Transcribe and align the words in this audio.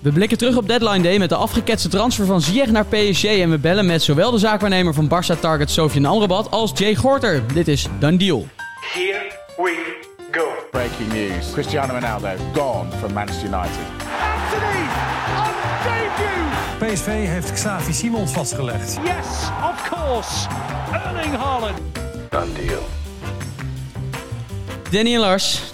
We 0.00 0.12
blikken 0.12 0.38
terug 0.38 0.56
op 0.56 0.68
deadline 0.68 1.02
day 1.02 1.18
met 1.18 1.28
de 1.28 1.34
afgeketste 1.34 1.88
transfer 1.88 2.26
van 2.26 2.40
Ziyech 2.40 2.70
naar 2.70 2.86
PSG 2.86 3.24
en 3.24 3.50
we 3.50 3.58
bellen 3.58 3.86
met 3.86 4.02
zowel 4.02 4.30
de 4.30 4.38
zaakwaarnemer 4.38 4.94
van 4.94 5.08
Barça 5.08 5.40
Target 5.40 5.70
Sofian 5.70 6.04
Amrabat 6.04 6.50
als 6.50 6.72
Jay 6.74 6.94
Gorter. 6.94 7.42
Dit 7.54 7.68
is 7.68 7.86
Done 7.98 8.16
Deal. 8.16 8.46
Here 8.92 9.32
we 9.56 9.96
go. 10.30 10.48
Breaking 10.70 11.12
news. 11.12 11.50
Cristiano 11.52 11.94
Ronaldo 11.94 12.28
gone 12.54 12.90
from 12.98 13.12
Manchester 13.12 13.46
United. 13.46 13.78
Anthony 14.20 14.86
on 15.36 15.54
debut. 15.82 16.94
PSV 16.94 17.06
heeft 17.06 17.52
Xavi 17.52 17.92
Simons 17.92 18.32
vastgelegd. 18.32 18.98
Yes, 19.04 19.26
of 19.70 19.88
course. 19.88 20.46
Erling 20.92 21.36
Haaland. 21.36 21.78
Done 22.30 22.52
deal. 22.52 22.82
Danny 24.90 25.14
en 25.14 25.20
Lars, 25.20 25.72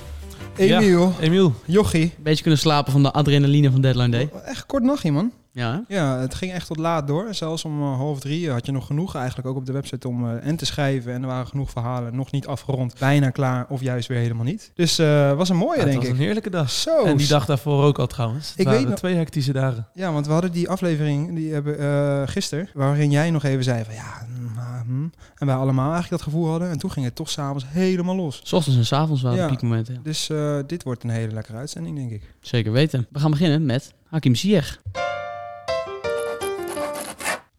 Emiel, 0.56 1.12
Emiel. 1.20 1.54
Jochie. 1.64 2.02
een 2.02 2.22
beetje 2.22 2.42
kunnen 2.42 2.60
slapen 2.60 2.92
van 2.92 3.02
de 3.02 3.12
adrenaline 3.12 3.70
van 3.70 3.80
deadline 3.80 4.08
day. 4.08 4.30
Echt 4.44 4.66
kort 4.66 4.82
nachtje, 4.82 5.12
man. 5.12 5.32
Ja, 5.56 5.72
hè? 5.88 5.94
Ja, 5.94 6.18
het 6.18 6.34
ging 6.34 6.52
echt 6.52 6.66
tot 6.66 6.76
laat 6.78 7.06
door. 7.06 7.34
Zelfs 7.34 7.64
om 7.64 7.80
eh, 7.82 7.96
half 7.96 8.20
drie 8.20 8.50
had 8.50 8.66
je 8.66 8.72
nog 8.72 8.86
genoeg 8.86 9.14
eigenlijk 9.14 9.48
ook 9.48 9.56
op 9.56 9.66
de 9.66 9.72
website 9.72 10.08
om 10.08 10.28
eh, 10.30 10.46
en 10.46 10.56
te 10.56 10.66
schrijven. 10.66 11.12
En 11.12 11.20
er 11.22 11.28
waren 11.28 11.46
genoeg 11.46 11.70
verhalen, 11.70 12.16
nog 12.16 12.30
niet 12.30 12.46
afgerond, 12.46 12.94
bijna 12.98 13.30
klaar 13.30 13.66
of 13.68 13.80
juist 13.80 14.08
weer 14.08 14.18
helemaal 14.18 14.44
niet. 14.44 14.70
Dus 14.74 14.98
eh 14.98 15.32
was 15.36 15.48
een 15.48 15.56
mooie, 15.56 15.72
Ja, 15.72 15.78
het 15.80 15.86
denk 15.86 15.96
was 16.00 16.06
ik. 16.06 16.12
een 16.12 16.20
heerlijke 16.24 16.50
dag. 16.50 16.70
Zo. 16.70 17.04
En 17.04 17.16
die 17.16 17.26
dag 17.26 17.44
daarvoor 17.46 17.84
ook 17.84 17.98
al 17.98 18.06
trouwens. 18.06 18.50
Het 18.50 18.58
Ik 18.58 18.64
waren 18.64 18.80
weet 18.80 18.88
nog- 18.88 18.98
twee 18.98 19.14
hectische 19.16 19.52
dagen. 19.52 19.88
Ja, 19.94 20.12
want 20.12 20.26
we 20.26 20.32
hadden 20.32 20.52
die 20.52 20.68
aflevering 20.68 21.34
die 21.34 21.52
hebben 21.52 21.78
eh 21.78 22.22
gisteren, 22.24 22.68
waarin 22.74 23.10
jij 23.10 23.30
nog 23.30 23.42
even 23.44 23.64
zei 23.64 23.84
van 23.84 23.94
ja, 23.94 24.26
hm, 24.36 24.58
ah, 24.58 24.80
hm. 24.86 25.02
en 25.34 25.46
wij 25.46 25.54
allemaal 25.56 25.92
eigenlijk 25.92 26.10
dat 26.10 26.22
gevoel 26.32 26.48
hadden. 26.50 26.70
En 26.70 26.78
toen 26.78 26.90
ging 26.90 27.04
het 27.04 27.14
toch 27.14 27.30
s'avonds 27.30 27.64
helemaal 27.68 28.16
los. 28.16 28.40
S 28.44 28.52
ochtends 28.52 28.78
en 28.78 28.86
s 28.86 28.92
avonds 28.92 29.22
waren 29.22 29.38
Ja. 29.38 29.46
piekmomenten. 29.48 29.94
ja. 29.94 30.00
Dus 30.02 30.28
eh, 30.30 30.56
dit 30.66 30.82
wordt 30.82 31.02
een 31.04 31.10
hele 31.10 31.32
lekkere 31.32 31.56
uitzending, 31.58 31.96
denk 31.96 32.10
ik. 32.10 32.22
Zeker 32.40 32.72
weten. 32.72 33.06
We 33.10 33.18
gaan 33.18 33.30
beginnen 33.30 33.66
met 33.66 33.92
Hakim 34.04 34.34
Ziyech. 34.34 34.80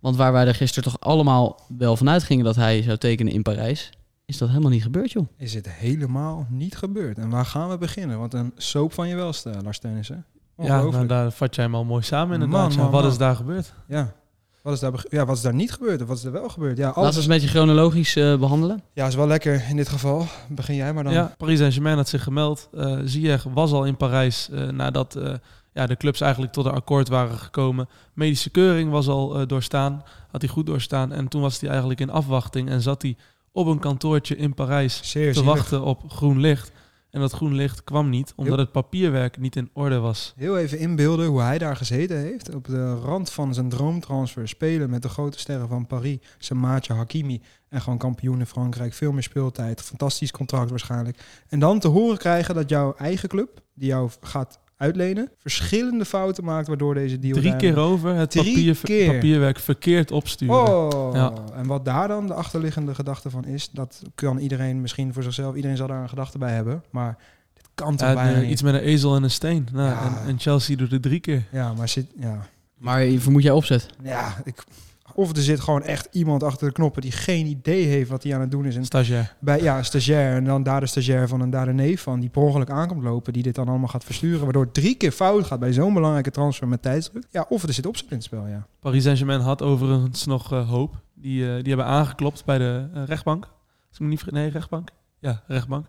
Want 0.05 0.17
waar 0.17 0.31
wij 0.31 0.47
er 0.47 0.55
gisteren 0.55 0.91
toch 0.91 0.99
allemaal 0.99 1.59
wel 1.77 1.97
vanuit 1.97 2.23
gingen 2.23 2.45
dat 2.45 2.55
hij 2.55 2.81
zou 2.81 2.97
tekenen 2.97 3.33
in 3.33 3.41
Parijs, 3.41 3.89
is 4.25 4.37
dat 4.37 4.49
helemaal 4.49 4.69
niet 4.69 4.83
gebeurd, 4.83 5.11
joh. 5.11 5.27
Is 5.37 5.53
het 5.53 5.69
helemaal 5.69 6.47
niet 6.49 6.77
gebeurd. 6.77 7.17
En 7.17 7.29
waar 7.29 7.45
gaan 7.45 7.69
we 7.69 7.77
beginnen? 7.77 8.19
Want 8.19 8.33
een 8.33 8.51
soap 8.55 8.93
van 8.93 9.07
je 9.07 9.15
welste, 9.15 9.53
Lars 9.63 9.79
Teunissen. 9.79 10.25
Ja, 10.57 10.81
nou, 10.81 11.07
daar 11.07 11.31
vat 11.31 11.55
jij 11.55 11.63
hem 11.63 11.75
al 11.75 11.83
mooi 11.83 12.03
samen 12.03 12.33
inderdaad. 12.33 12.69
Man, 12.69 12.77
man, 12.77 12.91
wat 12.91 13.01
man. 13.01 13.11
is 13.11 13.17
daar 13.17 13.35
gebeurd? 13.35 13.73
Ja. 13.87 14.13
Wat 14.61 14.73
is, 14.73 14.79
daar 14.79 15.05
ja, 15.09 15.25
wat 15.25 15.35
is 15.35 15.41
daar 15.41 15.53
niet 15.53 15.71
gebeurd 15.71 15.99
en 16.01 16.05
wat 16.05 16.17
is 16.17 16.23
er 16.23 16.31
wel 16.31 16.49
gebeurd? 16.49 16.77
Ja, 16.77 16.83
Laten 16.85 17.01
we 17.01 17.07
alles. 17.07 17.15
het 17.15 17.25
een 17.25 17.31
beetje 17.31 17.47
chronologisch 17.47 18.15
eh, 18.15 18.37
behandelen. 18.39 18.83
Ja, 18.93 19.07
is 19.07 19.15
wel 19.15 19.27
lekker 19.27 19.65
in 19.69 19.75
dit 19.75 19.89
geval. 19.89 20.25
Begin 20.49 20.75
jij 20.75 20.93
maar 20.93 21.03
dan. 21.03 21.13
Ja, 21.13 21.33
Paris 21.37 21.57
Saint-Germain 21.57 21.97
had 21.97 22.09
zich 22.09 22.23
gemeld. 22.23 22.69
Eh 22.73 22.99
Ziyech 23.03 23.43
was 23.43 23.71
al 23.71 23.85
in 23.85 23.97
Parijs 23.97 24.49
eh, 24.49 24.69
nadat 24.69 25.15
eh, 25.15 25.33
ja, 25.75 25.85
de 25.85 25.97
clubs 25.97 26.21
eigenlijk 26.21 26.53
tot 26.53 26.65
een 26.65 26.71
akkoord 26.71 27.07
waren 27.07 27.37
gekomen. 27.37 27.89
Medische 28.13 28.49
keuring 28.49 28.91
was 28.91 29.07
al 29.07 29.39
eh, 29.39 29.47
doorstaan, 29.47 30.03
had 30.31 30.41
hij 30.41 30.49
goed 30.49 30.65
doorstaan. 30.65 31.11
En 31.11 31.27
toen 31.27 31.41
was 31.41 31.59
hij 31.59 31.69
eigenlijk 31.69 31.99
in 31.99 32.09
afwachting 32.09 32.69
en 32.69 32.81
zat 32.81 33.01
hij 33.01 33.17
op 33.51 33.67
een 33.67 33.79
kantoortje 33.79 34.35
in 34.35 34.53
Parijs 34.53 34.99
Zeer 35.03 35.33
te 35.33 35.39
zielig. 35.39 35.55
wachten 35.55 35.83
op 35.83 36.11
groen 36.11 36.39
licht. 36.39 36.71
En 37.09 37.21
dat 37.21 37.31
groen 37.31 37.53
licht 37.53 37.83
kwam 37.83 38.09
niet, 38.09 38.33
omdat 38.35 38.57
het 38.57 38.71
papierwerk 38.71 39.37
niet 39.37 39.55
in 39.55 39.69
orde 39.73 39.97
was. 39.97 40.33
Heel 40.35 40.57
even 40.57 40.79
inbeelden 40.79 41.27
hoe 41.27 41.41
hij 41.41 41.57
daar 41.57 41.75
gezeten 41.75 42.17
heeft. 42.17 42.55
Op 42.55 42.65
de 42.65 42.95
rand 42.95 43.31
van 43.31 43.53
zijn 43.53 43.69
droomtransfer. 43.69 44.47
Spelen 44.47 44.89
met 44.89 45.01
de 45.01 45.09
grote 45.09 45.39
sterren 45.39 45.67
van 45.67 45.87
Paris. 45.87 46.17
Zijn 46.37 46.59
maatje 46.59 46.93
Hakimi. 46.93 47.41
En 47.69 47.81
gewoon 47.81 47.97
kampioen 47.97 48.39
in 48.39 48.45
Frankrijk. 48.45 48.93
Veel 48.93 49.11
meer 49.11 49.23
speeltijd. 49.23 49.81
Fantastisch 49.81 50.31
contract 50.31 50.69
waarschijnlijk. 50.69 51.43
En 51.47 51.59
dan 51.59 51.79
te 51.79 51.87
horen 51.87 52.17
krijgen 52.17 52.55
dat 52.55 52.69
jouw 52.69 52.95
eigen 52.97 53.29
club, 53.29 53.61
die 53.73 53.87
jou 53.87 54.09
gaat 54.21 54.59
uitlenen, 54.77 55.31
verschillende 55.39 56.05
fouten 56.05 56.43
maakt 56.43 56.67
waardoor 56.67 56.93
deze 56.93 57.19
deal 57.19 57.37
Drie 57.37 57.55
keer 57.55 57.77
over 57.77 58.15
het 58.15 58.33
papier, 58.35 58.77
keer. 58.83 59.11
papierwerk 59.13 59.59
verkeerd 59.59 60.11
opsturen. 60.11 60.55
Oh, 60.93 61.09
Ja. 61.13 61.33
en 61.55 61.67
wat 61.67 61.85
daar 61.85 62.07
dan 62.07 62.27
de 62.27 62.33
achterliggende 62.33 62.95
gedachte 62.95 63.29
van 63.29 63.45
is, 63.45 63.69
dat 63.71 64.01
kan 64.15 64.37
iedereen 64.37 64.81
misschien 64.81 65.13
voor 65.13 65.23
zichzelf, 65.23 65.55
iedereen 65.55 65.77
zal 65.77 65.87
daar 65.87 66.01
een 66.01 66.09
gedachte 66.09 66.37
bij 66.37 66.53
hebben, 66.53 66.83
maar 66.89 67.17
dit 67.53 67.67
kan 67.75 67.95
toch 67.95 68.07
Ja, 68.07 68.13
bijna 68.13 68.41
iets 68.41 68.61
met 68.61 68.73
een 68.73 68.79
ezel 68.79 69.15
en 69.15 69.23
een 69.23 69.31
steen. 69.31 69.67
Nou, 69.73 69.89
Ja. 69.89 70.01
en, 70.05 70.27
en 70.27 70.39
Chelsea 70.39 70.75
doet 70.75 70.91
het 70.91 71.01
drie 71.01 71.19
keer. 71.19 71.43
Ja, 71.51 71.73
maar 71.73 71.89
zit, 71.89 72.05
ja, 72.19 72.47
Maar 72.77 73.05
vermoed 73.17 73.43
jij 73.43 73.51
opzet? 73.51 73.85
ja, 74.03 74.35
ik, 74.43 74.63
of 75.15 75.35
er 75.35 75.41
zit 75.41 75.59
gewoon 75.59 75.83
echt 75.83 76.07
iemand 76.11 76.43
achter 76.43 76.67
de 76.67 76.73
knoppen 76.73 77.01
die 77.01 77.11
geen 77.11 77.45
idee 77.45 77.85
heeft 77.85 78.09
wat 78.09 78.23
hij 78.23 78.35
aan 78.35 78.41
het 78.41 78.51
doen 78.51 78.65
is. 78.65 78.75
En 78.75 78.85
Stagiair. 78.85 79.35
bij, 79.39 79.61
ja, 79.61 79.77
een 79.77 79.85
stagiair 79.85 80.35
en 80.35 80.43
dan 80.43 80.63
daar 80.63 80.79
de 80.79 80.85
stagiair 80.85 81.27
van 81.27 81.41
en 81.41 81.49
daar 81.49 81.65
de 81.65 81.73
neef 81.73 82.01
van, 82.01 82.19
die 82.19 82.29
per 82.29 82.41
ongeluk 82.41 82.69
aankomt 82.69 83.03
lopen, 83.03 83.33
die 83.33 83.43
dit 83.43 83.55
dan 83.55 83.67
allemaal 83.67 83.87
gaat 83.87 84.03
versturen, 84.03 84.43
waardoor 84.43 84.63
het 84.63 84.73
drie 84.73 84.95
keer 84.95 85.11
fout 85.11 85.45
gaat 85.45 85.59
bij 85.59 85.73
zo'n 85.73 85.93
belangrijke 85.93 86.31
transfer 86.31 86.67
met 86.67 86.81
tijdsdruk. 86.81 87.23
Ja, 87.31 87.45
of 87.49 87.63
er 87.63 87.73
zit 87.73 87.85
opzet 87.85 88.09
in 88.09 88.15
het 88.15 88.25
spel, 88.25 88.47
ja. 88.47 88.67
Paris 88.79 89.03
Saint-Germain 89.03 89.39
had 89.39 89.61
overigens 89.61 90.25
nog 90.25 90.51
eh, 90.51 90.69
hoop. 90.69 90.95
Die, 91.13 91.47
eh, 91.47 91.55
die 91.55 91.67
hebben 91.67 91.85
aangeklopt 91.85 92.45
bij 92.45 92.57
de 92.57 92.87
eh, 92.93 93.03
rechtbank. 93.05 93.43
Als 93.87 93.93
ik 93.93 93.99
me 93.99 94.07
niet 94.07 94.31
Nee, 94.31 94.49
rechtbank. 94.49 94.89
Ja, 95.25 95.41
rechtbank. 95.47 95.85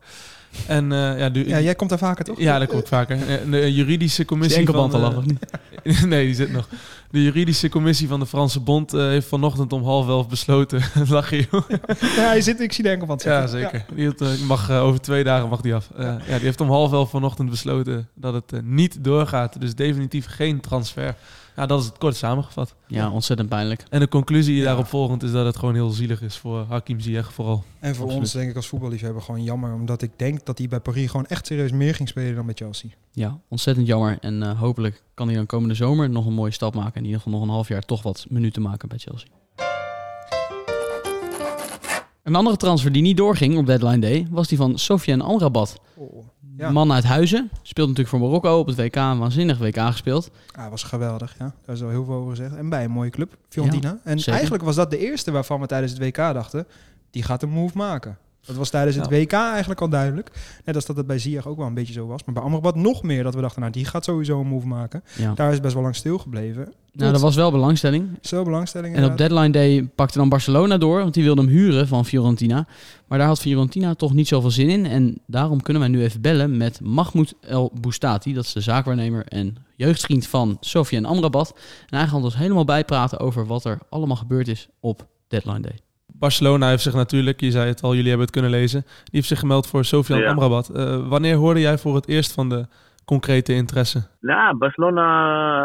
En 0.66 0.92
eh, 0.92 1.18
ja, 1.18 1.30
de, 1.30 1.48
Ja, 1.48 1.60
jij 1.60 1.74
komt 1.74 1.90
daar 1.90 1.98
vaker 1.98 2.24
toch? 2.24 2.38
ja, 2.40 2.58
dat 2.58 2.68
kom 2.68 2.78
ik 2.78 2.86
vaker. 2.86 3.16
Eh, 3.28 3.50
De 3.50 3.74
juridische 3.74 4.20
Is 4.22 4.26
commissie 4.28 4.58
die 4.58 4.66
enkelband 4.66 4.92
van... 4.92 5.02
al 5.04 5.10
eh, 5.10 5.16
of 5.18 5.24
niet? 5.24 6.06
nee, 6.12 6.24
die 6.26 6.34
zit 6.34 6.52
nog. 6.52 6.68
De 7.10 7.22
juridische 7.22 7.68
commissie 7.68 8.08
van 8.08 8.20
de 8.20 8.26
Franse 8.26 8.60
Bond 8.60 8.92
eh, 8.94 9.00
heeft 9.00 9.26
vanochtend 9.28 9.72
om 9.72 9.84
half 9.84 10.08
elf 10.08 10.28
besloten. 10.28 10.82
Lach 11.08 11.30
je, 11.30 11.46
joh. 11.50 11.62
Ja, 12.16 12.26
hij 12.26 12.40
zit, 12.40 12.60
ik 12.60 12.72
zie 12.72 12.84
de 12.84 12.90
enkelband 12.90 13.22
Ja, 13.22 13.46
zeker. 13.46 13.84
Die 13.94 14.06
had, 14.06 14.20
eh, 14.20 14.28
mag, 14.46 14.68
eh, 14.70 14.82
over 14.82 15.00
twee 15.00 15.24
dagen 15.24 15.48
mag 15.48 15.60
die 15.60 15.74
af. 15.74 15.90
Eh, 15.96 16.04
ja. 16.04 16.16
die 16.34 16.44
heeft 16.44 16.60
om 16.60 16.68
half 16.70 16.92
elf 16.92 17.10
vanochtend 17.10 17.50
besloten 17.50 18.08
dat 18.14 18.34
het 18.34 18.52
eh, 18.52 18.60
niet 18.62 19.04
doorgaat. 19.04 19.60
Dus 19.60 19.74
definitief 19.74 20.26
geen 20.28 20.60
transfer. 20.60 21.14
Ja, 21.56 21.66
dat 21.66 21.80
is 21.80 21.86
het 21.86 21.98
kort 21.98 22.16
samengevat. 22.16 22.74
Ja, 22.86 23.10
ontzettend 23.10 23.48
pijnlijk. 23.48 23.84
En 23.90 24.00
de 24.00 24.08
conclusie 24.08 24.56
Ja. 24.56 24.64
daarop 24.64 24.86
volgend 24.86 25.22
is 25.22 25.32
dat 25.32 25.46
het 25.46 25.56
gewoon 25.56 25.74
heel 25.74 25.90
zielig 25.90 26.22
is 26.22 26.36
voor 26.36 26.64
Hakim 26.68 27.00
Ziyech 27.00 27.32
vooral. 27.32 27.64
En 27.80 27.94
voor 27.94 28.04
Absoluut. 28.04 28.22
ons, 28.22 28.32
denk 28.32 28.50
ik, 28.50 28.56
als 28.56 28.66
voetballiefhebber 28.66 29.22
gewoon 29.22 29.42
jammer. 29.42 29.72
Omdat 29.74 30.02
ik 30.02 30.10
denk 30.16 30.46
dat 30.46 30.58
hij 30.58 30.68
bij 30.68 30.80
Paris 30.80 31.10
gewoon 31.10 31.26
echt 31.26 31.46
serieus 31.46 31.70
meer 31.72 31.94
ging 31.94 32.08
spelen 32.08 32.34
dan 32.34 32.46
bij 32.46 32.54
Chelsea. 32.54 32.90
Ja, 33.12 33.38
ontzettend 33.48 33.86
jammer. 33.86 34.16
En 34.20 34.42
eh, 34.42 34.60
hopelijk 34.60 35.02
kan 35.14 35.26
hij 35.26 35.36
dan 35.36 35.46
komende 35.46 35.74
zomer 35.74 36.10
nog 36.10 36.26
een 36.26 36.32
mooie 36.34 36.50
stap 36.52 36.74
maken. 36.74 36.92
En 36.94 37.00
in 37.00 37.04
ieder 37.06 37.20
geval 37.20 37.38
nog 37.38 37.48
een 37.48 37.54
half 37.54 37.68
jaar 37.68 37.82
toch 37.82 38.02
wat 38.02 38.26
minuten 38.28 38.62
maken 38.62 38.88
bij 38.88 38.98
Chelsea. 38.98 39.28
Een 42.22 42.34
andere 42.34 42.56
transfer 42.56 42.92
die 42.92 43.02
niet 43.02 43.16
doorging 43.16 43.58
op 43.58 43.66
deadline 43.66 43.98
day 43.98 44.26
was 44.30 44.48
die 44.48 44.58
van 44.58 44.78
Sofiane 44.78 45.22
Amrabat. 45.22 45.80
Ja. 46.56 46.70
Man 46.70 46.92
uit 46.92 47.04
Huizen. 47.04 47.50
Speelt 47.62 47.88
natuurlijk 47.88 48.16
voor 48.16 48.26
Marokko 48.26 48.58
op 48.58 48.66
het 48.66 48.76
WK. 48.76 48.96
Een 48.96 49.18
waanzinnig 49.18 49.58
WK 49.58 49.78
gespeeld. 49.78 50.30
Ah, 50.52 50.70
was 50.70 50.82
geweldig, 50.82 51.34
ja. 51.38 51.54
Daar 51.64 51.74
is 51.74 51.82
al 51.82 51.88
heel 51.88 52.04
veel 52.04 52.14
over 52.14 52.30
gezegd. 52.30 52.54
En 52.54 52.68
bij 52.68 52.84
een 52.84 52.90
mooie 52.90 53.10
club, 53.10 53.36
Fiorentina. 53.48 53.98
en 54.04 54.18
zeker. 54.18 54.32
eigenlijk 54.32 54.62
was 54.62 54.76
dat 54.76 54.90
de 54.90 54.98
eerste 54.98 55.30
waarvan 55.30 55.60
we 55.60 55.66
tijdens 55.66 55.92
het 55.92 56.00
WK 56.00 56.16
dachten... 56.16 56.66
die 57.10 57.22
gaat 57.22 57.42
een 57.42 57.50
move 57.50 57.76
maken. 57.76 58.18
Dat 58.46 58.56
was 58.56 58.70
tijdens 58.70 58.96
het. 58.96 59.10
WK 59.10 59.32
eigenlijk 59.32 59.80
al 59.80 59.88
duidelijk. 59.88 60.30
Net 60.64 60.74
als 60.74 60.86
dat 60.86 60.96
het 60.96 61.06
bij 61.06 61.18
Ziyech 61.18 61.46
ook 61.46 61.56
wel 61.56 61.66
een 61.66 61.74
beetje 61.74 61.92
zo 61.92 62.06
was. 62.06 62.24
Maar 62.24 62.34
bij 62.34 62.42
Amrabat 62.42 62.74
nog 62.74 63.02
meer 63.02 63.22
dat 63.22 63.34
we 63.34 63.40
dachten... 63.40 63.60
nou, 63.60 63.72
die 63.72 63.84
gaat 63.84 64.04
sowieso 64.04 64.40
een 64.40 64.46
move 64.46 64.66
maken. 64.66 65.02
Ja. 65.16 65.34
Daar 65.34 65.52
is 65.52 65.60
best 65.60 65.74
wel 65.74 65.82
lang 65.82 65.94
stilgebleven. 65.94 66.72
Nou, 66.92 67.14
er 67.14 67.20
was 67.20 67.36
wel 67.36 67.50
belangstelling. 67.50 68.08
Zo 68.20 68.44
belangstelling 68.44 68.96
En 68.96 69.04
op 69.04 69.18
deadline 69.18 69.50
day 69.50 69.88
pakte 69.94 70.18
dan 70.18 70.28
Barcelona 70.28 70.78
door, 70.78 70.98
want 70.98 71.14
die 71.14 71.24
wilde 71.24 71.40
hem 71.40 71.50
huren 71.50 71.88
van 71.88 72.06
Fiorentina. 72.06 72.66
Maar 73.06 73.18
daar 73.18 73.26
had 73.26 73.40
Fiorentina 73.40 73.94
toch 73.94 74.12
niet 74.12 74.28
zoveel 74.28 74.50
zin 74.50 74.68
in. 74.68 74.86
En 74.86 75.18
daarom 75.26 75.62
kunnen 75.62 75.82
wij 75.82 75.90
nu 75.90 76.02
even 76.02 76.20
bellen 76.20 76.56
met 76.56 76.80
Mahmoud 76.80 77.34
El 77.40 77.72
Boustati. 77.80 78.34
Dat 78.34 78.44
is 78.44 78.52
de 78.52 78.60
zaakwaarnemer 78.60 79.26
en 79.26 79.56
jeugdvriend 79.76 80.26
van 80.26 80.56
Sofiane 80.60 81.06
Amrabat. 81.06 81.54
En 81.88 81.98
hij 81.98 82.06
gaat 82.06 82.22
ons 82.22 82.36
helemaal 82.36 82.64
bijpraten 82.64 83.18
over 83.18 83.46
wat 83.46 83.64
er 83.64 83.78
allemaal 83.90 84.16
gebeurd 84.16 84.48
is 84.48 84.68
op 84.80 85.06
deadline 85.28 85.60
day. 85.60 85.85
Barcelona 86.18 86.68
heeft 86.68 86.82
zich 86.82 86.94
natuurlijk, 86.94 87.40
je 87.40 87.50
zei 87.50 87.68
het 87.68 87.82
al, 87.82 87.90
jullie 87.90 88.08
hebben 88.08 88.26
het 88.26 88.34
kunnen 88.34 88.50
lezen. 88.50 88.80
Die 88.82 89.10
heeft 89.10 89.28
zich 89.28 89.38
gemeld 89.38 89.66
voor 89.66 89.84
Sofian 89.84 90.20
Ja. 90.20 90.30
Amrabat. 90.30 90.68
Eh, 90.68 91.08
wanneer 91.08 91.36
hoorde 91.36 91.60
jij 91.60 91.78
voor 91.78 91.94
het 91.94 92.08
eerst 92.08 92.32
van 92.32 92.48
de 92.48 92.66
concrete 93.06 93.52
interesse? 93.52 93.98
Nou, 94.20 94.56
Barcelona, 94.56 95.06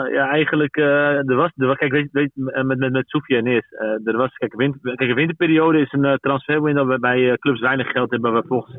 ja, 0.08 0.30
eigenlijk, 0.30 0.76
eh, 0.76 1.30
er 1.30 1.36
was, 1.36 1.52
er 1.56 1.68
was, 1.68 1.78
kijk, 1.78 1.92
weet, 1.92 2.10
weet, 2.12 2.32
eh, 2.36 2.64
met, 2.64 2.78
met, 2.78 2.92
met 2.92 3.10
Soufiane 3.10 3.50
eerst, 3.50 3.74
eh, 3.74 4.08
er 4.08 4.18
was, 4.18 4.34
kijk, 4.34 4.56
winter, 4.56 4.96
kijk, 4.96 5.10
een 5.10 5.16
winterperiode 5.16 5.80
is 5.80 5.92
een 5.92 6.06
uh, 6.06 6.14
transferwindow 6.14 6.88
waarbij 6.88 7.38
clubs 7.40 7.60
weinig 7.60 7.88
geld 7.88 8.12
hebben, 8.12 8.32
waar 8.32 8.44
volgens, 8.48 8.76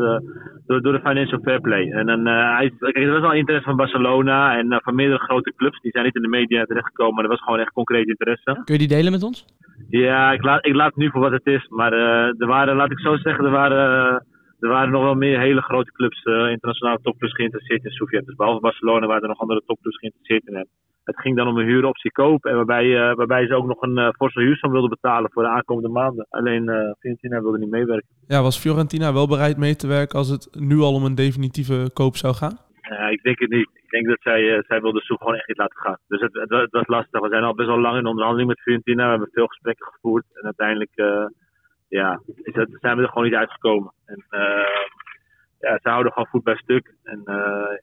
door, 0.67 0.83
door 0.83 0.93
de 0.93 1.01
financial 1.09 1.41
fair 1.43 1.61
play. 1.61 1.91
En 1.91 2.07
dan, 2.07 2.27
eh, 2.27 2.57
hij, 2.57 2.73
kijk, 2.79 2.97
er 2.97 3.21
was 3.21 3.23
al 3.23 3.33
interesse 3.33 3.69
van 3.69 3.77
Barcelona 3.77 4.59
en 4.59 4.81
van 4.83 4.95
meerdere 4.95 5.21
grote 5.21 5.53
clubs, 5.57 5.81
die 5.81 5.91
zijn 5.91 6.05
niet 6.05 6.17
in 6.17 6.23
de 6.23 6.29
media 6.29 6.65
terechtgekomen, 6.65 7.15
maar 7.15 7.25
er 7.25 7.31
was 7.31 7.43
gewoon 7.43 7.61
echt 7.61 7.73
concreet 7.73 8.09
interesse. 8.09 8.61
Kun 8.65 8.75
je 8.75 8.87
die 8.87 8.97
delen 8.97 9.13
met 9.13 9.23
ons? 9.23 9.47
Ja, 9.89 10.33
ik 10.33 10.43
laat, 10.45 10.67
ik 10.67 10.75
laat 10.75 10.89
het 10.89 10.97
nu 10.97 11.11
voor 11.11 11.21
wat 11.21 11.33
het 11.33 11.47
is, 11.47 11.69
maar 11.69 11.93
eh, 11.93 12.41
er 12.41 12.47
waren, 12.47 12.77
laat 12.77 12.91
ik 12.91 12.99
zo 12.99 13.17
zeggen, 13.17 13.45
er 13.45 13.51
waren... 13.51 14.13
eh, 14.13 14.21
er 14.63 14.69
waren 14.69 14.91
nog 14.91 15.03
wel 15.03 15.15
meer 15.15 15.41
hele 15.41 15.61
grote 15.63 15.93
clubs, 15.93 16.23
eh, 16.23 16.51
internationale 16.51 16.99
topclubs 17.03 17.35
geïnteresseerd 17.35 17.85
in 17.85 17.91
Soufiane. 17.91 18.27
Dus 18.27 18.35
behalve 18.35 18.61
Barcelona 18.61 19.07
waren 19.07 19.23
er 19.23 19.29
nog 19.29 19.41
andere 19.41 19.63
topclubs 19.67 19.99
geïnteresseerd 19.99 20.47
in 20.47 20.55
hem. 20.55 20.67
Het 21.05 21.21
ging 21.21 21.37
dan 21.37 21.49
om 21.49 21.59
een 21.59 21.67
huuroptie 21.67 22.13
koop. 22.13 22.45
En 22.45 22.57
waarbij, 22.57 23.15
waarbij 23.15 23.47
ze 23.47 23.55
ook 23.55 23.67
nog 23.67 23.83
een 23.83 23.99
uh, 23.99 24.09
forse 24.09 24.41
huursom 24.41 24.71
wilden 24.71 24.91
betalen 24.91 25.31
voor 25.33 25.43
de 25.43 25.49
aankomende 25.49 25.89
maanden. 25.89 26.27
Alleen 26.31 26.69
uh, 26.69 26.93
Fiorentina 26.99 27.41
wilde 27.41 27.59
niet 27.59 27.71
meewerken. 27.71 28.09
Ja, 28.27 28.43
was 28.43 28.59
Fiorentina 28.59 29.13
wel 29.13 29.29
bereid 29.29 29.57
mee 29.57 29.77
te 29.77 29.87
werken 29.87 30.19
als 30.19 30.29
het 30.29 30.49
nu 30.59 30.79
al 30.79 30.95
om 30.95 31.05
een 31.05 31.15
definitieve 31.15 31.91
koop 31.93 32.17
zou 32.17 32.35
gaan? 32.35 32.59
Ik 33.11 33.23
denk 33.23 33.39
het 33.39 33.51
niet. 33.51 33.69
Ik 33.93 33.99
denk 34.05 34.17
dat 34.17 34.33
zij, 34.33 34.57
eh, 34.57 34.63
zij 34.67 34.81
wilde 34.81 35.01
Soef 35.01 35.19
gewoon 35.19 35.35
echt 35.35 35.49
niet 35.49 35.57
laten 35.57 35.81
gaan. 35.81 35.99
Dus 36.09 36.21
het, 36.21 36.35
het 36.49 36.71
was 36.71 36.87
lastig. 36.87 37.21
We 37.21 37.29
zijn 37.29 37.43
al 37.43 37.55
best 37.55 37.69
wel 37.69 37.81
lang 37.81 37.99
in 37.99 38.07
onderhandeling 38.07 38.49
met 38.49 38.61
Fiorentina. 38.61 39.05
We 39.05 39.11
hebben 39.11 39.29
veel 39.33 39.47
gesprekken 39.47 39.87
gevoerd. 39.87 40.25
En 40.33 40.45
uiteindelijk 40.45 40.91
eh, 40.95 41.27
ja, 41.89 42.21
is 42.43 42.55
zijn 42.81 42.97
we 42.97 43.03
er 43.03 43.09
gewoon 43.09 43.25
niet 43.25 43.35
uitgekomen. 43.35 43.93
En 44.05 44.25
eh, 44.29 44.67
ja, 45.61 45.79
ze 45.83 45.89
houden 45.89 46.13
gewoon 46.13 46.29
voet 46.29 46.43
bij 46.43 46.57
stuk. 46.57 46.95
En 47.03 47.23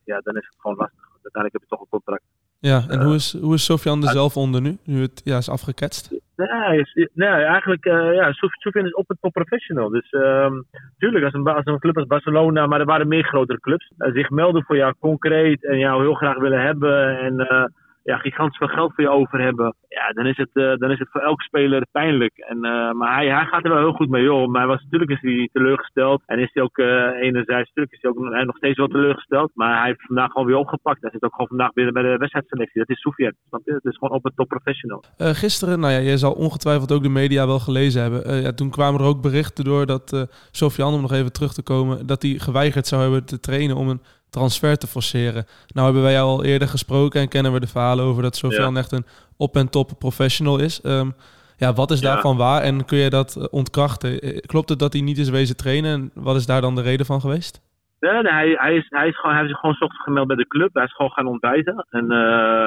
ja, 0.04 0.20
dan 0.20 0.36
is 0.36 0.46
het 0.46 0.60
gewoon 0.60 0.76
lastig. 0.76 1.08
Uiteindelijk 1.22 1.52
heb 1.52 1.62
je 1.62 1.68
toch 1.68 1.80
een 1.80 1.96
contract. 1.98 2.24
Ja, 2.62 2.82
en 2.88 3.02
hoe 3.02 3.14
is, 3.14 3.36
hoe 3.40 3.54
is 3.54 3.64
Sofian 3.64 4.02
er 4.02 4.08
zelf 4.08 4.36
onder 4.36 4.60
nu? 4.60 4.76
Nu 4.84 5.00
het 5.00 5.20
ja, 5.24 5.36
is 5.36 5.48
afgeketst? 5.48 6.10
Nee, 6.36 6.84
nee 7.14 7.28
eigenlijk, 7.28 7.84
eh 7.84 8.14
ja, 8.14 8.32
Sofian 8.32 8.86
is 8.86 8.94
op 8.94 9.08
het 9.08 9.18
top 9.20 9.32
professional. 9.32 9.88
Dus 9.88 10.10
ehm 10.10 10.52
tuurlijk, 10.98 11.24
als 11.24 11.34
een, 11.34 11.46
als 11.46 11.64
een 11.64 11.78
club 11.78 11.96
als 11.96 12.06
Barcelona, 12.06 12.66
maar 12.66 12.80
er 12.80 12.86
waren 12.86 13.08
meer 13.08 13.24
grotere 13.24 13.60
clubs, 13.60 13.92
eh, 13.98 14.12
zich 14.12 14.30
melden 14.30 14.64
voor 14.64 14.76
jou 14.76 14.94
concreet 14.98 15.64
en 15.64 15.78
jou 15.78 16.02
heel 16.02 16.14
graag 16.14 16.38
willen 16.38 16.62
hebben 16.62 17.18
en 17.18 17.38
eh, 17.38 17.64
ja, 18.02 18.16
gigantisch 18.16 18.58
veel 18.58 18.68
geld 18.68 18.94
voor 18.94 19.04
je 19.04 19.10
over 19.10 19.40
hebben, 19.40 19.74
ja, 19.88 20.12
dan 20.12 20.26
is 20.26 20.36
het, 20.36 20.50
eh, 20.52 20.76
dan 20.76 20.90
is 20.90 20.98
het 20.98 21.08
voor 21.10 21.20
elke 21.20 21.42
speler 21.42 21.86
pijnlijk. 21.92 22.36
En, 22.36 22.64
eh, 22.64 22.92
maar 22.92 23.14
hij, 23.14 23.26
hij 23.28 23.44
gaat 23.44 23.64
er 23.64 23.70
wel 23.70 23.78
heel 23.78 23.92
goed 23.92 24.08
mee 24.08 24.32
om. 24.32 24.50
Maar 24.50 24.60
hij 24.60 24.70
was, 24.70 24.82
natuurlijk 24.82 25.10
is 25.10 25.20
hij 25.20 25.48
teleurgesteld 25.52 26.22
en 26.26 26.38
is 26.38 26.50
hij 26.52 26.62
ook 26.62 26.78
eh, 26.78 26.86
enerzijds, 27.26 27.68
natuurlijk 27.68 27.92
is 27.92 28.02
hij 28.02 28.10
ook 28.10 28.44
nog 28.44 28.56
steeds 28.56 28.78
wel 28.78 28.88
teleurgesteld, 28.88 29.50
maar 29.54 29.78
hij 29.78 29.86
heeft 29.86 30.06
vandaag 30.06 30.30
gewoon 30.32 30.46
weer 30.46 30.56
opgepakt. 30.56 31.00
Hij 31.00 31.10
zit 31.10 31.22
ook 31.22 31.32
gewoon 31.32 31.48
vandaag 31.48 31.72
binnen 31.72 31.94
bij 31.94 32.02
de 32.02 32.16
wedstrijdselectie. 32.16 32.80
Dat 32.80 32.90
is 32.90 33.00
Sofian, 33.00 33.32
snap? 33.48 33.60
Het 33.64 33.84
is 33.84 33.96
gewoon 33.96 34.16
op 34.16 34.24
het 34.24 34.36
top 34.36 34.48
professional. 34.48 35.04
Gisteren, 35.16 35.80
nou 35.80 35.92
ja, 35.92 36.00
jij 36.00 36.16
zal 36.16 36.32
ongetwijfeld 36.32 36.92
ook 36.92 37.02
de 37.02 37.08
media 37.08 37.46
wel 37.46 37.58
gelezen 37.58 38.02
hebben. 38.02 38.42
Ja, 38.42 38.52
toen 38.52 38.70
kwamen 38.70 39.00
er 39.00 39.06
ook 39.06 39.22
berichten 39.22 39.64
door 39.64 39.86
dat 39.86 40.28
Sofian, 40.50 40.94
om 40.94 41.00
nog 41.00 41.12
even 41.12 41.32
terug 41.32 41.52
te 41.52 41.62
komen, 41.62 42.06
dat 42.06 42.22
hij 42.22 42.30
geweigerd 42.30 42.86
zou 42.86 43.02
hebben 43.02 43.24
te 43.24 43.40
trainen 43.40 43.76
om 43.76 43.88
een 43.88 44.00
transfer 44.30 44.76
te 44.78 44.86
forceren. 44.86 45.44
Nou 45.74 45.84
hebben 45.84 46.02
wij 46.02 46.12
jou 46.12 46.26
al 46.28 46.44
eerder 46.44 46.68
gesproken 46.68 47.20
en 47.20 47.28
kennen 47.28 47.52
we 47.52 47.60
de 47.60 47.66
verhalen 47.66 48.04
over 48.04 48.22
dat 48.22 48.36
Sofian 48.36 48.76
echt 48.76 48.92
een 48.92 49.04
op- 49.36 49.56
en 49.56 49.70
top 49.70 49.90
professional 49.98 50.58
is. 50.58 50.80
Ehm, 50.80 51.10
ja, 51.56 51.72
wat 51.72 51.90
is 51.90 52.00
Ja. 52.00 52.12
daarvan 52.12 52.36
waar 52.36 52.62
en 52.62 52.84
kun 52.84 52.98
je 52.98 53.10
dat 53.10 53.36
eh, 53.36 53.44
ontkrachten? 53.50 54.20
Eh, 54.20 54.36
Klopt 54.40 54.68
het 54.68 54.78
dat 54.78 54.92
hij 54.92 55.02
niet 55.02 55.18
is 55.18 55.28
wezen 55.30 55.56
trainen 55.56 55.92
en 55.92 56.10
wat 56.14 56.36
is 56.36 56.46
daar 56.46 56.60
dan 56.60 56.74
de 56.74 56.82
reden 56.82 57.06
van 57.06 57.20
geweest? 57.20 57.60
Nee, 58.00 58.12
nee, 58.22 58.32
hij, 58.32 58.54
hij, 58.58 58.76
is, 58.76 58.86
hij, 58.88 59.08
is 59.08 59.16
gewoon, 59.16 59.30
hij 59.36 59.40
heeft 59.40 59.50
zich 59.52 59.60
gewoon 59.60 59.74
ochtends 59.80 60.02
gemeld 60.02 60.26
bij 60.26 60.36
de 60.36 60.46
club. 60.46 60.74
Hij 60.74 60.84
is 60.84 60.94
gewoon 60.94 61.10
gaan 61.10 61.26
ontbijten. 61.26 61.86
En 61.90 62.10
eh, 62.10 62.18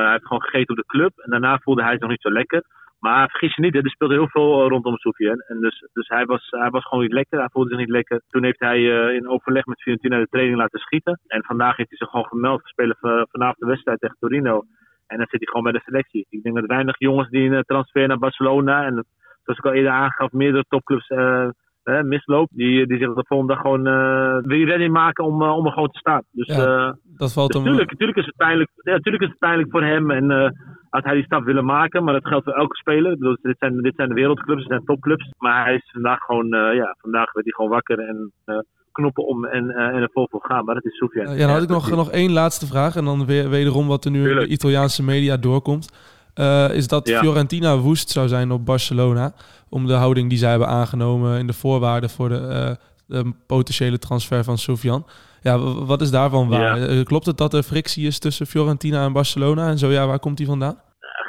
hij 0.03 0.11
heeft 0.11 0.25
gewoon 0.27 0.41
gegeten 0.41 0.69
op 0.69 0.75
de 0.75 0.85
club. 0.87 1.11
En 1.19 1.31
daarna 1.31 1.57
voelde 1.57 1.81
hij 1.81 1.91
zich 1.91 1.99
nog 2.01 2.09
niet 2.09 2.21
zo 2.21 2.31
lekker. 2.31 2.63
Maar 3.07 3.29
vergis 3.29 3.55
je 3.55 3.61
niet, 3.61 3.75
er 3.75 3.89
speelde 3.89 4.13
heel 4.13 4.29
veel 4.29 4.61
eh, 4.63 4.67
rondom 4.67 4.97
Soufiane. 4.97 5.45
En 5.47 5.59
dus, 5.59 5.87
dus 5.93 6.07
hij, 6.07 6.25
was, 6.25 6.47
hij 6.49 6.69
was 6.69 6.85
gewoon 6.85 7.03
niet 7.03 7.13
lekker. 7.13 7.39
Hij 7.39 7.49
voelde 7.51 7.69
zich 7.69 7.77
niet 7.77 7.89
lekker. 7.89 8.21
Toen 8.29 8.43
heeft 8.43 8.59
hij 8.59 8.79
eh, 8.91 9.15
in 9.15 9.27
overleg 9.27 9.65
met 9.65 9.81
Fiorentina 9.81 10.17
de 10.19 10.27
training 10.29 10.57
laten 10.57 10.79
schieten. 10.79 11.19
En 11.27 11.43
vandaag 11.43 11.75
heeft 11.77 11.89
hij 11.89 11.97
zich 11.97 12.09
gewoon 12.09 12.25
gemeld. 12.25 12.61
We 12.61 12.67
spelen 12.67 12.95
v- 12.99 13.31
vanavond 13.31 13.59
de 13.59 13.65
wedstrijd 13.65 13.99
tegen 13.99 14.17
Torino. 14.19 14.63
En 15.07 15.17
dan 15.17 15.27
zit 15.29 15.39
hij 15.39 15.47
gewoon 15.47 15.63
bij 15.63 15.71
de 15.71 15.85
selectie. 15.85 16.25
Ik 16.29 16.43
denk 16.43 16.55
dat 16.55 16.65
weinig 16.65 16.99
jongens 16.99 17.29
die 17.29 17.49
een 17.49 17.63
transfer 17.63 18.07
naar 18.07 18.17
Barcelona. 18.19 18.85
En 18.85 19.05
zoals 19.43 19.59
ik 19.59 19.65
al 19.65 19.73
eerder 19.73 19.91
aangaf, 19.91 20.31
meerdere 20.31 20.65
topclubs 20.67 21.07
eh, 21.07 21.49
eh, 21.83 22.01
misloop. 22.01 22.49
Die, 22.51 22.87
die 22.87 22.97
zich 22.97 23.13
de 23.13 23.25
volgende 23.27 23.53
dag 23.53 23.61
gewoon 23.61 23.87
eh, 23.87 24.37
weer 24.41 24.65
ready 24.65 24.87
maken 24.87 25.23
om, 25.23 25.41
eh, 25.41 25.57
om 25.57 25.65
er 25.65 25.71
gewoon 25.71 25.91
te 25.91 25.99
staan. 25.99 26.21
Dus, 26.31 26.47
Ja, 26.47 26.87
eh, 26.87 26.93
Dat 27.17 27.33
valt 27.33 27.51
dus 27.51 27.63
tuurlijk, 27.63 27.95
tuurlijk, 27.97 28.17
is 28.17 28.25
het 28.25 28.35
pijnlijk, 28.35 28.69
ja, 28.75 28.97
tuurlijk 28.97 29.23
is 29.23 29.29
het 29.29 29.39
pijnlijk 29.39 29.71
voor 29.71 29.83
hem. 29.83 30.11
En 30.11 30.55
had 30.89 31.03
hij 31.03 31.13
die 31.13 31.23
stap 31.23 31.43
willen 31.43 31.65
maken. 31.65 32.03
Maar 32.03 32.13
dat 32.13 32.27
geldt 32.27 32.43
voor 32.43 32.53
elke 32.53 32.75
speler. 32.75 33.11
Ik 33.11 33.19
bedoel, 33.19 33.37
dit, 33.41 33.55
zijn, 33.59 33.81
dit 33.81 33.95
zijn 33.95 34.09
de 34.09 34.13
wereldclubs, 34.15 34.59
dit 34.59 34.69
zijn 34.69 34.85
topclubs. 34.85 35.29
Maar 35.37 35.63
hij 35.63 35.75
is 35.75 35.89
vandaag 35.91 36.19
gewoon, 36.19 36.47
ja, 36.75 36.95
vandaag 36.99 37.33
werd 37.33 37.45
hij 37.45 37.53
gewoon 37.55 37.71
wakker 37.71 37.99
en 37.99 38.31
eh, 38.45 38.57
knoppen 38.93 39.25
om 39.25 39.45
en, 39.45 39.69
eh, 39.69 39.95
en 39.95 40.01
er 40.01 40.09
vol 40.13 40.27
voor 40.31 40.43
gaan. 40.43 40.65
Maar 40.65 40.75
dat 40.75 40.85
is 40.85 40.97
Soufiane. 40.97 41.31
Ja, 41.31 41.45
dan 41.45 41.49
had 41.49 41.63
ik 41.63 41.69
nog, 41.69 41.89
nog 41.89 42.11
één 42.11 42.31
laatste 42.31 42.65
vraag. 42.65 42.95
En 42.95 43.05
dan 43.05 43.25
weer, 43.25 43.49
wederom 43.49 43.87
wat 43.87 44.05
er 44.05 44.11
nu 44.11 44.29
in 44.29 44.35
de. 44.35 44.47
Italiaanse 44.47 45.03
media 45.03 45.37
doorkomt. 45.37 45.89
Eh, 46.33 46.69
is 46.73 46.87
dat 46.87 47.07
Ja. 47.07 47.19
Fiorentina 47.19 47.77
woest 47.77 48.09
zou 48.09 48.27
zijn 48.27 48.51
op 48.51 48.65
Barcelona. 48.65 49.33
Om 49.69 49.87
de 49.87 49.93
houding 49.93 50.29
die 50.29 50.37
zij 50.37 50.49
hebben 50.49 50.67
aangenomen 50.67 51.39
in 51.39 51.47
de 51.47 51.53
voorwaarden 51.53 52.09
voor 52.09 52.29
de, 52.29 52.37
eh, 52.37 52.75
de 53.07 53.31
potentiële 53.47 53.97
transfer 53.99 54.43
van 54.43 54.57
Sofian. 54.57 55.05
Ja, 55.41 55.57
wat 55.85 56.01
is 56.01 56.11
daarvan 56.11 56.49
waar? 56.49 56.79
Ja. 56.79 56.87
Eh, 56.87 57.03
Klopt 57.03 57.25
het 57.25 57.37
dat 57.37 57.53
er 57.53 57.63
frictie 57.63 58.07
is 58.07 58.19
tussen 58.19 58.45
Fiorentina 58.45 59.05
en 59.05 59.13
Barcelona? 59.13 59.67
En 59.67 59.77
zo 59.77 59.87
ja, 59.91 60.07
waar 60.07 60.19
komt 60.19 60.37
die 60.37 60.45
vandaan? 60.45 60.81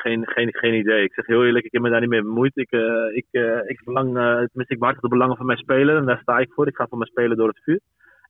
geen, 0.03 0.27
geen, 0.27 0.49
geen 0.53 0.75
idee. 0.75 1.05
Ik 1.05 1.13
zeg 1.13 1.27
heel 1.27 1.45
eerlijk, 1.45 1.65
ik 1.65 1.73
heb 1.73 1.83
me 1.83 1.91
daar 1.91 2.01
niet 2.01 2.09
mee 2.09 2.23
bemoeid. 2.23 2.57
Ik, 2.57 2.71
eh, 2.71 2.81
ik, 3.15 3.27
ik, 3.67 3.81
belang, 3.85 4.07
tenminste, 4.15 4.75
ik 4.75 4.79
behartig 4.79 5.03
de 5.03 5.09
belangen 5.09 5.37
van 5.37 5.47
mijn 5.47 5.59
speler 5.59 5.97
en 5.97 6.05
daar 6.05 6.19
sta 6.23 6.39
ik 6.39 6.53
voor. 6.53 6.67
Ik 6.69 6.77
ga 6.77 6.87
voor 6.89 6.99
mijn 6.99 7.11
speler 7.11 7.37
door 7.37 7.49
het 7.49 7.63
vuur. 7.63 7.81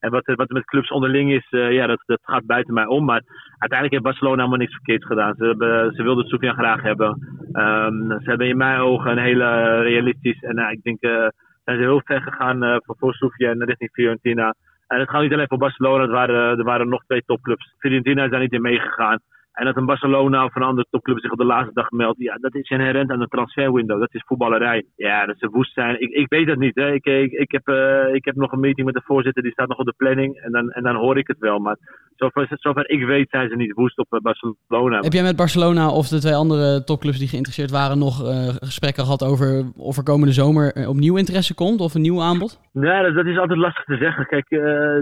En 0.05 0.11
wat, 0.11 0.29
er- 0.29 0.45
met 0.49 0.65
clubs 0.65 0.91
onderling 0.91 1.33
is, 1.33 1.47
eh, 1.51 1.73
ja, 1.73 1.87
dat, 1.87 2.03
dat 2.07 2.21
gaat 2.23 2.47
buiten 2.47 2.75
mij 2.75 2.87
om. 2.87 3.05
Maar 3.05 3.23
uiteindelijk 3.49 3.91
heeft 3.91 4.03
Barcelona 4.03 4.37
helemaal 4.37 4.59
niks 4.59 4.75
verkeerds 4.75 5.07
gedaan. 5.07 5.35
Ze, 5.39 5.45
hebben, 5.45 5.93
ze 5.95 6.03
wilden 6.03 6.55
graag 6.55 6.83
hebben. 6.83 7.11
Ehm, 7.53 8.09
ze 8.09 8.29
hebben 8.29 8.49
in 8.49 8.57
mijn 8.57 8.81
ogen 8.81 9.11
een 9.11 9.25
hele 9.25 9.45
eh, 9.45 9.83
realistisch. 9.83 10.43
En 10.43 10.55
nou, 10.55 10.73
ik 10.73 10.83
denk, 10.83 11.01
eh, 11.01 11.29
zijn 11.65 11.77
ze 11.77 11.83
heel 11.83 12.03
ver 12.05 12.21
gegaan 12.23 12.63
eh, 12.63 12.77
voor, 12.85 12.97
voor 12.99 13.15
Soufiane 13.15 13.65
richting 13.65 13.91
Fiorentina. 13.93 14.55
En 14.87 15.01
het 15.01 15.11
gaat 15.11 15.23
niet 15.23 15.33
alleen 15.33 15.49
voor 15.49 15.59
Barcelona, 15.59 16.03
er 16.03 16.11
waren, 16.11 16.59
er 16.59 16.65
waren 16.65 16.89
nog 16.89 17.05
twee 17.05 17.23
topclubs. 17.27 17.75
Fiorentina 17.79 18.25
is 18.25 18.31
daar 18.31 18.41
niet 18.41 18.53
in 18.53 18.63
meegegaan. 18.63 19.19
En 19.55 19.65
dat 19.65 19.77
een 19.77 19.87
Barcelona 19.87 20.45
of 20.45 20.55
een 20.55 20.63
andere 20.63 20.87
topclub 20.91 21.19
zich 21.21 21.31
op 21.31 21.39
de 21.39 21.45
laatste 21.45 21.75
dag 21.75 21.91
meldt, 21.91 22.19
ja, 22.19 22.37
dat 22.41 22.55
is 22.55 22.71
inherent 22.71 23.11
aan 23.11 23.19
de 23.19 23.27
transferwindow. 23.27 24.01
Dat 24.01 24.15
is 24.15 24.23
voetballerij. 24.27 24.85
Ja, 24.97 25.27
dat 25.27 25.37
ze 25.39 25.49
woest 25.49 25.73
zijn. 25.73 26.01
Ik, 26.01 26.11
ik 26.11 26.29
weet 26.29 26.47
dat 26.47 26.59
niet. 26.59 26.75
Hè. 26.75 26.93
Ik, 26.93 27.05
ik, 27.05 27.33
ik, 27.33 27.53
heb, 27.53 27.69
eh, 27.69 28.15
ik 28.15 28.25
heb 28.25 28.35
nog 28.35 28.53
een 28.53 28.61
meeting 28.61 28.87
met 28.87 28.95
de 28.95 29.03
voorzitter, 29.05 29.43
die 29.43 29.53
staat 29.53 29.69
nog 29.69 29.79
op 29.79 29.87
de 29.87 29.95
planning. 29.97 30.37
En 30.37 30.53
dan, 30.53 30.71
en 30.71 30.83
dan 30.83 30.97
hoor 30.97 31.19
ik 31.19 31.27
het 31.27 31.39
wel. 31.39 31.59
Maar 31.59 31.77
zover, 32.17 32.47
zover 32.51 32.91
ik 32.91 33.05
weet 33.05 33.31
zijn 33.31 33.49
ze 33.49 33.57
niet 33.57 33.73
woest 33.73 33.99
op 33.99 34.13
eh, 34.13 34.21
Barcelona. 34.21 35.01
Heb 35.01 35.13
jij 35.13 35.23
met 35.23 35.37
Barcelona 35.37 35.89
of 35.91 36.09
de 36.09 36.21
twee 36.21 36.35
andere 36.35 36.85
topclubs 36.85 37.19
die 37.19 37.29
geïnteresseerd 37.29 37.71
waren 37.71 37.99
nog 37.99 38.27
eh, 38.27 38.49
gesprekken 38.49 39.05
gehad 39.05 39.25
over 39.25 39.73
of 39.77 39.97
er 39.97 40.03
komende 40.03 40.33
zomer 40.33 40.89
opnieuw 40.89 41.17
interesse 41.17 41.55
komt 41.55 41.81
of 41.81 41.95
een 41.95 42.03
nieuw 42.03 42.21
aanbod? 42.23 42.61
Nee, 42.73 43.03
dat, 43.03 43.15
dat 43.15 43.27
is 43.27 43.39
altijd 43.39 43.59
lastig 43.59 43.85
te 43.85 43.97
zeggen. 43.97 44.27
Kijk, 44.27 44.49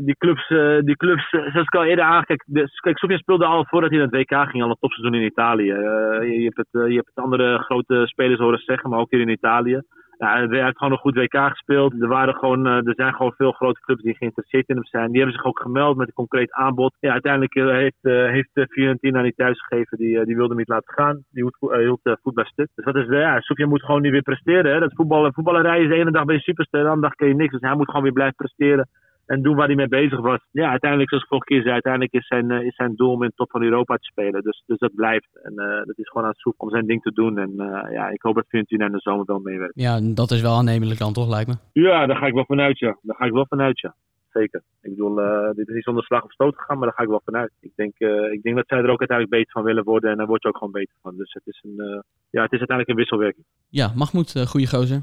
die 0.05 0.17
clubs, 0.17 0.49
die 0.85 0.97
clubs 0.97 1.29
zoals 1.31 1.67
ik 1.67 1.75
al 1.75 1.85
eerder 1.85 2.05
aangaf. 2.05 2.25
Kijk, 2.25 2.43
de- 2.47 2.81
kijk 2.81 2.99
Sofia 2.99 3.17
speelde 3.17 3.45
al 3.45 3.65
voordat 3.69 3.91
hij 3.91 3.99
naar 3.99 4.09
het 4.11 4.17
WK 4.17 4.42
ging, 4.47 4.63
al 4.63 4.71
een 4.71 4.77
topseizoen 4.81 5.15
in 5.15 5.27
Italië. 5.27 5.71
Eh, 5.71 6.29
je, 6.29 6.39
je 6.39 6.45
hebt 6.45 6.57
het, 6.57 6.83
eh, 6.83 6.89
je 6.89 6.95
hebt 6.95 7.11
het 7.15 7.25
andere 7.25 7.59
grote 7.59 8.03
spelers 8.07 8.41
horen 8.41 8.59
zeggen, 8.59 8.91
maar 8.91 8.99
ook 8.99 9.11
hier 9.11 9.21
in 9.21 9.29
Italië. 9.29 9.81
Ja, 10.19 10.47
hij 10.49 10.65
heeft 10.65 10.79
gewoon 10.79 10.93
een 10.93 10.99
goed 10.99 11.15
WK 11.15 11.37
gespeeld. 11.37 12.03
Er, 12.03 12.09
waren 12.09 12.35
gewoon, 12.35 12.67
eh, 12.67 12.87
er 12.87 12.95
zijn 12.97 13.15
gewoon 13.15 13.35
veel 13.37 13.53
grote 13.53 13.81
clubs 13.81 14.03
die 14.03 14.17
geïnteresseerd 14.17 14.69
in 14.69 14.75
hem 14.75 14.85
zijn. 14.85 15.11
Die 15.11 15.17
hebben 15.21 15.37
zich 15.37 15.47
ook 15.47 15.61
gemeld 15.61 15.97
met 15.97 16.07
een 16.07 16.15
concreet 16.15 16.53
aanbod. 16.53 16.97
Ja, 17.01 17.13
uiteindelijk 17.13 17.55
heeft, 17.55 18.29
heeft 18.33 18.71
Fiorentina 18.71 19.23
niet 19.23 19.37
thuisgegeven. 19.37 19.99
Die, 19.99 20.25
die 20.25 20.37
wilde 20.37 20.49
hem 20.49 20.59
niet 20.59 20.69
laten 20.69 20.95
gaan. 20.95 21.25
Die 21.31 21.51
hield, 21.61 22.03
bij 22.35 22.45
stuk. 22.45 22.69
Dus 22.75 22.85
wat 22.85 22.97
is, 22.97 23.07
ja, 23.09 23.41
Sofia 23.41 23.67
moet 23.67 23.85
gewoon 23.85 24.03
nu 24.03 24.11
weer 24.11 24.23
presteren. 24.23 24.73
Hè. 24.73 24.81
Dat 24.81 24.95
voetbal, 24.95 25.33
voetballerij 25.33 25.83
is 25.83 25.89
de 25.89 25.95
ene 25.95 26.11
dag 26.11 26.25
ben 26.25 26.35
je 26.35 26.41
superster, 26.41 26.83
de 26.83 26.89
andere 26.89 27.07
dag 27.07 27.15
kun 27.15 27.29
je 27.29 27.35
niks. 27.35 27.53
Dus 27.53 27.61
hij 27.61 27.77
moet 27.77 27.89
gewoon 27.89 28.03
weer 28.03 28.13
blijven 28.13 28.37
presteren. 28.37 28.89
En 29.27 29.43
doen 29.43 29.57
waar 29.57 29.67
hij 29.67 29.77
mee 29.77 29.89
bezig 29.89 30.21
was. 30.21 30.41
Ja, 30.51 30.71
uiteindelijk, 30.71 31.09
zoals 31.09 31.25
ik 31.25 31.31
vorige 31.31 31.49
keer 31.49 31.63
zei, 31.63 31.73
uiteindelijk 31.73 32.13
is 32.13 32.27
zijn, 32.27 32.51
eh, 32.51 32.67
is 32.67 32.75
zijn 32.75 32.95
doel 32.97 33.13
om 33.13 33.23
in 33.23 33.29
de 33.29 33.35
top 33.35 33.51
van 33.51 33.63
Europa 33.63 33.97
te 33.97 34.05
spelen. 34.05 34.43
Dus, 34.43 34.63
dus 34.67 34.79
dat 34.79 34.95
blijft. 34.95 35.29
En 35.43 35.53
eh, 35.59 35.87
dat 35.87 35.99
is 35.99 36.09
gewoon 36.09 36.27
aan 36.27 36.35
zoek 36.37 36.63
om 36.63 36.71
zijn 36.71 36.87
ding 36.87 37.03
te 37.03 37.13
doen. 37.13 37.39
En 37.39 37.53
eh, 37.61 37.93
ja, 37.93 38.09
ik 38.09 38.23
hoop 38.23 38.35
dat 38.35 38.47
Fiorentina 38.49 38.87
in 38.87 38.93
de 38.93 38.99
zomer 38.99 39.25
wel 39.25 39.39
meewerkt. 39.39 39.81
Ja, 39.81 40.01
dat 40.03 40.31
is 40.31 40.41
wel 40.41 40.57
aannemelijk 40.57 40.99
dan 40.99 41.13
toch, 41.13 41.29
lijkt 41.29 41.49
me. 41.49 41.57
Ja, 41.73 42.07
daar 42.07 42.17
ga 42.17 42.27
ik 42.27 42.35
wel 42.35 42.45
vanuit, 42.45 42.79
ja. 42.79 42.99
Daar 43.03 43.17
ga 43.17 43.25
ik 43.25 43.33
wel 43.33 43.47
vanuit, 43.47 43.81
ja. 43.81 43.95
Zeker. 44.33 44.63
Ik 44.83 44.91
bedoel, 44.91 45.15
dit 45.55 45.69
is 45.69 45.75
niet 45.75 45.85
zonder 45.85 46.05
slag 46.05 46.25
of 46.25 46.33
stoot 46.33 46.57
gegaan, 46.57 46.79
maar 46.79 46.87
daar 46.87 46.97
ga 46.97 47.03
ik 47.03 47.09
wel 47.09 47.21
vanuit. 47.25 47.53
Ik 47.61 47.73
denk, 47.75 47.99
ik 48.33 48.43
denk 48.43 48.57
dat 48.57 48.67
zij 48.67 48.79
er 48.79 48.91
ook 48.91 48.99
uiteindelijk 48.99 49.31
beter 49.31 49.53
van 49.53 49.63
willen 49.63 49.85
worden 49.85 50.11
en 50.11 50.17
daar 50.17 50.27
word 50.27 50.43
je 50.43 50.49
ook 50.49 50.57
gewoon 50.57 50.73
beter 50.73 50.95
van. 51.03 51.17
Dus 51.17 51.33
het 51.33 51.47
is, 51.47 51.63
een, 51.63 52.05
ja, 52.31 52.43
het 52.43 52.53
is 52.53 52.59
uiteindelijk 52.59 52.89
een 52.89 52.97
wisselwerking. 52.97 53.47
Ja, 53.69 53.93
Mahmoud, 53.97 54.35
eh 54.35 54.47
goede 54.47 54.67
gozer. 54.67 55.01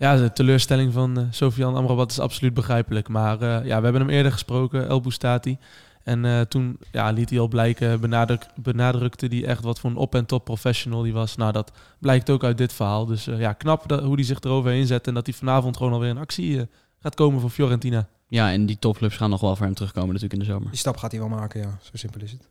Ja, 0.00 0.16
de 0.16 0.32
teleurstelling 0.32 0.92
van 0.92 1.18
eh 1.18 1.24
Sofian 1.30 1.74
Amrabat 1.74 2.10
is 2.10 2.18
absoluut 2.18 2.54
begrijpelijk. 2.54 3.08
Maar 3.08 3.40
eh, 3.40 3.66
ja, 3.66 3.76
we 3.78 3.84
hebben 3.84 4.00
hem 4.00 4.10
eerder 4.10 4.32
gesproken, 4.32 4.88
El 4.88 5.00
Boustati. 5.00 5.58
En 6.02 6.24
eh, 6.24 6.40
toen 6.40 6.78
ja, 6.92 7.10
liet 7.10 7.30
hij 7.30 7.38
al 7.38 7.48
blijken, 7.48 8.00
benadruk, 8.00 8.46
benadrukte 8.54 9.26
hij 9.26 9.44
echt 9.44 9.62
wat 9.62 9.80
voor 9.80 9.90
een 9.90 9.96
op- 9.96 10.14
en 10.14 10.26
top 10.26 10.44
professional 10.44 11.02
die 11.02 11.12
was. 11.12 11.36
Nou, 11.36 11.52
dat 11.52 11.72
blijkt 11.98 12.30
ook 12.30 12.44
uit 12.44 12.58
dit 12.58 12.72
verhaal. 12.72 13.06
Dus 13.06 13.26
eh, 13.26 13.38
ja, 13.40 13.52
knap 13.52 13.88
dat, 13.88 14.02
hoe 14.02 14.14
hij 14.14 14.24
zich 14.24 14.40
eroverheen 14.40 14.86
zet 14.86 15.06
en 15.06 15.14
dat 15.14 15.26
hij 15.26 15.34
vanavond 15.34 15.76
gewoon 15.76 15.92
alweer 15.92 16.10
in 16.10 16.18
actie 16.18 16.68
gaat 17.00 17.14
komen 17.14 17.40
voor 17.40 17.50
Fiorentina. 17.50 18.08
Ja, 18.28 18.52
en 18.52 18.66
die 18.66 18.78
topclubs 18.78 19.16
gaan 19.16 19.30
nog 19.30 19.40
wel 19.40 19.56
voor 19.56 19.66
hem 19.66 19.74
terugkomen 19.74 20.12
natuurlijk 20.12 20.40
in 20.40 20.46
de 20.46 20.52
zomer. 20.52 20.68
Die 20.70 20.78
stap 20.78 20.96
gaat 20.96 21.10
hij 21.10 21.20
wel 21.20 21.28
maken, 21.28 21.60
ja. 21.60 21.78
Zo 21.82 21.90
simpel 21.92 22.20
is 22.20 22.32
het. 22.32 22.48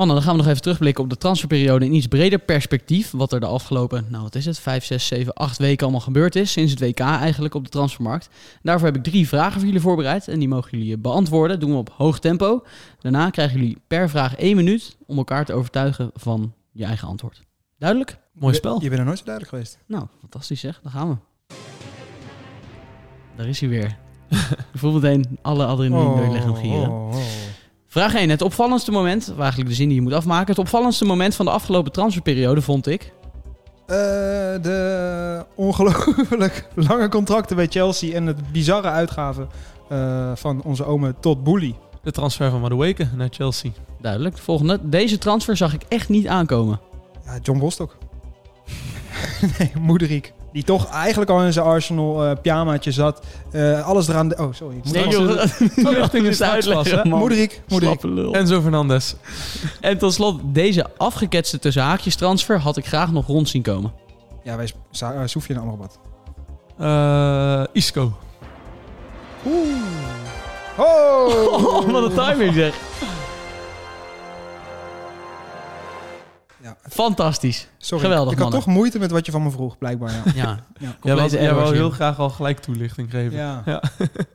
Mannen, 0.00 0.18
dan 0.18 0.26
gaan 0.26 0.36
we 0.36 0.42
nog 0.42 0.50
even 0.50 0.62
terugblikken 0.62 1.04
op 1.04 1.10
de 1.10 1.16
transferperiode 1.16 1.84
in 1.84 1.94
iets 1.94 2.06
breder 2.06 2.38
perspectief. 2.38 3.10
Wat 3.10 3.32
er 3.32 3.40
de 3.40 3.46
afgelopen, 3.46 4.06
nou 4.08 4.22
wat 4.22 4.34
is 4.34 4.44
het, 4.44 4.58
5, 4.58 4.84
6, 4.84 5.06
7, 5.06 5.32
8 5.32 5.58
weken 5.58 5.82
allemaal 5.82 6.00
gebeurd 6.00 6.36
is. 6.36 6.52
Sinds 6.52 6.70
het 6.70 6.80
WK 6.80 7.00
eigenlijk 7.00 7.54
op 7.54 7.64
de 7.64 7.70
transfermarkt. 7.70 8.28
Daarvoor 8.62 8.86
heb 8.86 8.96
ik 8.96 9.02
drie 9.02 9.28
vragen 9.28 9.52
voor 9.52 9.64
jullie 9.64 9.80
voorbereid. 9.80 10.28
En 10.28 10.38
die 10.38 10.48
mogen 10.48 10.78
jullie 10.78 10.98
beantwoorden. 10.98 11.58
Dat 11.58 11.60
doen 11.60 11.70
we 11.70 11.80
op 11.80 11.90
hoog 11.96 12.18
tempo. 12.18 12.64
Daarna 13.00 13.30
krijgen 13.30 13.60
jullie 13.60 13.78
per 13.86 14.10
vraag 14.10 14.36
één 14.36 14.56
minuut 14.56 14.96
om 15.06 15.16
elkaar 15.16 15.44
te 15.44 15.52
overtuigen 15.52 16.10
van 16.14 16.54
je 16.72 16.84
eigen 16.84 17.08
antwoord. 17.08 17.42
Duidelijk? 17.78 18.18
Mooi 18.32 18.54
spel. 18.54 18.82
Je 18.82 18.88
bent 18.88 19.00
er 19.00 19.06
nooit 19.06 19.18
zo 19.18 19.24
duidelijk 19.24 19.54
geweest. 19.54 19.78
Nou, 19.86 20.06
fantastisch 20.20 20.60
zeg. 20.60 20.80
Daar 20.82 20.92
gaan 20.92 21.08
we. 21.08 21.16
Daar 23.36 23.48
is 23.48 23.60
hij 23.60 23.68
weer. 23.68 23.96
Ik 24.28 24.38
voel 24.80 24.92
meteen 24.92 25.38
alle 25.42 25.66
adrenaline 25.66 26.14
door 26.14 26.24
je 26.24 26.32
lichaam 26.32 26.54
gieren. 26.54 26.90
oh, 26.90 27.14
oh. 27.14 27.19
Vraag 27.90 28.14
1. 28.14 28.30
Het 28.30 28.42
opvallendste 28.42 28.90
moment, 28.90 29.28
of 29.32 29.38
eigenlijk 29.38 29.68
de 29.68 29.74
zin 29.74 29.86
die 29.86 29.96
je 29.96 30.02
moet 30.02 30.12
afmaken. 30.12 30.46
Het 30.46 30.58
opvallendste 30.58 31.04
moment 31.04 31.34
van 31.34 31.44
de 31.44 31.50
afgelopen 31.50 31.92
transferperiode 31.92 32.62
vond 32.62 32.86
ik. 32.86 33.12
Eh, 33.86 33.96
de 34.62 35.44
ongelooflijk 35.54 36.68
lange 36.88 37.08
contracten 37.08 37.56
bij 37.56 37.66
Chelsea 37.66 38.14
en 38.14 38.26
het 38.26 38.52
bizarre 38.52 38.88
uitgaven 38.88 39.48
eh, 39.88 40.32
van 40.34 40.62
onze 40.62 40.84
ome 40.84 41.14
tot 41.20 41.44
Boelie. 41.44 41.76
De 42.02 42.10
transfer 42.10 42.50
van 42.50 42.60
Madueke 42.60 43.08
naar 43.16 43.28
Chelsea. 43.30 43.70
Duidelijk. 44.00 44.36
De 44.36 44.42
volgende. 44.42 44.78
Deze 44.82 45.18
transfer 45.18 45.56
zag 45.56 45.74
ik 45.74 45.82
echt 45.88 46.08
niet 46.08 46.26
aankomen. 46.26 46.80
Ja, 47.24 47.38
John 47.42 47.58
Bostock. 47.58 47.96
nee, 49.58 49.72
Moederik. 49.78 50.32
Die 50.52 50.64
toch 50.64 50.86
eigenlijk 50.90 51.30
al 51.30 51.42
in 51.42 51.52
zijn 51.52 51.66
Arsenal 51.66 52.24
eh 52.24 52.32
pyjamaatje 52.42 52.92
zat. 52.92 53.26
Eh, 53.52 53.86
alles 53.86 54.08
eraan... 54.08 54.28
de- 54.28 54.36
oh, 54.38 54.52
sorry. 54.52 54.80
Nee, 54.92 55.08
joh. 55.08 55.42
Richting 55.74 56.24
de 56.26 56.32
startklasse. 56.32 57.00
Moederik. 57.04 57.62
Moederik. 57.68 58.02
Enzo 58.36 58.60
Fernandez. 58.60 59.14
En 59.80 59.98
tot 59.98 60.12
slot, 60.14 60.40
deze 60.44 60.86
afgeketste 60.96 61.58
tussen 61.58 61.82
haakjes 61.82 62.16
transfer 62.16 62.58
had 62.58 62.76
ik 62.76 62.86
graag 62.86 63.12
nog 63.12 63.26
rond 63.26 63.48
zien 63.48 63.62
komen. 63.62 63.92
Ja, 64.44 64.56
wij 64.56 64.70
uh, 65.02 65.20
Soefje 65.24 65.54
en 65.54 65.60
Amrabat. 65.60 65.98
Eh, 66.78 67.64
Isco. 67.72 68.12
Oh! 70.76 71.90
wat 71.92 72.02
een 72.02 72.14
timing 72.14 72.54
zeg. 72.54 72.74
Ja, 76.62 76.76
Fantastisch. 76.88 77.68
Sorry. 77.80 78.04
Geweldig, 78.04 78.32
Ik 78.32 78.38
had 78.38 78.48
mannen. 78.50 78.66
toch 78.66 78.74
moeite 78.74 78.98
met 78.98 79.10
wat 79.10 79.26
je 79.26 79.32
van 79.32 79.42
me 79.42 79.50
vroeg, 79.50 79.78
blijkbaar. 79.78 80.10
Ja. 80.10 80.32
Ja, 80.40 80.58
Ja. 80.80 80.96
Jij 81.02 81.14
wou, 81.14 81.28
jij 81.30 81.40
wou 81.40 81.56
errors 81.56 81.70
heel 81.70 81.90
graag 81.90 82.18
al 82.18 82.30
gelijk 82.30 82.58
toelichting 82.58 83.10
geven. 83.10 83.36
Ja. 83.36 83.62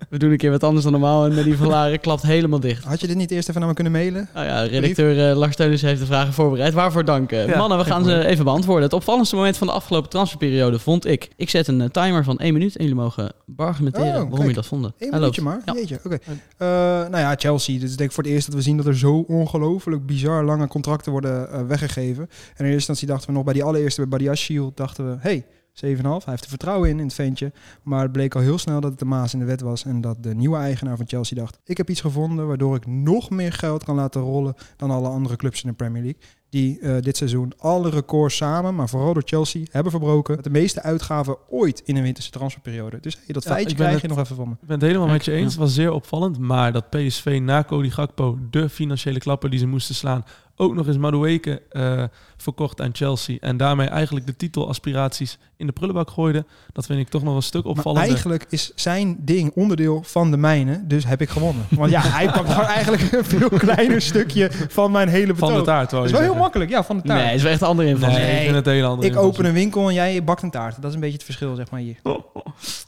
We 0.10 0.18
doen 0.18 0.32
een 0.32 0.38
keer 0.38 0.52
wat 0.52 0.64
anders 0.64 0.84
dan 0.84 0.92
normaal 0.92 1.26
en 1.26 1.34
met 1.34 1.44
die 1.44 1.58
Valaren 1.58 2.00
klapt 2.00 2.22
helemaal 2.22 2.60
dicht. 2.60 2.84
Had 2.84 3.02
je 3.02 3.08
dit 3.08 3.16
niet 3.16 3.32
eerst 3.32 3.48
even 3.50 3.60
naar 3.60 3.70
me 3.70 3.76
kunnen 3.76 3.94
mailen? 3.94 4.30
Nou 4.34 4.46
ja, 4.46 4.62
redacteur 4.62 5.30
eh, 5.30 5.38
Lars 5.38 5.56
Teunissen 5.56 5.88
heeft 5.88 6.00
de 6.00 6.06
vragen 6.06 6.34
voorbereid. 6.34 6.74
Waarvoor 6.74 7.06
dank. 7.06 7.32
Ja, 7.32 7.58
Mannen, 7.58 7.78
we 7.78 7.84
gaan 7.84 8.04
ze 8.04 8.26
even 8.26 8.44
beantwoorden. 8.46 8.84
Het 8.84 8.94
opvallendste 8.94 9.36
moment 9.36 9.58
van 9.58 9.68
de 9.68 9.74
afgelopen 9.74 10.10
transferperiode 10.10 10.80
vond 10.80 11.06
ik. 11.06 11.30
Ik 11.36 11.50
zet 11.50 11.68
een 11.68 11.82
eh, 11.82 11.90
timer 11.90 12.24
van 12.24 12.38
één 12.40 12.54
minuut 12.54 12.76
en 12.76 12.84
jullie 12.84 13.00
mogen 13.00 13.32
argumenteren 13.56 14.08
Oh, 14.08 14.14
waarom 14.14 14.40
jullie 14.40 14.54
dat 14.54 14.66
vonden. 14.66 14.94
Eén 15.00 15.10
minuutje 15.12 15.42
maar. 15.42 15.62
Ja. 15.66 15.74
Jeetje, 15.74 16.00
oké. 16.04 16.18
Eh, 16.58 16.68
nou 16.68 17.18
ja, 17.18 17.36
Chelsea. 17.38 17.80
Dit 17.80 17.90
is 17.90 17.96
denk 17.96 18.10
ik 18.10 18.16
voor 18.16 18.24
het 18.24 18.34
eerst 18.34 18.46
dat 18.46 18.56
we 18.56 18.62
zien 18.62 18.78
dat 18.78 18.86
er 18.86 18.98
zo 18.98 19.26
ongelooflijk 19.28 20.06
bizar 20.06 20.44
lange 20.44 20.68
contracten 20.68 21.12
worden 21.12 21.68
weggegeven. 21.68 22.24
En 22.24 22.30
in 22.66 22.72
eerste 22.72 22.74
instantie 22.74 23.08
dachten 23.08 23.28
we 23.28 23.34
nog 23.36 23.44
bij 23.44 23.54
die 23.54 23.64
allereerste 23.64 24.02
bij 24.02 24.10
Badiashile, 24.10 24.72
dachten 24.74 25.10
we, 25.10 25.18
hey, 25.20 25.46
7,5. 25.76 25.82
Hij 25.82 26.22
heeft 26.26 26.44
er 26.44 26.50
vertrouwen 26.50 26.90
in, 26.90 27.00
in 27.00 27.06
het 27.06 27.14
ventje. 27.14 27.52
Maar 27.84 28.02
het 28.02 28.12
bleek 28.12 28.36
al 28.36 28.42
heel 28.42 28.58
snel 28.58 28.82
dat 28.82 28.90
het 28.90 29.00
de 29.00 29.06
maas 29.06 29.34
in 29.34 29.40
de 29.40 29.46
wet 29.46 29.62
was. 29.62 29.86
En 29.86 30.02
dat 30.02 30.24
de 30.24 30.36
nieuwe 30.36 30.58
eigenaar 30.58 30.98
van 30.98 31.08
Chelsea 31.08 31.38
dacht, 31.38 31.60
ik 31.64 31.78
heb 31.78 31.90
iets 31.90 32.02
gevonden 32.02 32.48
waardoor 32.48 32.76
ik 32.76 32.86
nog 32.86 33.30
meer 33.30 33.54
geld 33.54 33.84
kan 33.84 33.96
laten 33.96 34.22
rollen 34.22 34.54
dan 34.78 34.92
alle 34.92 35.08
andere 35.08 35.36
clubs 35.36 35.64
in 35.64 35.70
de 35.70 35.76
Premier 35.76 36.04
League. 36.04 36.22
Die 36.56 36.80
eh, 36.80 37.02
dit 37.02 37.18
seizoen 37.18 37.54
alle 37.58 37.90
records 37.90 38.36
samen, 38.36 38.76
maar 38.76 38.90
vooral 38.90 39.14
door 39.14 39.22
Chelsea, 39.26 39.64
hebben 39.72 39.92
verbroken. 39.92 40.36
Met 40.36 40.44
de 40.44 40.50
meeste 40.50 40.82
uitgaven 40.82 41.38
ooit 41.50 41.82
in 41.86 41.96
een 41.96 42.04
winterse 42.04 42.30
transferperiode. 42.32 42.98
Dus 43.02 43.14
hey, 43.16 43.34
dat 43.34 43.44
Ja, 43.44 43.50
feitje 43.50 43.70
ik 43.72 43.78
ben 43.78 43.86
krijg 43.86 44.02
je 44.02 44.08
het- 44.08 44.16
nog 44.16 44.26
even 44.26 44.36
van 44.36 44.48
me. 44.48 44.54
Ik 44.54 44.68
ben 44.68 44.78
het 44.80 44.86
helemaal 44.88 45.08
met 45.08 45.26
je 45.26 45.32
eens. 45.32 45.52
Het 45.52 45.62
was 45.62 45.74
zeer 45.74 45.92
opvallend. 45.92 46.40
Maar 46.40 46.72
dat 46.74 46.90
PSV 46.90 47.40
na 47.44 47.64
Cody 47.64 47.90
Gakpo 47.90 48.38
de 48.50 48.70
financiële 48.70 49.20
klapper 49.20 49.50
die 49.50 49.60
ze 49.60 49.68
moesten 49.68 49.96
slaan... 49.96 50.26
ook 50.58 50.74
nog 50.74 50.88
eens 50.88 50.98
Madueke 50.98 51.62
eh 51.70 52.04
verkocht 52.38 52.82
aan 52.82 52.90
Chelsea... 52.94 53.38
en 53.40 53.58
daarmee 53.58 53.88
eigenlijk 53.88 54.26
de 54.26 54.36
titelaspiraties 54.36 55.38
in 55.58 55.66
de 55.66 55.72
prullenbak 55.74 56.10
gooide... 56.10 56.46
dat 56.74 56.86
vind 56.86 57.00
ik 57.00 57.08
toch 57.10 57.24
nog 57.24 57.36
een 57.36 57.42
stuk 57.42 57.64
Maar 57.64 57.72
opvallender. 57.72 58.08
eigenlijk 58.10 58.46
is 58.50 58.72
zijn 58.76 59.18
ding 59.20 59.52
onderdeel 59.56 60.04
van 60.04 60.32
de 60.32 60.38
mijne, 60.38 60.84
dus 60.88 61.06
heb 61.06 61.22
ik 61.22 61.30
gewonnen. 61.30 61.66
Want 61.70 61.92
ja, 61.92 62.02
hij 62.02 62.26
pakt 62.26 62.50
gewoon 62.50 62.66
eigenlijk 62.70 63.12
een 63.12 63.26
veel 63.26 63.50
kleiner 63.50 64.02
stukje 64.02 64.50
van 64.52 64.92
mijn 64.92 65.08
hele 65.08 65.34
betoog. 65.34 65.50
Van 65.50 65.60
de 65.60 65.66
taart, 65.66 65.90
Dat 65.90 66.00
je 66.00 66.06
is 66.06 66.12
wel 66.12 66.22
heel 66.22 66.30
zeggen. 66.34 66.45
Makkelijk, 66.46 66.70
ja, 66.70 66.84
van 66.84 66.98
de 66.98 67.04
taart. 67.04 67.20
Nee, 67.20 67.28
het 67.28 67.38
is 67.38 67.44
wel 67.44 67.52
echt 67.52 67.62
een 67.62 67.68
andere 67.68 67.88
invalshoek. 67.88 68.20
Nee, 68.20 68.28
Nee, 68.28 68.38
ik 68.38 68.44
vind 68.44 68.56
het 68.56 68.68
een 68.68 68.74
hele 68.74 68.88
andere 68.88 69.08
ik 69.08 69.18
open 69.18 69.46
een 69.46 69.54
winkel 69.54 69.88
en 69.88 69.94
jij 69.94 70.24
bakt 70.24 70.42
een 70.42 70.52
taart. 70.52 70.76
Dat 70.76 70.86
is 70.86 70.94
een 70.94 71.00
beetje 71.00 71.16
het 71.16 71.26
verschil, 71.26 71.56
zeg 71.56 71.70
maar 71.72 71.80
hier. 71.80 71.96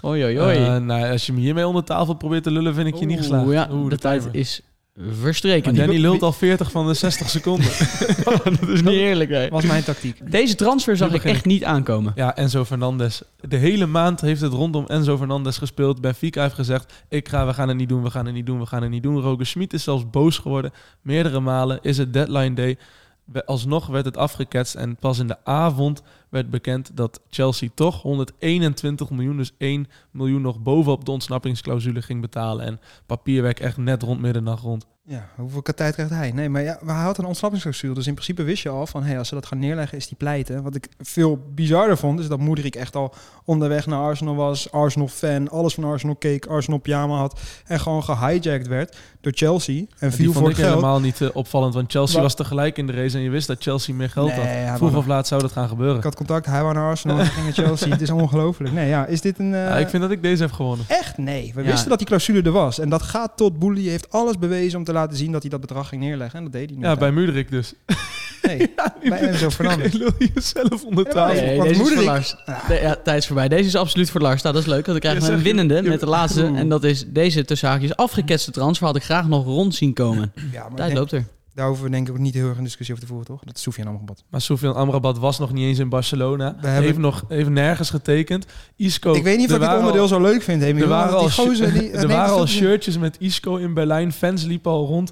Oei, 0.06 0.24
oei, 0.24 0.42
oei. 0.42 0.58
Eh, 0.58 0.78
nou, 0.78 1.12
als 1.12 1.26
je 1.26 1.34
me 1.34 1.40
hiermee 1.40 1.68
onder 1.68 1.84
tafel 1.84 2.14
probeert 2.14 2.44
te 2.44 2.52
lullen, 2.52 2.74
vind 2.74 2.88
ik 2.88 2.96
je 2.96 3.06
niet 3.06 3.18
geslaagd. 3.18 3.46
Oeh, 3.46 3.54
ja, 3.54 3.68
Oeh, 3.72 3.90
de, 3.90 3.98
tijd 3.98 4.22
timer. 4.22 4.40
is 4.40 4.62
Maar 4.98 5.14
verstreken. 5.14 5.76
Danny 5.76 5.98
lult 5.98 6.22
al 6.22 6.32
40 6.32 6.72
van 6.72 6.88
de 6.88 6.94
60 6.94 7.30
seconden. 7.30 7.72
dat 8.60 8.70
is 8.70 8.82
niet 8.82 8.94
eerlijk, 8.94 9.30
nee. 9.30 9.50
was 9.50 9.66
mijn 9.66 9.84
tactiek. 9.84 10.32
Deze 10.32 10.56
transfer 10.56 10.98
zag 10.98 11.10
Nu 11.10 11.16
ik 11.16 11.22
begin 11.22 11.36
echt 11.36 11.46
niet 11.46 11.64
aankomen. 11.64 12.12
Ja, 12.16 12.36
Enzo 12.36 12.66
Fernandez. 12.66 13.22
De 13.42 13.58
hele 13.58 13.86
maand 13.86 14.22
heeft 14.22 14.42
het 14.42 14.54
rondom 14.54 14.86
Enzo 14.88 15.18
Fernandez 15.18 15.58
gespeeld. 15.58 16.02
Benfica 16.02 16.42
heeft 16.42 16.56
gezegd, 16.56 16.94
ik 17.10 17.30
ga, 17.30 17.46
we 17.46 17.54
gaan 17.54 17.68
het 17.68 17.78
niet 17.78 17.90
doen, 17.90 18.04
we 18.04 18.10
gaan 18.10 18.26
het 18.26 18.34
niet 18.34 18.46
doen, 18.46 18.60
we 18.60 18.66
gaan 18.66 18.82
het 18.82 18.92
niet 18.92 19.04
doen. 19.04 19.22
Roger 19.22 19.46
Schmid 19.46 19.74
is 19.74 19.84
zelfs 19.84 20.10
boos 20.10 20.38
geworden. 20.38 20.72
Meerdere 21.02 21.40
malen 21.40 21.80
is 21.82 21.98
het 21.98 22.14
deadline 22.14 22.54
day. 22.54 22.78
Alsnog 23.46 23.88
werd 23.88 24.05
het 24.05 24.17
afgeketst 24.17 24.75
en 24.75 24.96
pas 24.96 25.19
in 25.19 25.27
de 25.27 25.46
avond 25.46 26.01
werd 26.29 26.50
bekend 26.50 26.98
dat 26.98 27.22
Chelsea 27.29 27.69
toch 27.74 28.01
121 28.01 29.10
miljoen, 29.10 29.38
dus 29.38 29.51
1 29.57 29.88
miljoen 30.12 30.41
nog 30.41 30.60
bovenop 30.60 31.05
de 31.05 31.12
ontsnappingsclausule 31.12 32.01
ging 32.01 32.22
betalen. 32.22 32.65
En 32.65 32.79
papierwerk 33.05 33.60
echt 33.60 33.77
net 33.77 34.03
rond 34.03 34.22
middernacht 34.22 34.63
rond. 34.63 34.86
Ja, 35.10 35.30
hoeveel 35.36 35.62
tijd 35.62 35.94
krijgt 35.94 36.12
hij? 36.14 36.32
Nee, 36.32 36.50
maar 36.50 36.62
ja, 36.62 36.78
maar 36.82 36.96
hij 36.96 37.04
had 37.04 37.18
een 37.18 37.26
ontsnappingsclausule. 37.26 37.94
Dus 37.94 38.08
in 38.08 38.14
principe 38.14 38.44
wist 38.44 38.64
je 38.64 38.70
al 38.70 38.88
van, 38.88 39.04
hey, 39.04 39.18
als 39.18 39.28
ze 39.28 39.34
dat 39.36 39.46
gaan 39.46 39.60
neerleggen, 39.60 39.98
is 39.98 40.08
die 40.08 40.18
pleiten. 40.18 40.64
Wat 40.64 40.76
ik 40.76 40.88
veel 41.00 41.40
bizarder 41.56 41.98
vond, 41.98 42.20
is 42.20 42.28
dat 42.28 42.40
Moederik 42.40 42.76
echt 42.76 42.96
al 42.96 43.14
onderweg 43.46 43.86
naar 43.86 44.00
Arsenal 44.00 44.36
was. 44.36 44.72
Arsenal-fan, 44.72 45.50
alles 45.50 45.74
van 45.74 45.84
Arsenal 45.84 46.16
keek, 46.16 46.46
Arsenal-pyjama 46.46 47.18
had. 47.18 47.40
En 47.66 47.80
gewoon 47.80 48.04
gehijacked 48.04 48.68
werd 48.68 48.98
door 49.22 49.32
Chelsea. 49.36 49.84
En 50.00 50.12
viel 50.12 50.26
vond 50.26 50.38
voor 50.38 50.50
ik 50.50 50.56
het 50.56 50.66
geld. 50.66 50.78
helemaal 50.78 51.00
niet 51.00 51.22
eh, 51.22 51.30
opvallend, 51.34 51.74
want 51.74 51.92
Chelsea 51.92 52.14
Wat? 52.14 52.24
was 52.24 52.36
tegelijk 52.36 52.78
in 52.78 52.88
de 52.88 52.94
race 52.94 53.18
en 53.18 53.24
je 53.24 53.30
wist 53.30 53.48
dat 53.48 53.62
Chelsea 53.64 53.96
meer 53.96 54.10
geld 54.10 54.36
Nee, 54.36 54.66
had. 54.66 54.78
Vroeg 54.78 54.96
of 54.96 55.06
laat 55.06 55.28
zou 55.28 55.42
dat 55.42 55.52
gaan 55.52 55.68
gebeuren. 55.68 55.98
Ik 55.98 56.04
had 56.04 56.16
contact, 56.16 56.46
hij 56.46 56.62
wou 56.62 56.74
naar 56.74 56.90
Arsenal, 56.90 57.18
ging 57.18 57.44
naar 57.44 57.54
Chelsea. 57.66 57.90
Het 57.90 58.02
is 58.02 58.10
ongelooflijk. 58.10 58.74
Nee, 58.74 58.88
ja, 58.88 59.06
is 59.06 59.22
dit 59.22 59.40
een... 59.40 59.54
eh, 59.54 59.62
Ja, 59.64 59.78
ik 59.78 59.90
vind 59.90 60.02
dat 60.02 60.12
ik 60.12 60.22
deze 60.22 60.42
heb 60.42 60.52
gewonnen. 60.52 60.86
Echt? 60.88 61.18
Nee. 61.18 61.52
We 61.56 61.62
Ja. 61.64 61.70
wisten 61.70 61.90
dat 61.90 61.98
die 61.98 62.08
clausule 62.08 62.42
er 62.42 62.52
was. 62.52 62.80
En 62.80 62.90
dat 62.90 63.02
gaat 63.02 63.32
tot 63.38 63.60
Boelie. 63.60 63.90
Heeft 63.90 64.12
alles 64.12 64.38
bewezen 64.38 64.80
om 64.80 64.84
te 64.86 64.92
laten 64.98 65.18
zien 65.18 65.32
dat 65.32 65.42
hij 65.42 65.50
dat 65.51 65.62
bedrag 65.62 65.88
ging 65.88 66.01
neerleggen. 66.01 66.38
En 66.38 66.44
dat 66.44 66.54
deed 66.54 66.70
hij 66.70 66.77
nu. 66.80 66.86
Ja, 66.86 66.96
bij 66.96 67.12
Muderik 67.12 67.50
dus. 67.51 67.74
Nee, 68.42 68.58
bij 69.10 69.20
Enzo 69.20 69.50
Fernandez. 69.50 69.94
Lul 69.94 70.12
je 70.20 70.30
jezelf 70.34 70.84
onder 70.84 71.06
Ja, 71.06 71.12
tafel. 71.13 71.42
Nee, 71.46 71.60
deze 71.62 71.82
is 71.82 71.94
voor 71.94 72.04
Lars. 72.04 72.36
De- 72.68 72.80
ja, 72.82 72.96
tijd 73.04 73.18
is 73.22 73.25
voorbij. 73.27 73.48
Deze 73.48 73.68
is 73.68 73.75
absoluut 73.75 74.10
voor 74.10 74.22
Lars. 74.22 74.42
Nou, 74.42 74.54
dat 74.56 74.63
is 74.63 74.70
leuk, 74.70 74.86
want 74.86 75.01
dan 75.01 75.12
krijgen 75.12 75.22
Ja, 75.22 75.27
we 75.27 75.32
een 75.34 75.38
je- 75.39 75.44
winnende 75.44 75.75
je- 75.84 75.89
met 75.89 76.00
de 76.00 76.06
laatste. 76.06 76.46
En 76.46 76.70
dat 76.70 76.84
is 76.84 77.06
deze 77.08 77.46
tussen 77.46 77.70
haakjes 77.70 77.96
afgeketste 77.96 78.51
transfer. 78.51 78.88
Had 78.88 78.96
ik 78.96 79.04
graag 79.04 79.27
nog 79.27 79.46
rond 79.46 79.75
zien 79.75 79.94
komen. 79.94 80.32
Ja, 80.51 80.62
maar 80.62 80.70
ik 80.72 80.75
Tijd 80.75 80.88
denk- 80.88 80.94
loopt 81.00 81.12
er. 81.12 81.25
Daar 81.58 81.68
hoeven 81.68 81.86
we 81.86 81.92
denk 81.92 82.08
ik 82.08 82.14
ook 82.14 82.20
niet 82.20 82.34
heel 82.34 82.48
erg 82.48 82.58
een 82.58 82.64
discussie 82.64 82.96
over 82.96 83.08
te 83.08 83.14
voeren, 83.14 83.32
toch? 83.34 83.44
Dat 83.46 83.56
is 83.56 83.62
Sofian 83.62 83.88
Amrabat. 83.88 84.24
Maar 84.30 84.42
Soufiane 84.42 84.74
Amrabat 84.76 85.18
was 85.18 85.40
nog 85.40 85.54
niet 85.54 85.64
eens 85.66 85.80
in 85.80 85.90
Barcelona. 85.90 86.56
We 86.62 86.68
hebben- 86.68 86.84
Heeft 86.84 86.98
nog 86.98 87.24
even 87.30 87.54
nergens 87.54 87.90
getekend. 87.90 88.46
Isco. 88.76 89.14
ik 89.14 89.24
weet 89.24 89.38
niet 89.38 89.50
of 89.50 89.56
ik 89.56 89.62
waren 89.62 89.78
onderdeel 89.78 90.02
al- 90.02 90.08
zo 90.08 90.22
leuk 90.22 90.42
vind, 90.42 90.64
Amy. 90.64 90.82
Er 90.82 90.88
waren 90.88 91.16
al, 91.16 91.22
die 91.22 91.32
gozer, 91.32 91.74
die, 91.80 91.92
er 91.92 92.08
nee, 92.08 92.16
waren 92.16 92.34
al 92.36 92.48
shirtjes 92.48 92.98
met 92.98 93.16
Isco 93.20 93.56
in 93.56 93.74
Berlijn. 93.74 94.12
Fans 94.12 94.44
liepen 94.44 94.72
al 94.72 94.86
rond 94.86 95.12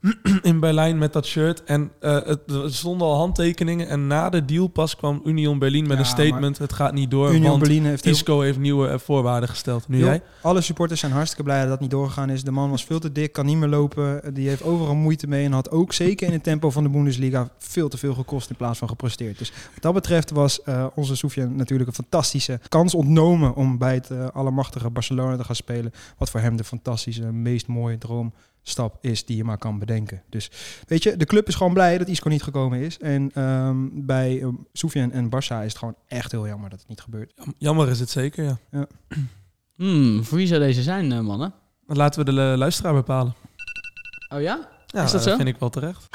in 0.42 0.60
Berlijn 0.60 0.98
met 0.98 1.12
dat 1.12 1.26
shirt. 1.26 1.64
En 1.64 1.90
eh, 2.00 2.12
het, 2.24 2.40
er 2.50 2.74
stonden 2.74 3.06
al 3.06 3.16
handtekeningen. 3.16 3.88
En 3.88 4.06
na 4.06 4.30
de 4.30 4.44
deal 4.44 4.66
pas 4.66 4.96
kwam 4.96 5.20
Union 5.24 5.58
Berlin 5.58 5.82
met 5.82 5.92
Ja, 5.92 5.98
een 5.98 6.04
statement. 6.04 6.58
Het 6.58 6.72
gaat 6.72 6.92
niet 6.92 7.10
door, 7.10 7.28
Union 7.34 7.48
want 7.48 7.58
Berlin 7.58 7.84
heeft 7.84 8.04
heel- 8.04 8.12
Isco 8.12 8.40
heeft 8.40 8.58
nieuwe 8.58 8.88
eh, 8.88 8.98
voorwaarden 8.98 9.48
gesteld. 9.48 9.88
Nu 9.88 9.98
jij? 9.98 10.22
Alle 10.42 10.60
supporters 10.60 11.00
zijn 11.00 11.12
hartstikke 11.12 11.44
blij 11.44 11.60
dat 11.60 11.68
dat 11.68 11.80
niet 11.80 11.90
doorgegaan 11.90 12.30
is. 12.30 12.44
De 12.44 12.50
man 12.50 12.70
was 12.70 12.84
veel 12.84 12.98
te 12.98 13.12
dik, 13.12 13.32
kan 13.32 13.46
niet 13.46 13.56
meer 13.56 13.68
lopen. 13.68 14.34
Die 14.34 14.48
heeft 14.48 14.62
overal 14.62 14.94
moeite 14.94 15.26
mee 15.26 15.44
en 15.44 15.52
had 15.52 15.70
ook 15.70 15.92
zeker 15.92 16.26
in 16.26 16.32
het 16.32 16.42
tempo 16.42 16.70
van 16.70 16.82
de 16.82 16.88
Bundesliga 16.88 17.48
veel 17.58 17.88
te 17.88 17.98
veel 17.98 18.14
gekost 18.14 18.50
in 18.50 18.56
plaats 18.56 18.78
van 18.78 18.88
gepresteerd. 18.88 19.38
Dus 19.38 19.52
wat 19.72 19.82
dat 19.82 19.94
betreft 19.94 20.30
was 20.30 20.62
eh, 20.62 20.86
onze 20.94 21.16
Sofian 21.16 21.56
natuurlijk 21.56 21.88
een 21.88 21.94
fantastische 21.94 22.60
kans 22.68 22.94
ontnomen 22.94 23.54
om 23.54 23.78
bij 23.78 23.94
het 23.94 24.10
eh, 24.10 24.26
allermachtige 24.32 24.90
Barcelona 24.90 25.36
te 25.36 25.44
gaan 25.44 25.54
spelen. 25.56 25.92
Wat 26.18 26.30
voor 26.30 26.40
hem 26.40 26.56
de 26.56 26.64
fantastische, 26.64 27.32
meest 27.32 27.66
mooie 27.66 27.98
droomstap 28.66 29.04
is 29.04 29.24
die 29.24 29.36
je 29.36 29.44
maar 29.44 29.58
kan 29.58 29.78
bedenken. 29.78 30.22
Dus 30.28 30.50
weet 30.86 31.02
je, 31.02 31.16
de 31.16 31.24
club 31.24 31.48
is 31.48 31.54
gewoon 31.54 31.72
blij 31.72 31.98
dat 31.98 32.08
Isco 32.08 32.28
niet 32.28 32.42
gekomen 32.42 32.80
is. 32.80 32.98
En 32.98 33.30
ehm, 33.34 33.88
bij 33.92 34.42
um, 34.42 34.66
Sofian 34.72 35.12
en 35.12 35.26
Barça 35.26 35.64
is 35.64 35.68
het 35.68 35.78
gewoon 35.78 35.96
echt 36.06 36.32
heel 36.32 36.46
jammer 36.46 36.70
dat 36.70 36.78
het 36.78 36.88
niet 36.88 37.00
gebeurt. 37.00 37.32
Jammer 37.58 37.88
is 37.88 38.00
het 38.00 38.10
zeker, 38.10 38.58
ja. 38.70 38.86
Hmm, 39.76 40.24
voor 40.24 40.38
wie 40.38 40.46
zou 40.46 40.60
deze 40.60 40.82
zijn, 40.82 41.12
eh, 41.12 41.20
mannen? 41.20 41.54
Laten 41.86 42.24
we 42.24 42.32
de 42.32 42.40
eh, 42.40 42.58
luisteraar 42.58 42.94
bepalen. 42.94 43.34
Oh 44.28 44.40
ja? 44.40 44.68
Ja, 44.86 45.02
Is 45.02 45.10
dat 45.10 45.22
zo? 45.22 45.36
vind 45.36 45.48
ik 45.48 45.58
wel 45.58 45.70
terecht. 45.70 46.06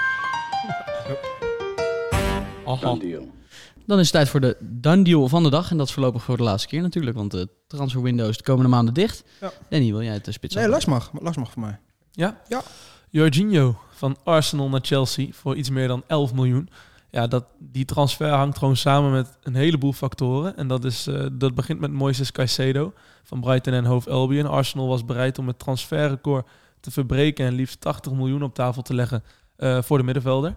Dan 3.85 3.99
is 3.99 4.05
het 4.05 4.15
tijd 4.15 4.29
voor 4.29 4.39
de 4.39 4.57
done 4.59 5.03
deal 5.03 5.27
van 5.27 5.43
de 5.43 5.49
dag. 5.49 5.71
En 5.71 5.77
dat 5.77 5.87
is 5.87 5.93
voorlopig 5.93 6.23
voor 6.23 6.37
de 6.37 6.43
laatste 6.43 6.67
keer 6.67 6.81
natuurlijk. 6.81 7.17
Want 7.17 7.31
de 7.31 7.49
transfer 7.67 8.01
window 8.01 8.29
is 8.29 8.37
de 8.37 8.43
komende 8.43 8.69
maanden 8.69 8.93
dicht. 8.93 9.23
Ja. 9.41 9.51
Danny, 9.69 9.91
wil 9.91 10.03
jij 10.03 10.13
het 10.13 10.27
uh, 10.27 10.33
spits 10.33 10.55
Nee? 10.55 10.67
Lars 10.67 10.85
mag. 10.85 11.11
Lars 11.19 11.37
mag 11.37 11.51
voor 11.51 11.61
mij. 11.61 11.79
Ja? 12.11 12.41
Ja. 12.47 12.61
Jorginho 13.09 13.79
van 13.89 14.17
Arsenal 14.23 14.69
naar 14.69 14.79
Chelsea 14.83 15.27
voor 15.31 15.55
iets 15.55 15.69
meer 15.69 15.87
dan 15.87 16.03
11 16.07 16.33
miljoen. 16.33 16.69
ja, 17.09 17.27
dat, 17.27 17.45
die 17.59 17.85
transfer 17.85 18.29
hangt 18.29 18.57
gewoon 18.57 18.75
samen 18.75 19.11
met 19.11 19.37
een 19.43 19.55
heleboel 19.55 19.93
factoren. 19.93 20.57
En 20.57 20.67
dat, 20.67 20.85
is, 20.85 21.07
eh, 21.07 21.25
dat 21.31 21.55
begint 21.55 21.79
met 21.79 21.91
Moises 21.91 22.31
Caicedo 22.31 22.93
van 23.23 23.41
Brighton 23.41 23.73
en 23.73 23.85
Hove 23.85 24.09
Albion. 24.09 24.45
Arsenal 24.45 24.87
was 24.87 25.05
bereid 25.05 25.39
om 25.39 25.47
het 25.47 25.59
transferrecord 25.59 26.47
te 26.79 26.91
verbreken 26.91 27.45
en 27.45 27.53
liefst 27.53 27.81
80 27.81 28.13
miljoen 28.13 28.43
op 28.43 28.53
tafel 28.53 28.81
te 28.81 28.93
leggen 28.93 29.23
eh, 29.55 29.81
voor 29.81 29.97
de 29.97 30.03
middenvelder. 30.03 30.55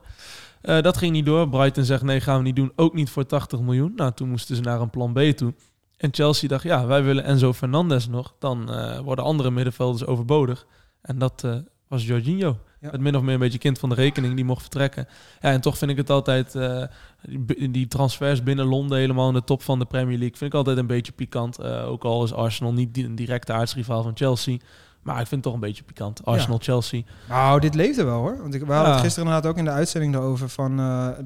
Eh, 0.60 0.82
dat 0.82 0.96
ging 0.96 1.12
niet 1.12 1.26
door. 1.26 1.48
Brighton 1.48 1.84
zegt 1.84 2.02
nee, 2.02 2.20
gaan 2.20 2.36
we 2.36 2.42
niet 2.42 2.56
doen. 2.56 2.72
Ook 2.76 2.94
niet 2.94 3.10
voor 3.10 3.26
80 3.26 3.60
miljoen. 3.60 3.92
Nou, 3.96 4.12
toen 4.12 4.28
moesten 4.28 4.56
ze 4.56 4.62
naar 4.62 4.80
een 4.80 4.90
plan 4.90 5.12
B 5.12 5.20
toe. 5.20 5.54
En 5.96 6.08
Chelsea 6.12 6.48
dacht, 6.48 6.62
ja, 6.62 6.86
wij 6.86 7.02
willen 7.02 7.24
Enzo 7.24 7.52
Fernandez 7.52 8.06
nog. 8.06 8.34
Dan 8.38 8.64
worden 9.04 9.24
andere 9.24 9.50
middenvelders 9.50 10.06
overbodig. 10.06 10.66
En 11.04 11.18
dat 11.18 11.44
eh, 11.44 11.56
was 11.88 12.06
Jorginho. 12.06 12.58
Ja. 12.80 12.90
Het 12.90 13.00
min 13.00 13.16
of 13.16 13.22
meer 13.22 13.34
een 13.34 13.40
beetje 13.40 13.58
kind 13.58 13.78
van 13.78 13.88
de 13.88 13.94
rekening. 13.94 14.34
Die 14.34 14.44
mocht 14.44 14.60
vertrekken. 14.60 15.08
Ja, 15.40 15.50
en 15.50 15.60
toch 15.60 15.78
vind 15.78 15.90
ik 15.90 15.96
het 15.96 16.10
altijd... 16.10 16.54
eh, 16.54 16.82
die, 17.22 17.70
die 17.70 17.88
transfers 17.88 18.42
binnen 18.42 18.66
Londen 18.66 18.98
helemaal 18.98 19.28
in 19.28 19.34
de 19.34 19.44
top 19.44 19.62
van 19.62 19.78
de 19.78 19.84
Premier 19.84 20.18
League... 20.18 20.36
vind 20.36 20.50
ik 20.52 20.56
altijd 20.58 20.78
een 20.78 20.86
beetje 20.86 21.12
pikant. 21.12 21.58
Eh, 21.58 21.88
ook 21.88 22.04
al 22.04 22.24
is 22.24 22.32
Arsenal 22.32 22.72
niet 22.72 22.98
een 22.98 23.14
directe 23.14 23.52
aardsrivaal 23.52 24.02
van 24.02 24.12
Chelsea... 24.14 24.56
Maar 25.02 25.20
ik 25.20 25.26
vind 25.26 25.30
het 25.30 25.42
toch 25.42 25.52
een 25.54 25.68
beetje 25.68 25.82
pikant. 25.82 26.24
Arsenal-Chelsea. 26.24 27.02
Nou, 27.28 27.60
dit 27.60 27.74
leefde 27.74 28.04
wel 28.04 28.18
hoor. 28.20 28.38
Want 28.40 28.54
ik, 28.54 28.60
we 28.64 28.72
hadden 28.72 28.88
Ja. 28.90 28.94
het 28.94 29.04
gisteren 29.04 29.28
inderdaad 29.28 29.50
ook 29.52 29.58
in 29.58 29.64
de 29.64 29.70
uitzending 29.70 30.12
daarover 30.12 30.48
van 30.48 30.76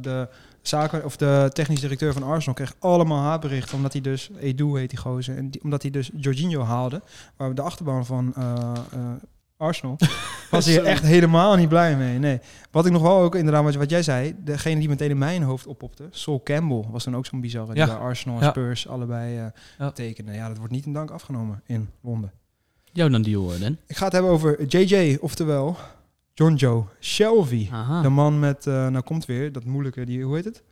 de 0.00 0.28
zaken 0.62 1.04
of 1.04 1.16
de 1.16 1.50
technisch 1.52 1.80
directeur 1.80 2.12
van 2.12 2.22
Arsenal 2.22 2.54
kreeg 2.54 2.74
allemaal 2.78 3.22
haatberichten 3.22 3.76
omdat 3.76 3.92
hij 3.92 4.00
dus 4.02 4.30
Edu 4.40 4.78
heet 4.78 4.90
die 4.90 4.98
gozer 4.98 5.36
en 5.36 5.50
die, 5.50 5.62
omdat 5.62 5.82
hij 5.82 5.90
dus 5.90 6.10
Jorginho 6.16 6.62
haalde, 6.62 7.02
waar 7.36 7.54
de 7.54 7.62
achterban 7.62 8.06
van 8.06 8.34
Arsenal 9.58 9.96
was 10.50 10.64
hij 10.66 10.78
er 10.78 10.84
echt 10.84 11.02
helemaal 11.02 11.56
niet 11.56 11.68
blij 11.68 11.96
mee. 11.96 12.18
Nee. 12.18 12.40
Wat 12.70 12.86
ik 12.86 12.92
nog 12.92 13.02
wel 13.02 13.18
ook 13.20 13.34
inderdaad 13.34 13.64
wat, 13.64 13.74
wat 13.74 13.90
jij 13.90 14.02
zei, 14.02 14.34
degene 14.44 14.78
die 14.78 14.88
meteen 14.88 15.10
in 15.10 15.18
mijn 15.18 15.42
hoofd 15.42 15.66
oppopte, 15.66 16.06
Sol 16.10 16.42
Campbell 16.42 16.84
was 16.90 17.04
dan 17.04 17.16
ook 17.16 17.26
zo'n 17.26 17.40
bizarre 17.40 17.72
die 17.74 17.82
Ja. 17.82 17.86
bij 17.86 17.96
Arsenal 17.96 18.36
en 18.38 18.42
Ja. 18.44 18.50
Spurs 18.50 18.88
allebei 18.88 19.38
eh 19.38 19.44
Ja. 19.78 19.90
tekenen. 19.90 20.34
Ja, 20.34 20.48
dat 20.48 20.56
wordt 20.56 20.72
niet 20.72 20.86
in 20.86 20.92
dank 20.92 21.10
afgenomen 21.10 21.62
in 21.66 21.88
Londen. 22.00 22.32
Jou 22.92 23.10
dan 23.10 23.22
deal, 23.22 23.52
eh, 23.54 23.60
Dan. 23.60 23.76
Ik 23.86 23.96
ga 23.96 24.04
het 24.04 24.12
hebben 24.12 24.30
over 24.30 24.64
JJ, 24.66 25.18
oftewel 25.20 25.76
John 26.34 26.54
Joe 26.54 26.84
Shelby. 27.00 27.68
Aha. 27.72 28.02
De 28.02 28.08
man 28.08 28.38
met, 28.38 28.66
eh, 28.66 28.72
nou 28.88 29.00
komt 29.04 29.24
weer, 29.26 29.52
dat 29.52 29.64
moeilijke, 29.64 30.04
die, 30.04 30.22
hoe 30.24 30.34
heet 30.34 30.44
het? 30.44 30.62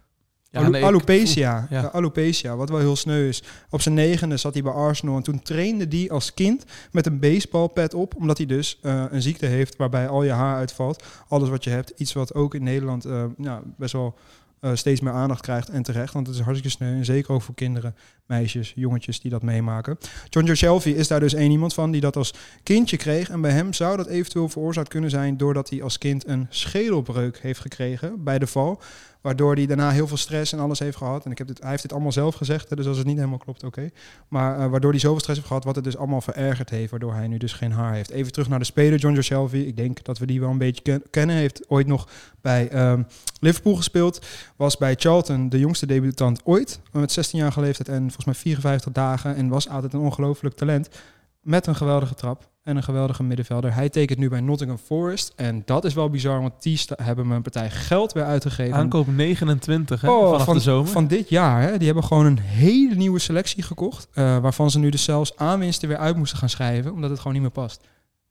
Ja, 0.61 0.69
nee, 0.69 0.85
alopecia. 0.85 1.67
Ja. 1.71 1.81
Ja, 1.81 1.89
alopecia, 1.89 2.57
wat 2.57 2.69
wel 2.69 2.79
heel 2.79 2.97
sneu 2.97 3.29
is. 3.29 3.43
Op 3.71 3.81
zijn 3.81 3.95
negende 3.95 4.37
zat 4.37 4.53
hij 4.53 4.63
bij 4.63 4.73
Arsenal 4.73 5.17
en 5.17 5.23
toen 5.23 5.43
trainde 5.43 5.87
hij 5.89 6.11
als 6.11 6.35
kind 6.35 6.65
met 6.93 7.07
een 7.07 7.19
baseballpad 7.19 7.95
op, 7.95 8.15
omdat 8.17 8.37
hij 8.37 8.47
dus 8.47 8.79
eh, 8.83 9.05
een 9.11 9.23
ziekte 9.23 9.47
heeft 9.47 9.77
waarbij 9.77 10.09
al 10.09 10.23
je 10.23 10.31
haar 10.31 10.57
uitvalt. 10.57 11.05
Alles 11.29 11.49
wat 11.49 11.65
je 11.65 11.71
hebt, 11.71 11.93
iets 11.97 12.13
wat 12.13 12.35
ook 12.35 12.55
in 12.55 12.63
Nederland 12.63 13.05
eh, 13.05 13.25
nou, 13.37 13.63
best 13.77 13.93
wel 13.93 14.15
eh, 14.61 14.75
steeds 14.75 15.01
meer 15.01 15.13
aandacht 15.13 15.41
krijgt 15.41 15.69
en 15.69 15.83
terecht, 15.83 16.13
want 16.13 16.27
het 16.27 16.37
is 16.37 16.43
hartstikke 16.43 16.77
sneu 16.77 16.97
en 16.97 17.05
zeker 17.05 17.33
ook 17.33 17.43
voor 17.43 17.55
kinderen, 17.55 17.95
meisjes, 18.27 18.73
jongetjes 18.77 19.21
die 19.21 19.31
dat 19.31 19.43
meemaken. 19.43 19.99
John 20.29 20.55
Shelby 20.55 20.91
is 20.91 21.09
daar 21.09 21.21
dus 21.21 21.35
één 21.35 21.51
iemand 21.51 21.75
van 21.75 21.91
die 21.91 22.01
dat 22.01 22.17
als 22.17 22.35
kindje 22.63 22.97
kreeg 22.97 23.29
en 23.29 23.41
bij 23.41 23.51
hem 23.51 23.73
zou 23.73 23.97
dat 23.97 24.07
eventueel 24.07 24.49
veroorzaakt 24.49 24.89
kunnen 24.89 25.11
zijn 25.11 25.37
doordat 25.37 25.71
hij 25.71 25.83
als 25.83 25.99
kind 25.99 26.27
een 26.27 26.47
schedelbreuk 26.49 27.39
heeft 27.39 27.61
gekregen 27.61 28.25
bij 28.25 28.39
de 28.39 28.47
val. 28.47 28.81
Waardoor 29.27 29.55
hij 29.55 29.67
daarna 29.67 29.91
heel 29.91 30.07
veel 30.07 30.17
stress 30.17 30.53
en 30.53 30.59
alles 30.59 30.79
heeft 30.79 30.97
gehad. 30.97 31.25
En 31.25 31.31
ik 31.31 31.39
heb 31.39 31.47
dit, 31.47 31.61
hij 31.61 31.71
heeft 31.71 31.83
dit 31.83 31.93
allemaal 31.93 32.13
zelf 32.13 32.35
gezegd, 32.35 32.71
hè, 32.71 32.77
dus 32.77 32.87
als 32.87 32.97
het 32.97 33.07
niet 33.07 33.17
helemaal 33.17 33.39
klopt, 33.39 33.65
oké. 33.65 33.91
Maar 34.29 34.59
eh, 34.59 34.71
waardoor 34.71 34.91
hij 34.91 35.01
zoveel 35.01 35.19
stress 35.19 35.37
heeft 35.39 35.49
gehad, 35.49 35.65
wat 35.65 35.75
het 35.75 35.85
dus 35.85 35.97
allemaal 35.97 36.21
verergerd 36.21 36.71
heeft. 36.71 36.91
Waardoor 36.91 37.15
hij 37.15 37.27
nu 37.27 37.37
dus 37.39 37.53
geen 37.53 37.73
haar 37.73 37.95
heeft. 37.95 38.11
Even 38.11 38.33
terug 38.33 38.49
naar 38.49 38.59
de 38.59 38.65
speler, 38.65 38.99
John 38.99 39.15
Joe 39.15 39.23
Shelby. 39.23 39.57
Ik 39.57 39.77
denk 39.77 40.05
dat 40.05 40.19
we 40.19 40.27
die 40.27 40.41
wel 40.41 40.51
een 40.51 40.59
beetje 40.59 40.83
ken- 40.83 41.03
kennen. 41.11 41.37
Heeft 41.37 41.69
ooit 41.69 41.87
nog 41.87 42.09
bij 42.41 42.69
ehm, 42.69 43.03
Liverpool 43.41 43.77
gespeeld. 43.77 44.27
Was 44.57 44.77
bij 44.77 44.95
Charlton 44.99 45.49
de 45.49 45.59
jongste 45.59 45.87
debutant 45.87 46.41
ooit. 46.45 46.81
Met 46.93 47.13
16 47.13 47.39
jaar 47.39 47.55
leeftijd 47.57 47.89
en 47.89 48.03
volgens 48.03 48.25
mij 48.25 48.35
54 48.35 48.93
dagen. 48.93 49.37
En 49.37 49.49
was 49.49 49.69
altijd 49.69 49.93
een 49.93 50.01
ongelooflijk 50.01 50.55
talent. 50.55 50.89
Met 51.47 51.67
een 51.67 51.77
geweldige 51.77 52.15
trap 52.15 52.49
en 52.63 52.77
een 52.77 52.83
geweldige 52.83 53.23
middenvelder. 53.23 53.75
Hij 53.75 53.89
tekent 53.89 54.19
nu 54.19 54.29
bij 54.29 54.41
Nottingham 54.41 54.79
Forest. 54.79 55.33
En 55.37 55.63
dat 55.65 55.85
is 55.85 55.95
wel 55.95 56.11
bizar, 56.11 56.41
want 56.41 56.63
die 56.63 56.81
hebben 56.95 57.27
me 57.27 57.35
een 57.35 57.43
partij 57.43 57.71
geld 57.71 58.13
weer 58.13 58.25
uitgegeven. 58.25 58.75
Aankoop 58.75 59.07
29 59.07 60.01
hè, 60.01 60.11
Oh, 60.11 60.31
vanaf 60.31 60.45
van, 60.45 60.55
de 60.55 60.61
zomer. 60.61 60.91
van 60.91 61.07
dit 61.07 61.29
jaar. 61.29 61.63
Hè? 61.63 61.77
Die 61.77 61.87
hebben 61.87 62.05
gewoon 62.05 62.27
een 62.27 62.39
hele 62.39 62.95
nieuwe 62.95 63.19
selectie 63.19 63.63
gekocht. 63.63 64.09
eh, 64.13 64.39
waarvan 64.39 64.71
ze 64.71 64.79
nu 64.79 64.91
dus 64.91 65.05
zelfs 65.05 65.37
aanwinsten 65.37 65.89
weer 65.89 65.99
uit 65.99 66.17
moesten 66.17 66.39
gaan 66.39 66.49
schrijven. 66.49 66.93
Omdat 66.93 67.11
het 67.11 67.19
gewoon 67.19 67.33
niet 67.33 67.43
meer 67.43 67.51
past. 67.51 67.81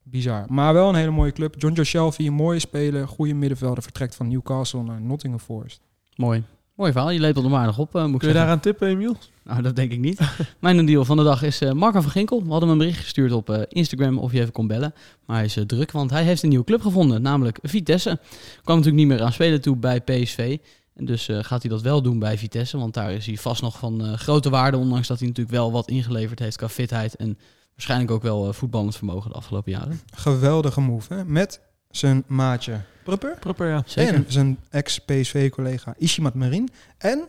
Bizar. 0.03 0.45
Maar 0.47 0.73
wel 0.73 0.89
een 0.89 0.95
hele 0.95 1.11
mooie 1.11 1.31
club. 1.31 1.55
John 1.57 1.73
Joe 1.73 1.85
Shelby, 1.85 2.27
een 2.27 2.33
mooie 2.33 2.59
speler. 2.59 3.07
Goede 3.07 3.33
middenvelder. 3.33 3.83
Vertrekt 3.83 4.15
van 4.15 4.27
Newcastle 4.27 4.83
naar 4.83 5.01
Nottingham 5.01 5.41
Forest. 5.41 5.81
Mooi. 6.15 6.43
Mooi 6.75 6.91
verhaal. 6.91 7.09
Je 7.11 7.19
lepelt 7.19 7.45
hem 7.45 7.55
aardig 7.55 7.77
op, 7.77 7.95
eh, 7.95 8.01
moet 8.01 8.13
ik 8.13 8.19
Kun 8.19 8.27
je 8.27 8.33
zeggen. 8.33 8.41
daaraan 8.41 8.59
tippen, 8.59 8.87
Emiel? 8.87 9.15
Nou, 9.43 9.61
dat 9.61 9.75
denk 9.75 9.91
ik 9.91 9.99
niet. 9.99 10.19
Mijn 10.59 10.85
deal 10.85 11.05
van 11.05 11.17
de 11.17 11.23
dag 11.23 11.43
is 11.43 11.61
eh 11.61 11.71
Marco 11.71 12.01
van 12.01 12.11
Ginkel. 12.11 12.43
We 12.43 12.49
hadden 12.49 12.69
hem 12.69 12.79
een 12.79 12.85
bericht 12.85 13.03
gestuurd 13.03 13.31
op 13.31 13.49
eh, 13.49 13.61
Instagram 13.67 14.17
of 14.17 14.31
je 14.31 14.39
even 14.39 14.51
kon 14.51 14.67
bellen. 14.67 14.93
Maar 15.25 15.35
hij 15.35 15.45
is 15.45 15.57
druk, 15.67 15.91
want 15.91 16.09
hij 16.09 16.23
heeft 16.23 16.43
een 16.43 16.49
nieuwe 16.49 16.65
club 16.65 16.81
gevonden, 16.81 17.21
namelijk 17.21 17.59
Vitesse. 17.61 18.19
Kwam 18.63 18.77
natuurlijk 18.77 19.07
niet 19.07 19.17
meer 19.17 19.25
aan 19.25 19.33
spelen 19.33 19.61
toe 19.61 19.75
bij 19.77 20.01
PSV. 20.01 20.57
En 20.95 21.05
dus 21.05 21.27
eh, 21.27 21.37
gaat 21.41 21.61
hij 21.61 21.71
dat 21.71 21.81
wel 21.81 22.01
doen 22.01 22.19
bij 22.19 22.37
Vitesse, 22.37 22.77
want 22.77 22.93
daar 22.93 23.11
is 23.11 23.25
hij 23.25 23.37
vast 23.37 23.61
nog 23.61 23.77
van 23.77 24.05
eh, 24.05 24.13
grote 24.13 24.49
waarde. 24.49 24.77
Ondanks 24.77 25.07
dat 25.07 25.19
hij 25.19 25.27
natuurlijk 25.27 25.55
wel 25.55 25.71
wat 25.71 25.87
ingeleverd 25.89 26.39
heeft 26.39 26.57
qua 26.57 26.69
fitheid 26.69 27.15
en 27.15 27.37
waarschijnlijk 27.71 28.11
ook 28.11 28.21
wel 28.23 28.53
voetballend 28.53 28.95
vermogen 28.95 29.29
de 29.31 29.35
afgelopen 29.37 29.71
jaren. 29.71 29.99
Geweldige 30.15 30.81
move. 30.81 31.13
Hè? 31.13 31.25
Met 31.25 31.61
zijn 31.91 32.23
maatje 32.27 32.79
Prupper. 33.03 33.37
Prupper, 33.39 33.67
ja. 33.67 33.83
Zeker. 33.85 34.13
En 34.13 34.25
zijn 34.27 34.57
ex-PSV-collega 34.69 35.93
Ishimat 35.97 36.33
Marin. 36.33 36.69
En 36.97 37.23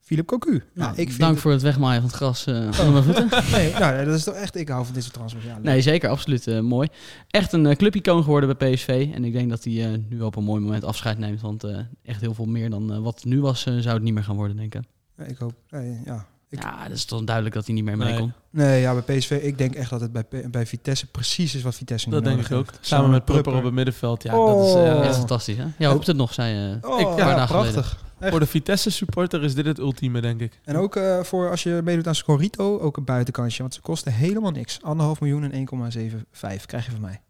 Philip 0.00 0.26
Cocu. 0.26 0.52
Ja, 0.52 0.60
Nou, 0.74 0.90
ik 0.96 1.06
vind 1.08 1.18
dank 1.18 1.32
het- 1.32 1.40
voor 1.42 1.50
het 1.52 1.62
wegmaaien 1.62 2.00
van 2.00 2.08
het 2.10 2.16
gras 2.18 2.46
eh, 2.46 2.54
onder 2.54 2.92
mijn 2.92 3.04
voeten. 3.04 3.28
Nee, 3.58 3.72
nou, 3.72 4.04
dat 4.04 4.14
is 4.14 4.24
toch 4.24 4.34
echt... 4.34 4.56
Ik 4.56 4.68
hou 4.68 4.84
van 4.84 4.94
dit 4.94 5.02
soort 5.02 5.14
transfers. 5.14 5.44
Ja. 5.44 5.58
Nee, 5.62 5.80
zeker, 5.80 6.08
absoluut 6.10 6.46
eh, 6.46 6.60
mooi. 6.60 6.88
Echt 7.30 7.52
een 7.52 7.66
eh, 7.66 7.76
clubicoon 7.76 8.22
geworden 8.22 8.56
bij 8.58 8.72
PSV. 8.74 9.08
En 9.14 9.24
ik 9.24 9.32
denk 9.32 9.50
dat 9.50 9.64
hij 9.64 9.92
eh, 9.92 9.98
nu 10.08 10.20
op 10.20 10.36
een 10.36 10.44
mooi 10.44 10.60
moment 10.62 10.84
afscheid 10.84 11.18
neemt. 11.18 11.40
Want 11.40 11.64
eh, 11.64 11.78
echt 12.02 12.20
heel 12.20 12.34
veel 12.34 12.46
meer 12.46 12.70
dan 12.70 12.92
eh, 12.92 12.98
wat 12.98 13.14
het 13.14 13.24
nu 13.24 13.40
was, 13.40 13.66
eh, 13.66 13.74
zou 13.78 13.94
het 13.94 14.02
niet 14.02 14.14
meer 14.14 14.24
gaan 14.24 14.36
worden, 14.36 14.56
denk 14.56 14.74
ik. 14.74 14.82
Ja, 15.16 15.24
ik 15.24 15.38
hoop... 15.38 15.54
ja. 16.04 16.26
Ik- 16.50 16.62
Ja, 16.62 16.82
dat 16.88 16.96
is 16.96 17.04
toch 17.04 17.24
duidelijk 17.24 17.54
dat 17.54 17.66
hij 17.66 17.74
niet 17.74 17.84
meer 17.84 17.96
mee 17.96 18.08
Nee. 18.08 18.18
kon. 18.18 18.32
Nee, 18.50 18.80
ja, 18.80 18.94
bij 19.02 19.16
PSV, 19.16 19.30
ik 19.42 19.58
denk 19.58 19.74
echt 19.74 19.90
dat 19.90 20.00
het 20.00 20.12
bij, 20.12 20.24
bij 20.50 20.66
Vitesse 20.66 21.06
precies 21.06 21.54
is 21.54 21.62
wat 21.62 21.74
Vitesse 21.74 22.08
nu 22.08 22.14
Dat 22.14 22.24
denk 22.24 22.40
ik 22.46 22.52
ook. 22.52 22.66
Samen 22.80 23.10
met 23.10 23.24
Prupper 23.24 23.54
op 23.54 23.62
het 23.64 23.72
middenveld. 23.72 24.22
Ja, 24.22 24.30
dat 24.32 24.64
is, 24.66 24.72
Oh. 24.72 24.86
eh, 24.86 25.06
Echt 25.06 25.16
fantastisch, 25.16 25.56
hè? 25.56 25.64
Ja, 25.78 25.90
hoopt 25.90 26.06
het 26.06 26.16
nog, 26.16 26.32
zei 26.34 26.72
eh 26.82 26.90
Oh, 26.90 27.00
ik, 27.00 27.06
paar 27.06 27.18
ja, 27.18 27.34
dagen 27.34 27.48
geleden. 27.56 27.72
prachtig. 27.72 28.06
Echt. 28.18 28.30
voor 28.30 28.40
de 28.40 28.46
Vitesse 28.46 28.90
supporter 28.90 29.44
is 29.44 29.54
dit 29.54 29.66
het 29.66 29.78
ultieme, 29.78 30.20
denk 30.20 30.40
ik. 30.40 30.60
En 30.64 30.76
ook 30.76 30.96
eh, 30.96 31.20
voor 31.22 31.50
als 31.50 31.62
je 31.62 31.80
meedoet 31.84 32.06
aan 32.06 32.14
Scorito, 32.14 32.78
ook 32.78 32.96
een 32.96 33.04
buitenkansje. 33.04 33.62
Want 33.62 33.74
ze 33.74 33.80
kosten 33.80 34.12
helemaal 34.12 34.50
niks. 34.50 34.78
Anderhalf 34.82 35.20
miljoen 35.20 35.42
en 35.42 35.52
1,75 35.52 36.66
krijg 36.66 36.84
je 36.84 36.90
van 36.90 37.00
mij. 37.00 37.20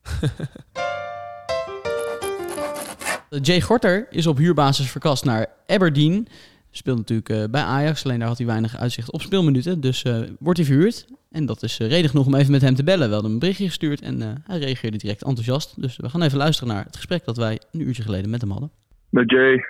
Jay 3.43 3.61
Gorter 3.61 4.07
is 4.11 4.27
op 4.27 4.37
huurbasis 4.37 4.91
verkast 4.91 5.25
naar 5.25 5.47
Aberdeen. 5.67 6.29
Speelt 6.71 6.97
natuurlijk 6.99 7.29
eh, 7.29 7.45
bij 7.51 7.63
Ajax, 7.63 8.05
alleen 8.05 8.19
daar 8.19 8.29
had 8.29 8.39
hij 8.39 8.47
weinig 8.47 8.77
uitzicht 8.77 9.13
op 9.13 9.21
speelminuten. 9.21 9.81
Dus 9.81 10.03
eh, 10.03 10.19
wordt 10.39 10.59
hij 10.59 10.67
verhuurd. 10.69 11.07
En 11.31 11.47
dat 11.47 11.63
is 11.63 11.79
eh, 11.79 11.89
reden 11.89 12.11
genoeg 12.11 12.27
om 12.27 12.35
even 12.35 12.53
met 12.53 12.61
hem 12.61 12.75
te 12.75 12.85
bellen. 12.85 13.07
We 13.09 13.13
hadden 13.13 13.25
hem 13.25 13.33
een 13.33 13.39
berichtje 13.39 13.67
gestuurd 13.67 14.01
en 14.01 14.23
eh, 14.23 14.29
hij 14.45 14.59
reageerde 14.59 14.97
direct 14.97 15.23
enthousiast. 15.23 15.81
Dus 15.81 15.97
we 15.97 16.09
gaan 16.09 16.23
even 16.23 16.39
luisteren 16.39 16.75
naar 16.75 16.85
het 16.85 16.97
gesprek 16.97 17.25
dat 17.25 17.37
wij 17.37 17.61
een 17.73 17.81
uurtje 17.81 18.03
geleden 18.03 18.31
met 18.31 18.41
hem 18.41 18.51
hadden. 18.51 18.71
Met 19.11 19.31
Jay. 19.31 19.65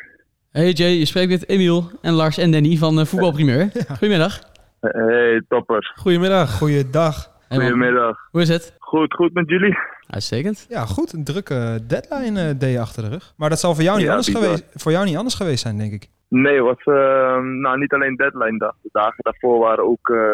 Hey 0.51 0.71
Jay, 0.73 0.91
je 0.91 1.05
spreekt 1.05 1.31
met 1.31 1.49
Emiel 1.49 1.91
en 2.03 2.13
Lars 2.13 2.39
en 2.39 2.51
Danny 2.51 2.77
van 2.77 3.07
Voetbalprimeur. 3.07 3.71
Goedemiddag. 3.89 4.41
Hey, 4.81 5.43
toppers. 5.49 5.93
Goedemiddag. 5.97 6.57
Goeiedag. 6.57 7.33
Goedemiddag. 7.49 8.17
Hoe 8.31 8.41
is 8.41 8.49
het? 8.49 8.75
Goed, 8.79 9.15
goed 9.15 9.33
met 9.33 9.49
jullie? 9.49 9.77
Uitstekend. 10.07 10.67
Ja, 10.69 10.87
goed. 10.87 11.13
Een 11.13 11.25
drukke 11.25 11.81
deadline 11.87 12.49
eh 12.49 12.59
day 12.59 12.79
achter 12.79 13.03
de 13.03 13.09
rug. 13.09 13.33
Maar 13.37 13.49
dat 13.49 13.61
zal 13.61 13.75
voor 13.75 13.83
jou, 13.85 13.97
niet 13.97 14.07
Ja, 14.07 14.11
anders 14.11 14.33
bizar. 14.33 14.43
geweest, 14.43 14.65
voor 14.75 14.93
jou 14.93 15.05
niet 15.07 15.17
anders 15.17 15.35
geweest 15.35 15.63
zijn, 15.63 15.79
denk 15.79 15.93
ik. 15.93 16.09
Nee, 16.29 16.64
het 16.64 16.64
was 16.64 16.97
uh, 16.97 17.43
nou, 17.43 17.79
niet 17.79 17.93
alleen 17.93 18.17
deadline 18.17 18.59
dag. 18.59 18.75
De 18.83 18.88
dagen 18.93 19.19
daarvoor 19.19 19.59
waren 19.59 19.85
ook 19.85 20.09
uh, 20.09 20.31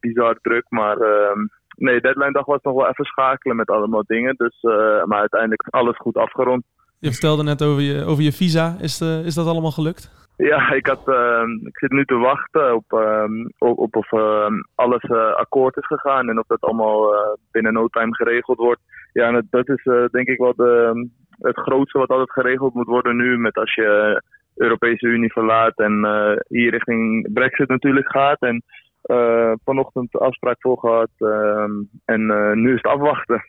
bizar 0.00 0.38
druk. 0.42 0.64
Maar 0.68 0.98
uh, 0.98 1.36
nee, 1.76 2.00
deadline 2.00 2.32
dag 2.32 2.44
was 2.44 2.62
nog 2.62 2.74
wel 2.74 2.88
even 2.88 3.04
schakelen 3.04 3.56
met 3.56 3.70
allemaal 3.70 4.02
dingen. 4.06 4.34
Dus, 4.36 4.62
uh, 4.62 5.04
maar 5.04 5.20
uiteindelijk 5.20 5.62
is 5.62 5.72
alles 5.72 5.96
goed 5.96 6.16
afgerond. 6.16 6.64
Je 6.98 7.10
vertelde 7.10 7.42
net 7.42 7.62
over 7.62 7.82
je, 7.82 8.04
over 8.04 8.22
je 8.22 8.32
visa. 8.32 8.76
Is, 8.80 8.98
de, 8.98 9.22
is 9.24 9.34
dat 9.34 9.46
allemaal 9.46 9.70
gelukt? 9.70 10.18
Ja, 10.36 10.70
ik, 10.80 10.86
had, 10.86 11.08
uh, 11.08 11.42
ik 11.62 11.78
zit 11.78 11.90
nu 11.90 12.04
te 12.04 12.16
wachten 12.16 12.74
op, 12.74 12.92
op, 13.58 13.78
op 13.78 13.96
of 13.96 14.12
alles 14.74 15.10
akkoord 15.36 15.76
is 15.76 15.86
gegaan 15.86 16.28
en 16.28 16.38
of 16.38 16.46
dat 16.46 16.60
allemaal 16.60 17.14
binnen 17.50 17.72
no 17.72 17.86
time 17.86 18.14
geregeld 18.14 18.58
wordt. 18.58 18.80
Ja, 19.12 19.26
en 19.26 19.46
dat 19.50 19.68
is 19.68 19.84
uh, 19.84 20.04
denk 20.10 20.28
ik 20.28 20.38
wel 20.38 20.54
de, 20.56 21.08
het 21.38 21.56
grootste 21.56 21.98
wat 21.98 22.08
altijd 22.08 22.32
geregeld 22.32 22.74
moet 22.74 22.86
worden 22.86 23.16
nu 23.16 23.38
met 23.38 23.56
als 23.56 23.74
je 23.74 24.22
Europese 24.60 25.06
Unie 25.06 25.32
verlaat 25.32 25.78
en 25.78 25.92
uh, 25.92 26.32
hier 26.48 26.70
richting 26.70 27.32
Brexit 27.32 27.68
natuurlijk 27.68 28.10
gaat. 28.10 28.40
En 28.40 28.62
uh, 29.04 29.52
vanochtend 29.64 30.18
afspraak 30.18 30.56
voor 30.58 30.78
gehad 30.78 31.10
en 32.04 32.20
uh, 32.20 32.52
nu 32.52 32.68
is 32.68 32.82
het 32.82 32.92
afwachten. 32.92 33.42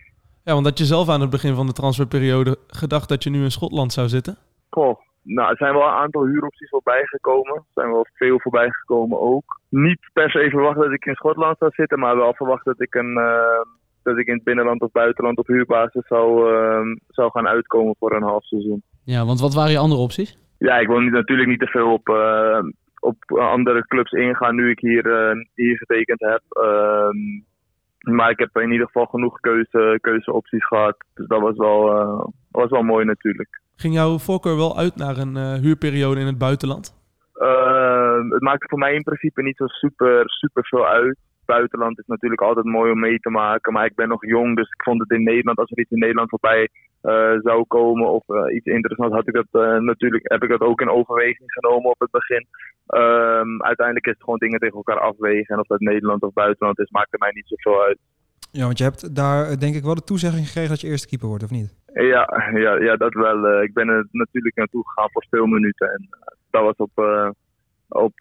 Ja, 0.43 0.53
want 0.53 0.65
had 0.65 0.77
je 0.77 0.85
zelf 0.85 1.09
aan 1.09 1.21
het 1.21 1.29
begin 1.29 1.55
van 1.55 1.65
de 1.65 1.73
transferperiode 1.73 2.57
gedacht 2.67 3.09
dat 3.09 3.23
je 3.23 3.29
nu 3.29 3.43
in 3.43 3.51
Schotland 3.51 3.93
zou 3.93 4.07
zitten? 4.07 4.37
Goh, 4.69 4.99
nou, 5.23 5.49
er 5.49 5.57
zijn 5.57 5.73
wel 5.73 5.87
een 5.87 6.01
aantal 6.03 6.25
huuropties 6.25 6.69
voorbij 6.69 7.05
gekomen. 7.05 7.55
Er 7.55 7.63
zijn 7.73 7.91
wel 7.91 8.05
veel 8.13 8.39
voorbij 8.39 8.69
gekomen 8.69 9.19
ook. 9.19 9.59
Niet 9.69 10.09
per 10.13 10.29
se 10.29 10.49
verwacht 10.49 10.79
dat 10.79 10.91
ik 10.91 11.05
in 11.05 11.15
Schotland 11.15 11.57
zou 11.57 11.71
zitten, 11.73 11.99
maar 11.99 12.15
wel 12.15 12.33
verwacht 12.33 12.65
dat 12.65 12.81
ik, 12.81 12.95
een, 12.95 13.17
uh, 13.17 13.61
dat 14.03 14.17
ik 14.17 14.27
in 14.27 14.33
het 14.33 14.43
binnenland 14.43 14.81
of 14.81 14.91
buitenland 14.91 15.37
op 15.37 15.47
huurbasis 15.47 16.07
zou, 16.07 16.53
uh, 16.53 16.95
zou 17.07 17.31
gaan 17.31 17.47
uitkomen 17.47 17.95
voor 17.99 18.15
een 18.15 18.23
half 18.23 18.43
seizoen. 18.43 18.83
Ja, 19.03 19.25
want 19.25 19.39
wat 19.39 19.53
waren 19.53 19.71
je 19.71 19.77
andere 19.77 20.01
opties? 20.01 20.37
Ja, 20.67 20.77
ik 20.77 20.87
wil 20.87 20.99
niet, 20.99 21.11
natuurlijk 21.11 21.49
niet 21.49 21.59
te 21.59 21.67
veel 21.67 21.93
op, 21.93 22.09
uh, 22.09 22.63
op 22.99 23.17
andere 23.31 23.87
clubs 23.87 24.11
ingaan 24.11 24.55
nu 24.55 24.69
ik 24.69 24.79
hier, 24.79 25.03
hier 25.55 25.77
getekend 25.77 26.19
heb. 26.19 26.41
Ehm, 26.49 27.17
maar 28.15 28.29
ik 28.29 28.39
heb 28.39 28.57
in 28.57 28.71
ieder 28.71 28.85
geval 28.85 29.05
genoeg 29.05 29.39
keuze, 29.39 29.97
keuzeopties 30.01 30.65
gehad. 30.65 30.95
Dus 31.13 31.27
dat 31.27 31.41
was 31.41 31.57
wel, 31.57 31.83
was 32.51 32.69
wel 32.69 32.83
mooi 32.83 33.05
natuurlijk. 33.05 33.61
Ging 33.75 33.93
jouw 33.93 34.17
voorkeur 34.17 34.55
wel 34.55 34.77
uit 34.77 34.95
naar 34.95 35.17
een 35.17 35.61
huurperiode 35.61 36.19
in 36.19 36.25
het 36.25 36.37
buitenland? 36.37 36.93
Uh, 37.35 38.29
het 38.29 38.41
maakte 38.41 38.67
voor 38.69 38.79
mij 38.79 38.93
in 38.93 39.03
principe 39.03 39.41
niet 39.41 39.57
zo 39.57 39.67
super, 39.67 40.23
super 40.25 40.65
veel 40.65 40.87
uit. 40.87 41.17
Buitenland 41.45 41.99
is 41.99 42.05
natuurlijk 42.05 42.41
altijd 42.41 42.65
mooi 42.65 42.91
om 42.91 42.99
mee 42.99 43.19
te 43.19 43.29
maken. 43.29 43.73
Maar 43.73 43.85
ik 43.85 43.95
ben 43.95 44.07
nog 44.07 44.25
jong, 44.25 44.55
dus 44.55 44.69
ik 44.69 44.83
vond 44.83 44.99
het 44.99 45.11
in 45.11 45.23
Nederland, 45.23 45.57
als 45.57 45.71
er 45.71 45.79
iets 45.79 45.91
in 45.91 45.99
Nederland 45.99 46.29
voorbij 46.29 46.69
uh, 47.03 47.39
zou 47.41 47.65
komen 47.67 48.07
of 48.09 48.23
iets 48.53 48.65
interessants, 48.65 49.15
had 49.15 49.27
ik 49.27 49.33
dat 49.33 49.81
natuurlijk, 49.81 50.31
heb 50.31 50.43
ik 50.43 50.49
dat 50.49 50.61
ook 50.61 50.81
in 50.81 50.89
overweging 50.89 51.51
genomen 51.51 51.89
op 51.89 51.99
het 51.99 52.11
begin. 52.11 52.47
Ehm, 52.87 53.61
uiteindelijk 53.61 54.05
is 54.05 54.13
het 54.13 54.23
gewoon 54.23 54.39
dingen 54.39 54.59
tegen 54.59 54.75
elkaar 54.75 54.99
afwegen. 54.99 55.55
En 55.55 55.59
of 55.59 55.67
dat 55.67 55.79
Nederland 55.79 56.21
of 56.21 56.33
buitenland 56.33 56.79
is, 56.79 56.89
maakt 56.89 57.13
er 57.13 57.19
mij 57.19 57.31
niet 57.33 57.47
zoveel 57.47 57.83
uit. 57.83 57.97
Ja, 58.51 58.65
want 58.65 58.77
je 58.77 58.83
hebt 58.83 59.15
daar 59.15 59.59
denk 59.59 59.75
ik 59.75 59.83
wel 59.83 59.95
de 59.95 60.03
toezegging 60.03 60.45
gekregen 60.45 60.69
dat 60.69 60.81
je 60.81 60.87
eerste 60.87 61.07
keeper 61.07 61.27
wordt, 61.27 61.43
of 61.43 61.51
niet? 61.51 61.75
Ja, 61.93 62.51
ja, 62.53 62.75
ja 62.75 62.95
dat 62.95 63.13
wel. 63.13 63.61
Ik 63.61 63.73
ben 63.73 63.87
er 63.87 64.07
natuurlijk 64.11 64.55
naartoe 64.55 64.87
gegaan 64.87 65.11
voor 65.11 65.23
speelminuten. 65.23 65.91
En 65.91 66.07
uh, 66.09 66.19
dat 66.49 66.63
was 66.63 66.75
op, 66.75 66.91
op, 67.87 68.13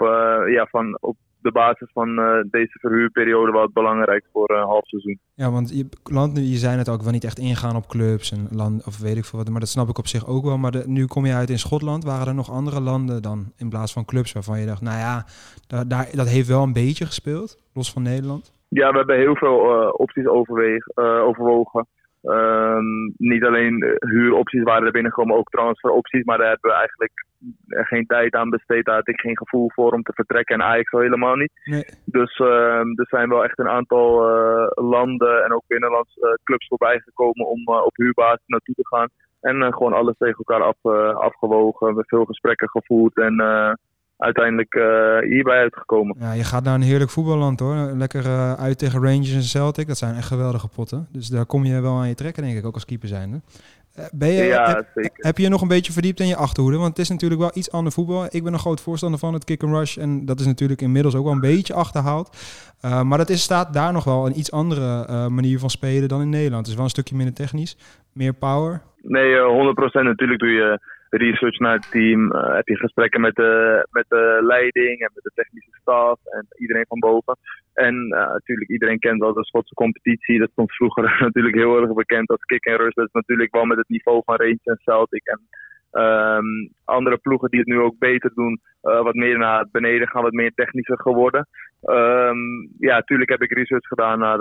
ja, 0.46 0.66
van, 0.70 0.98
op 1.00 1.16
de 1.42 1.53
basis 1.53 1.90
van 1.92 2.16
deze 2.50 2.79
verhuurperiode 2.79 3.53
wel 3.53 3.62
het 3.62 3.72
belangrijk 3.72 4.24
voor 4.33 4.50
een 4.50 4.66
half 4.66 4.87
seizoen. 4.87 5.18
Ja, 5.35 5.50
want 5.50 5.76
je, 5.79 5.88
land, 6.03 6.37
je 6.37 6.57
zei 6.57 6.79
het 6.79 6.88
ook 6.88 7.03
wel 7.03 7.12
niet 7.12 7.24
echt 7.24 7.38
ingaan 7.38 7.76
op 7.76 7.87
clubs 7.87 8.33
en 8.33 8.48
land, 8.50 8.87
of 8.87 8.98
weet 8.98 9.16
ik 9.16 9.24
veel 9.24 9.38
wat. 9.38 9.48
Maar 9.50 9.61
dat 9.61 9.68
snap 9.68 9.88
ik 9.88 9.98
op 9.98 10.07
zich 10.07 10.26
ook 10.26 10.44
wel. 10.44 10.59
Maar 10.59 10.70
de, 10.70 10.83
nu 10.87 11.07
kom 11.07 11.26
je 11.26 11.35
uit 11.35 11.50
in 11.50 11.59
Schotland. 11.59 12.05
Waren 12.05 12.26
er 12.26 12.35
nog 12.35 12.50
andere 12.50 12.81
landen 12.81 13.22
dan 13.22 13.53
in 13.57 13.68
plaats 13.68 13.92
van 13.92 14.05
clubs 14.05 14.33
waarvan 14.33 14.61
je 14.61 14.66
dacht, 14.66 14.83
nou 14.83 14.98
ja, 14.98 15.24
daar, 15.66 15.88
daar, 15.88 16.09
dat 16.14 16.29
heeft 16.29 16.48
wel 16.48 16.62
een 16.62 16.72
beetje 16.72 17.07
gespeeld, 17.07 17.59
los 17.74 17.92
van 17.92 18.03
Nederland? 18.03 18.53
Ja, 18.68 18.90
we 18.90 18.96
hebben 18.96 19.16
heel 19.16 19.37
veel 19.37 19.59
opties 19.90 20.26
overweeg, 20.26 20.96
overwogen. 20.96 21.87
Um, 22.22 23.14
niet 23.16 23.44
alleen 23.44 23.98
huuropties 23.98 24.62
waren 24.62 24.87
er 24.87 24.92
binnengekomen, 24.92 25.37
ook 25.37 25.48
transferopties. 25.48 26.24
Maar 26.24 26.38
daar 26.38 26.48
hebben 26.48 26.70
we 26.70 26.76
eigenlijk 26.76 27.12
geen 27.68 28.06
tijd 28.06 28.35
aan 28.35 28.50
besteed. 28.50 28.85
Daar 28.85 28.94
had 28.94 29.09
ik 29.09 29.20
geen 29.20 29.37
gevoel 29.37 29.70
voor 29.70 29.92
om 29.92 30.02
te 30.02 30.12
vertrekken. 30.12 30.54
En 30.54 30.62
Ajax 30.62 30.92
al 30.92 31.00
helemaal 31.00 31.35
niet. 31.37 31.52
Nee. 31.64 31.85
Dus 32.04 32.38
um, 32.38 32.98
er 32.98 33.06
zijn 33.09 33.28
wel 33.28 33.44
echt 33.44 33.59
een 33.59 33.68
aantal 33.68 34.30
uh, 34.30 34.66
landen 34.74 35.44
en 35.44 35.52
ook 35.52 35.64
binnenlandse 35.66 36.20
uh, 36.20 36.44
clubs 36.44 36.66
voorbij 36.66 36.98
gekomen 36.98 37.46
om 37.46 37.61
uh, 37.61 37.85
op 37.85 37.96
huurbasis 37.96 38.46
naartoe 38.46 38.74
te 38.74 38.87
gaan. 38.87 39.09
En 39.40 39.72
gewoon 39.74 39.92
alles 39.92 40.16
tegen 40.18 40.44
elkaar 40.44 40.62
af, 40.62 40.85
afgewogen. 41.14 41.78
We 41.78 41.87
hebben 41.87 42.04
veel 42.06 42.24
gesprekken 42.24 42.68
gevoerd. 42.68 43.16
En 43.16 43.35
uiteindelijk 44.20 44.74
uh, 44.74 45.18
hierbij 45.18 45.59
uitgekomen. 45.59 46.16
Ja, 46.18 46.33
je 46.33 46.44
gaat 46.44 46.64
naar 46.64 46.74
een 46.74 46.83
heerlijk 46.83 47.11
voetballand 47.11 47.61
hoor. 47.61 47.74
Lekker 47.74 48.24
uh, 48.24 48.52
uit 48.52 48.78
tegen 48.78 49.02
Rangers 49.02 49.35
en 49.35 49.42
Celtic. 49.42 49.87
Dat 49.87 49.98
zijn 49.98 50.14
echt 50.14 50.26
geweldige 50.26 50.68
potten. 50.68 51.06
Dus 51.12 51.28
daar 51.28 51.46
kom 51.46 51.64
je 51.64 51.80
wel 51.80 51.98
aan 51.98 52.09
je 52.09 52.14
trekken, 52.14 52.42
denk 52.42 52.59
ik, 52.59 52.66
ook 52.66 52.74
als 52.74 52.85
keeper 52.85 53.09
zijnde. 53.09 53.40
Uh, 53.98 54.04
ben 54.12 54.28
je, 54.28 54.44
ja, 54.44 54.74
heb, 54.74 54.87
zeker. 54.94 55.24
heb 55.24 55.37
je 55.37 55.42
je 55.42 55.48
nog 55.48 55.62
een 55.62 55.68
beetje 55.68 55.92
verdiept 55.92 56.20
in 56.20 56.26
je 56.26 56.37
achterhoede? 56.37 56.76
Want 56.76 56.88
het 56.88 56.98
is 56.98 57.09
natuurlijk 57.09 57.40
wel 57.40 57.50
iets 57.54 57.72
ander 57.72 57.92
voetbal. 57.92 58.26
Ik 58.30 58.44
ben 58.44 58.52
een 58.52 58.59
groot 58.59 58.80
voorstander 58.80 59.18
van 59.20 59.35
het 59.35 59.44
kick 59.44 59.62
and 59.62 59.74
rush. 59.74 59.96
En 59.96 60.24
dat 60.24 60.40
is 60.40 60.46
natuurlijk 60.46 60.80
inmiddels 60.83 61.14
ook 61.14 61.24
wel 61.24 61.33
een 61.33 61.40
beetje 61.40 61.74
achterhaald. 61.74 62.37
Uh, 62.85 63.02
maar 63.02 63.18
dat 63.18 63.28
is, 63.28 63.42
staat 63.42 63.74
daar 63.74 63.92
nog 63.92 64.04
wel 64.04 64.26
een 64.26 64.38
iets 64.38 64.52
andere 64.52 65.06
uh, 65.11 65.26
manier 65.26 65.59
van 65.59 65.70
spelen 65.70 66.09
dan 66.09 66.20
in 66.20 66.28
Nederland. 66.28 66.61
Het 66.61 66.68
is 66.68 66.74
wel 66.74 66.85
een 66.85 66.90
stukje 66.90 67.16
minder 67.16 67.35
technisch. 67.35 67.76
Meer 68.12 68.33
power. 68.33 68.83
Nee, 69.02 69.35
100% 69.37 69.38
natuurlijk 69.92 70.40
doe 70.40 70.50
je 70.50 70.80
research 71.16 71.58
naar 71.58 71.74
het 71.74 71.90
team. 71.90 72.32
Uh, 72.32 72.54
heb 72.54 72.68
je 72.68 72.76
gesprekken 72.76 73.20
met 73.20 73.34
de, 73.34 73.86
met 73.90 74.04
de 74.08 74.38
leiding 74.42 75.00
en 75.00 75.10
met 75.14 75.24
de 75.24 75.30
technische 75.34 75.70
staf 75.80 76.18
en 76.24 76.46
iedereen 76.56 76.84
van 76.88 76.98
boven. 76.98 77.36
En 77.74 77.94
uh, 77.94 78.32
natuurlijk, 78.32 78.70
iedereen 78.70 78.98
kent 78.98 79.20
wel 79.20 79.32
de 79.32 79.44
Schotse 79.44 79.74
competitie. 79.74 80.38
Dat 80.38 80.50
stond 80.50 80.72
vroeger 80.74 81.16
natuurlijk 81.26 81.54
heel 81.56 81.80
erg 81.80 81.92
bekend 81.92 82.30
als 82.30 82.44
kick 82.44 82.64
en 82.64 82.76
rush. 82.76 82.94
Dat 82.94 83.06
is 83.06 83.12
natuurlijk 83.12 83.54
wel 83.54 83.64
met 83.64 83.78
het 83.78 83.88
niveau 83.88 84.22
van 84.24 84.36
Rangers 84.36 84.64
en 84.64 84.80
Celtic. 84.82 85.22
En 85.24 85.40
um, 86.02 86.70
andere 86.84 87.16
ploegen 87.16 87.50
die 87.50 87.60
het 87.60 87.68
nu 87.68 87.78
ook 87.78 87.98
beter 87.98 88.30
doen, 88.34 88.60
uh, 88.82 89.02
wat 89.02 89.14
meer 89.14 89.38
naar 89.38 89.66
beneden 89.70 90.08
gaan, 90.08 90.22
wat 90.22 90.32
meer 90.32 90.52
technischer 90.54 91.00
geworden. 91.00 91.48
Um, 91.82 92.68
ja, 92.78 92.94
natuurlijk 92.94 93.30
heb 93.30 93.42
ik 93.42 93.52
research 93.52 93.86
gedaan 93.86 94.18
naar, 94.18 94.38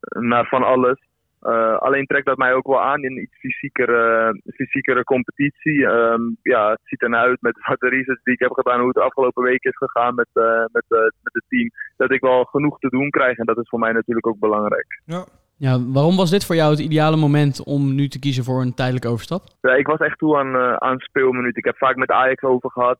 naar 0.00 0.46
van 0.46 0.62
alles. 0.62 0.98
Uh, 1.46 1.76
alleen 1.76 2.06
trekt 2.06 2.26
dat 2.26 2.36
mij 2.36 2.54
ook 2.54 2.66
wel 2.66 2.82
aan 2.82 3.02
in 3.02 3.10
een 3.10 3.22
iets 3.22 3.38
fysiekere, 3.38 4.40
fysiekere 4.54 5.04
competitie. 5.04 5.84
Um, 5.84 6.36
ja, 6.42 6.70
het 6.70 6.80
ziet 6.84 7.02
ernaar 7.02 7.26
uit 7.26 7.40
met 7.40 7.66
wat 7.68 7.80
de 7.80 7.88
research 7.88 8.22
die 8.22 8.34
ik 8.34 8.40
heb 8.40 8.52
gedaan, 8.52 8.78
hoe 8.78 8.86
het 8.86 8.96
de 8.96 9.02
afgelopen 9.02 9.42
week 9.42 9.64
is 9.64 9.76
gegaan 9.76 10.14
met, 10.14 10.28
uh, 10.34 10.64
met, 10.72 10.84
uh, 10.88 10.98
met 10.98 11.32
het 11.32 11.44
team. 11.48 11.70
Dat 11.96 12.10
ik 12.10 12.20
wel 12.20 12.44
genoeg 12.44 12.78
te 12.78 12.88
doen 12.88 13.10
krijg 13.10 13.38
en 13.38 13.46
dat 13.46 13.58
is 13.58 13.68
voor 13.68 13.78
mij 13.78 13.92
natuurlijk 13.92 14.26
ook 14.26 14.38
belangrijk. 14.38 15.02
Ja. 15.04 15.24
Ja, 15.58 15.78
waarom 15.92 16.16
was 16.16 16.30
dit 16.30 16.46
voor 16.46 16.54
jou 16.54 16.70
het 16.70 16.80
ideale 16.80 17.16
moment 17.16 17.64
om 17.64 17.94
nu 17.94 18.08
te 18.08 18.18
kiezen 18.18 18.44
voor 18.44 18.60
een 18.60 18.74
tijdelijke 18.74 19.08
overstap? 19.08 19.42
Ja, 19.60 19.74
ik 19.74 19.86
was 19.86 19.98
echt 19.98 20.18
toe 20.18 20.38
aan, 20.38 20.80
aan 20.80 20.98
speelminuten. 20.98 21.58
Ik 21.58 21.64
heb 21.64 21.76
vaak 21.76 21.96
met 21.96 22.10
Ajax 22.10 22.42
over 22.42 22.70
gehad 22.70 22.98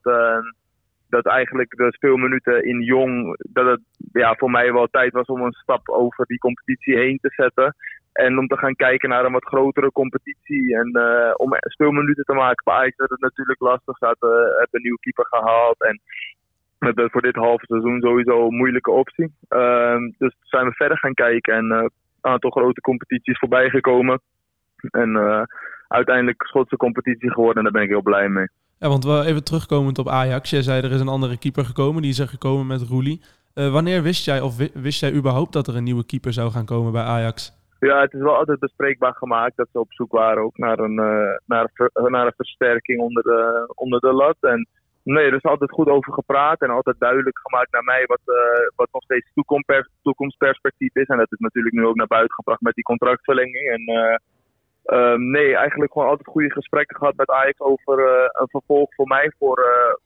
dat 1.08 1.26
eigenlijk 1.26 1.76
de 1.76 1.92
speelminuten 1.92 2.64
in 2.64 2.80
Jong, 2.80 3.36
dat 3.38 3.66
het 3.66 3.80
ja, 4.12 4.34
voor 4.34 4.50
mij 4.50 4.72
wel 4.72 4.86
tijd 4.86 5.12
was 5.12 5.26
om 5.26 5.42
een 5.42 5.52
stap 5.52 5.88
over 5.88 6.26
die 6.26 6.38
competitie 6.38 6.96
heen 6.96 7.18
te 7.18 7.32
zetten. 7.36 7.74
En 8.12 8.38
om 8.38 8.46
te 8.46 8.56
gaan 8.56 8.74
kijken 8.74 9.08
naar 9.08 9.24
een 9.24 9.32
wat 9.32 9.44
grotere 9.44 9.92
competitie. 9.92 10.76
En 10.76 10.90
uh, 10.92 11.32
om 11.36 11.50
speelminuten 11.58 12.24
te 12.24 12.34
maken 12.34 12.64
bij 12.64 12.74
Ajax 12.74 12.96
werd 12.96 13.10
het 13.10 13.20
natuurlijk 13.20 13.60
lastig. 13.60 13.98
Ze 13.98 14.04
hadden, 14.04 14.38
hebben 14.40 14.68
een 14.70 14.82
nieuwe 14.82 15.00
keeper 15.00 15.26
gehaald. 15.26 15.82
En 15.82 16.00
we 16.78 16.86
hebben 16.86 17.10
voor 17.10 17.22
dit 17.22 17.34
halve 17.34 17.64
seizoen 17.66 18.00
sowieso 18.00 18.46
een 18.46 18.56
moeilijke 18.56 18.90
optie. 18.90 19.34
Uh, 19.48 19.96
dus 20.18 20.36
zijn 20.40 20.66
we 20.66 20.72
verder 20.72 20.98
gaan 20.98 21.14
kijken 21.14 21.54
en 21.54 21.70
een 21.70 21.82
uh, 21.82 21.88
aantal 22.20 22.50
grote 22.50 22.80
competities 22.80 23.38
voorbij 23.38 23.70
gekomen. 23.70 24.20
En 24.90 25.46
uiteindelijk 25.88 26.42
Schotse 26.42 26.76
competitie 26.76 27.32
geworden 27.32 27.56
en 27.56 27.62
daar 27.62 27.72
ben 27.72 27.82
ik 27.82 27.88
heel 27.88 28.02
blij 28.02 28.28
mee. 28.28 28.46
Ja, 28.78 28.88
want 28.88 29.04
we 29.04 29.24
even 29.24 29.44
terugkomend 29.44 29.98
op 29.98 30.08
Ajax. 30.08 30.50
Jij 30.50 30.62
zei 30.62 30.82
er 30.82 30.92
is 30.92 31.00
een 31.00 31.08
andere 31.08 31.38
keeper 31.38 31.64
gekomen. 31.64 32.02
Die 32.02 32.10
is 32.10 32.18
er 32.18 32.28
gekomen 32.28 32.66
met 32.66 32.82
Roelie. 32.82 33.20
Uh, 33.54 33.72
wanneer 33.72 34.02
wist 34.02 34.24
jij 34.24 34.40
of 34.40 34.56
wist 34.74 35.00
jij 35.00 35.12
überhaupt 35.12 35.52
dat 35.52 35.66
er 35.66 35.76
een 35.76 35.84
nieuwe 35.84 36.06
keeper 36.06 36.32
zou 36.32 36.50
gaan 36.50 36.64
komen 36.64 36.92
bij 36.92 37.02
Ajax? 37.02 37.52
Ja, 37.80 38.00
het 38.00 38.12
is 38.12 38.20
wel 38.20 38.36
altijd 38.36 38.58
bespreekbaar 38.58 39.14
gemaakt 39.14 39.56
dat 39.56 39.68
ze 39.72 39.80
op 39.80 39.92
zoek 39.92 40.12
waren 40.12 40.42
ook 40.42 40.56
naar 40.56 40.78
een, 40.78 40.98
uh, 40.98 41.36
naar 41.46 41.70
naar 41.92 42.26
een 42.26 42.32
versterking 42.36 43.00
onder 43.00 43.22
de, 43.22 43.72
onder 43.74 44.00
de 44.00 44.12
lat. 44.12 44.36
En 44.40 44.68
nee, 45.02 45.24
er 45.24 45.34
is 45.34 45.42
altijd 45.42 45.70
goed 45.70 45.88
over 45.88 46.12
gepraat 46.12 46.60
en 46.60 46.70
altijd 46.70 46.96
duidelijk 46.98 47.38
gemaakt 47.38 47.72
naar 47.72 47.84
mij 47.84 48.04
wat, 48.06 48.20
uh, 48.26 48.68
wat 48.76 48.88
nog 48.92 49.02
steeds 49.02 49.30
toekomstpers 49.34 49.88
toekomstperspectief 50.02 50.94
is. 50.94 51.06
En 51.06 51.18
dat 51.18 51.32
is 51.32 51.38
natuurlijk 51.38 51.74
nu 51.74 51.86
ook 51.86 51.96
naar 51.96 52.06
buiten 52.06 52.34
gebracht 52.34 52.60
met 52.60 52.74
die 52.74 52.84
contractverlenging. 52.84 53.68
En 53.68 53.82
um, 54.86 55.30
nee, 55.30 55.56
eigenlijk 55.56 55.92
gewoon 55.92 56.08
altijd 56.08 56.28
goede 56.28 56.52
gesprekken 56.52 56.96
gehad 56.96 57.16
met 57.16 57.30
Ajax 57.30 57.60
over 57.60 57.98
een 58.32 58.48
vervolg 58.48 58.94
voor 58.94 59.06
mij 59.06 59.32
voor, 59.38 59.58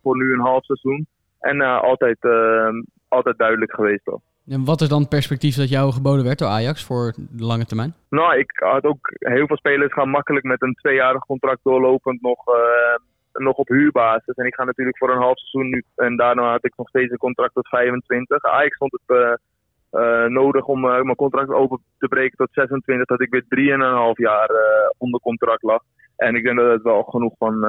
voor 0.03 0.17
nu 0.17 0.33
een 0.33 0.41
half 0.41 0.65
seizoen. 0.65 1.07
En 1.41 1.61
altijd, 1.61 2.17
ehm, 2.21 2.83
altijd 3.09 3.39
duidelijk 3.39 3.75
geweest 3.75 4.05
toch. 4.05 4.21
En 4.47 4.65
wat 4.65 4.81
is 4.81 4.89
dan 4.89 5.01
het 5.01 5.09
perspectief 5.09 5.57
dat 5.57 5.69
jou 5.69 5.93
geboden 5.93 6.25
werd 6.25 6.39
door 6.39 6.49
Ajax 6.49 6.85
voor 6.85 7.13
de 7.31 7.45
lange 7.45 7.65
termijn? 7.65 7.95
Nou, 8.09 8.39
ik 8.39 8.51
had 8.55 8.85
ook 8.85 9.11
heel 9.19 9.47
veel 9.47 9.57
spelers 9.57 9.93
gaan 9.93 10.09
makkelijk 10.09 10.45
met 10.45 10.63
een 10.63 10.75
tweejarig 10.75 11.25
contract 11.27 11.61
doorlopend 11.63 12.23
nog, 12.23 12.45
nog 13.33 13.57
op 13.57 13.69
huurbasis. 13.69 14.35
En 14.35 14.47
ik 14.47 14.55
ga 14.55 14.65
natuurlijk 14.65 14.99
voor 14.99 15.11
een 15.11 15.23
half 15.23 15.39
seizoen 15.39 15.71
nu. 15.71 15.85
En 15.97 16.17
daarna 16.17 16.51
had 16.51 16.65
ik 16.65 16.73
nog 16.77 16.89
steeds 16.89 17.11
een 17.11 17.19
contract 17.19 17.55
tot 17.55 17.69
25. 17.69 18.45
Ajax 18.45 18.77
vond 18.77 18.93
het 18.93 19.39
uh, 19.93 20.25
nodig 20.25 20.65
om 20.65 20.81
mijn 20.81 21.15
contract 21.15 21.51
open 21.51 21.81
te 21.99 22.09
breken 22.09 22.37
tot 22.37 22.49
26. 22.53 23.07
Dat 23.07 23.21
ik 23.21 23.31
weer 23.31 23.45
3,5 24.15 24.21
jaar 24.23 24.51
onder 24.99 25.21
contract 25.21 25.63
lag. 25.63 25.83
En 26.17 26.35
ik 26.35 26.45
denk 26.45 26.59
dat 26.59 26.73
het 26.73 26.83
wel 26.83 27.03
genoeg 27.03 27.35
van 27.39 27.61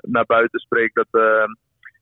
naar 0.00 0.26
buiten 0.26 0.60
spreekt 0.60 0.94
dat 0.94 1.48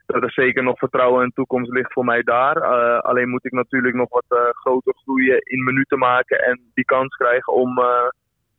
dat 0.06 0.22
er 0.22 0.32
zeker 0.32 0.62
nog 0.62 0.78
vertrouwen 0.78 1.22
en 1.22 1.32
toekomst 1.34 1.70
ligt 1.70 1.92
voor 1.92 2.04
mij 2.04 2.22
daar. 2.22 2.62
Alleen 3.02 3.28
moet 3.28 3.44
ik 3.44 3.52
natuurlijk 3.52 3.94
nog 3.94 4.08
wat 4.08 4.54
groter 4.54 4.94
groeien 4.94 5.38
in 5.38 5.64
minuten 5.64 5.98
maken 5.98 6.38
en 6.38 6.60
die 6.74 6.84
kans 6.84 7.16
krijgen 7.16 7.52
om, 7.52 7.78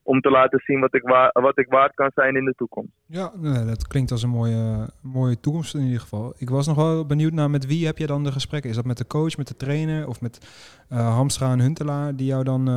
om 0.03 0.21
te 0.21 0.29
laten 0.29 0.59
zien 0.59 0.79
wat 0.79 0.93
ik, 0.93 1.01
wa 1.01 1.29
wat 1.33 1.57
ik 1.57 1.67
waard 1.69 1.93
kan 1.93 2.11
zijn 2.15 2.35
in 2.35 2.45
de 2.45 2.53
toekomst. 2.57 2.91
Ja, 3.07 3.31
nee, 3.35 3.65
dat 3.65 3.87
klinkt 3.87 4.11
als 4.11 4.23
een 4.23 4.29
mooie, 4.29 4.89
mooie 5.01 5.39
toekomst 5.39 5.75
in 5.75 5.81
ieder 5.81 5.99
geval. 5.99 6.33
Ik 6.37 6.49
was 6.49 6.67
nog 6.67 6.75
wel 6.75 7.05
benieuwd 7.05 7.33
naar 7.33 7.49
met 7.49 7.65
wie 7.67 7.85
heb 7.85 7.97
je 7.97 8.07
dan 8.07 8.23
de 8.23 8.31
gesprekken? 8.31 8.69
Is 8.69 8.75
dat 8.75 8.85
met 8.85 8.97
de 8.97 9.07
coach, 9.07 9.37
met 9.37 9.47
de 9.47 9.55
trainer 9.55 10.07
of 10.07 10.21
met 10.21 10.39
Hamstra 10.89 11.51
en 11.51 11.59
Huntelaar 11.59 12.15
die 12.15 12.27
jou 12.27 12.43
dan 12.43 12.67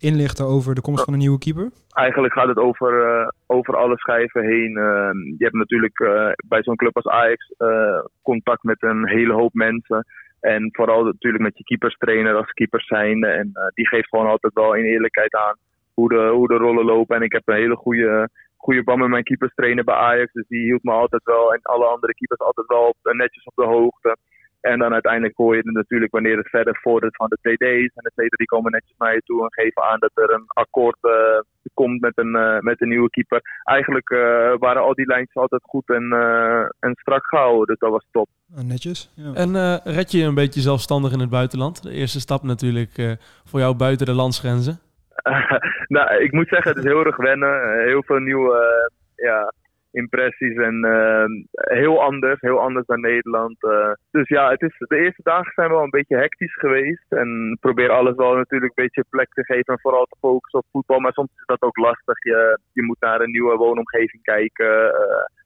inlichten 0.00 0.46
over 0.46 0.74
de 0.74 0.80
komst 0.80 1.04
van 1.04 1.12
een 1.12 1.18
nieuwe 1.18 1.38
keeper? 1.38 1.70
Eigenlijk 1.92 2.34
gaat 2.34 2.48
het 2.48 2.56
over, 2.56 2.92
eh, 3.06 3.28
over 3.46 3.76
alle 3.76 3.96
schijven 3.98 4.44
heen. 4.44 4.76
Eh, 4.76 5.10
je 5.38 5.44
hebt 5.44 5.54
natuurlijk 5.54 5.98
eh, 5.98 6.30
bij 6.48 6.62
zo'n 6.62 6.76
club 6.76 6.96
als 6.96 7.06
Ajax 7.06 7.54
eh, 7.56 8.04
contact 8.22 8.62
met 8.62 8.82
een 8.82 9.08
hele 9.08 9.32
hoop 9.32 9.54
mensen. 9.54 10.06
En 10.40 10.68
vooral 10.72 11.04
natuurlijk 11.04 11.42
met 11.42 11.58
je 11.58 11.64
keeperstrainer 11.64 12.34
als 12.34 12.50
keepers 12.50 12.86
zijnde. 12.86 13.26
En 13.26 13.50
eh, 13.52 13.66
die 13.74 13.88
geeft 13.88 14.08
gewoon 14.08 14.26
altijd 14.26 14.52
wel 14.52 14.74
in 14.74 14.84
eerlijkheid 14.84 15.34
aan 15.34 15.56
hoe 16.00 16.08
de, 16.08 16.22
hoe 16.38 16.48
de 16.48 16.56
rollen 16.66 16.84
lopen. 16.84 17.16
En 17.16 17.22
ik 17.22 17.32
heb 17.32 17.42
een 17.44 17.62
hele 17.64 17.76
goede, 17.76 18.28
goede 18.56 18.82
band 18.84 19.00
met 19.00 19.08
mijn 19.08 19.28
keeperstrainer 19.30 19.84
bij 19.84 19.94
Ajax. 19.94 20.32
Dus 20.32 20.48
die 20.48 20.64
hield 20.64 20.82
me 20.82 20.92
altijd 20.92 21.24
wel 21.24 21.52
en 21.54 21.60
alle 21.62 21.86
andere 21.94 22.14
keepers 22.14 22.40
altijd 22.40 22.66
wel 22.66 22.84
op, 22.88 22.96
netjes 23.02 23.44
op 23.44 23.56
de 23.56 23.70
hoogte. 23.74 24.16
En 24.60 24.78
dan 24.78 24.92
uiteindelijk 24.92 25.36
hoor 25.36 25.52
je 25.56 25.62
het 25.64 25.74
natuurlijk 25.74 26.12
wanneer 26.12 26.36
het 26.36 26.48
verder 26.48 26.78
vordert 26.82 27.16
van 27.16 27.28
de 27.28 27.38
TD's. 27.40 27.94
En 27.94 28.04
de 28.08 28.12
TD's 28.14 28.36
die 28.36 28.46
komen 28.54 28.72
netjes 28.72 28.96
naar 28.98 29.14
je 29.14 29.20
toe 29.24 29.42
en 29.42 29.52
geven 29.52 29.82
aan 29.82 29.98
dat 29.98 30.10
er 30.14 30.30
een 30.34 30.44
akkoord 30.46 30.98
eh, 31.00 31.40
komt 31.74 32.00
met 32.00 32.18
een, 32.18 32.34
eh, 32.34 32.58
met 32.58 32.80
een 32.80 32.88
nieuwe 32.88 33.10
keeper. 33.10 33.40
Eigenlijk 33.64 34.10
eh, 34.10 34.18
waren 34.58 34.82
al 34.82 34.94
die 34.94 35.06
lijntjes 35.06 35.42
altijd 35.42 35.62
goed 35.62 35.88
en, 35.88 36.12
eh, 36.12 36.60
en 36.78 36.92
strak 36.94 37.26
gehouden. 37.26 37.66
Dus 37.66 37.78
dat 37.78 37.90
was 37.90 38.06
top. 38.10 38.28
Ah, 38.56 38.64
netjes. 38.64 39.10
Ja. 39.14 39.32
En 39.34 39.56
eh, 39.56 39.76
red 39.84 40.10
je 40.10 40.18
je 40.18 40.24
een 40.24 40.34
beetje 40.34 40.60
zelfstandig 40.60 41.12
in 41.12 41.20
het 41.20 41.30
buitenland? 41.30 41.82
De 41.82 41.90
eerste 41.90 42.20
stap 42.20 42.42
natuurlijk 42.42 42.98
eh, 42.98 43.12
voor 43.44 43.60
jou 43.60 43.76
buiten 43.76 44.06
de 44.06 44.12
landsgrenzen. 44.12 44.80
nou, 45.96 46.22
ik 46.22 46.32
moet 46.32 46.48
zeggen, 46.48 46.70
het 46.70 46.78
is 46.84 46.90
heel 46.90 47.04
erg 47.04 47.16
wennen. 47.16 47.62
Eh, 47.62 47.84
Heel 47.84 48.02
veel 48.02 48.18
nieuwe 48.18 48.54
eh, 48.56 49.26
ja, 49.26 49.52
impressies 49.92 50.56
en 50.56 50.84
eh, 50.84 51.24
heel 51.78 52.02
anders, 52.02 52.40
heel 52.40 52.60
anders 52.60 52.86
dan 52.86 53.00
Nederland. 53.00 53.62
eh. 53.64 53.90
dus 54.10 54.28
ja, 54.28 54.50
het 54.50 54.62
is, 54.62 54.74
de 54.78 54.96
eerste 54.96 55.22
dagen 55.22 55.52
zijn 55.54 55.68
wel 55.70 55.82
een 55.82 55.90
beetje 55.90 56.16
hectisch 56.16 56.54
geweest. 56.54 57.04
En 57.08 57.56
probeer 57.60 57.90
alles 57.90 58.14
wel 58.16 58.34
natuurlijk 58.34 58.72
een 58.78 58.84
beetje 58.84 59.04
plek 59.10 59.28
te 59.32 59.44
geven 59.44 59.74
en 59.74 59.80
vooral 59.80 60.04
te 60.04 60.16
focussen 60.20 60.58
op 60.58 60.66
voetbal. 60.72 60.98
Maar 61.00 61.12
soms 61.12 61.30
is 61.36 61.46
dat 61.46 61.62
ook 61.62 61.76
lastig. 61.76 62.24
Je, 62.24 62.58
je 62.72 62.82
moet 62.82 63.00
naar 63.00 63.20
een 63.20 63.30
nieuwe 63.30 63.56
woonomgeving 63.56 64.22
kijken, 64.22 64.92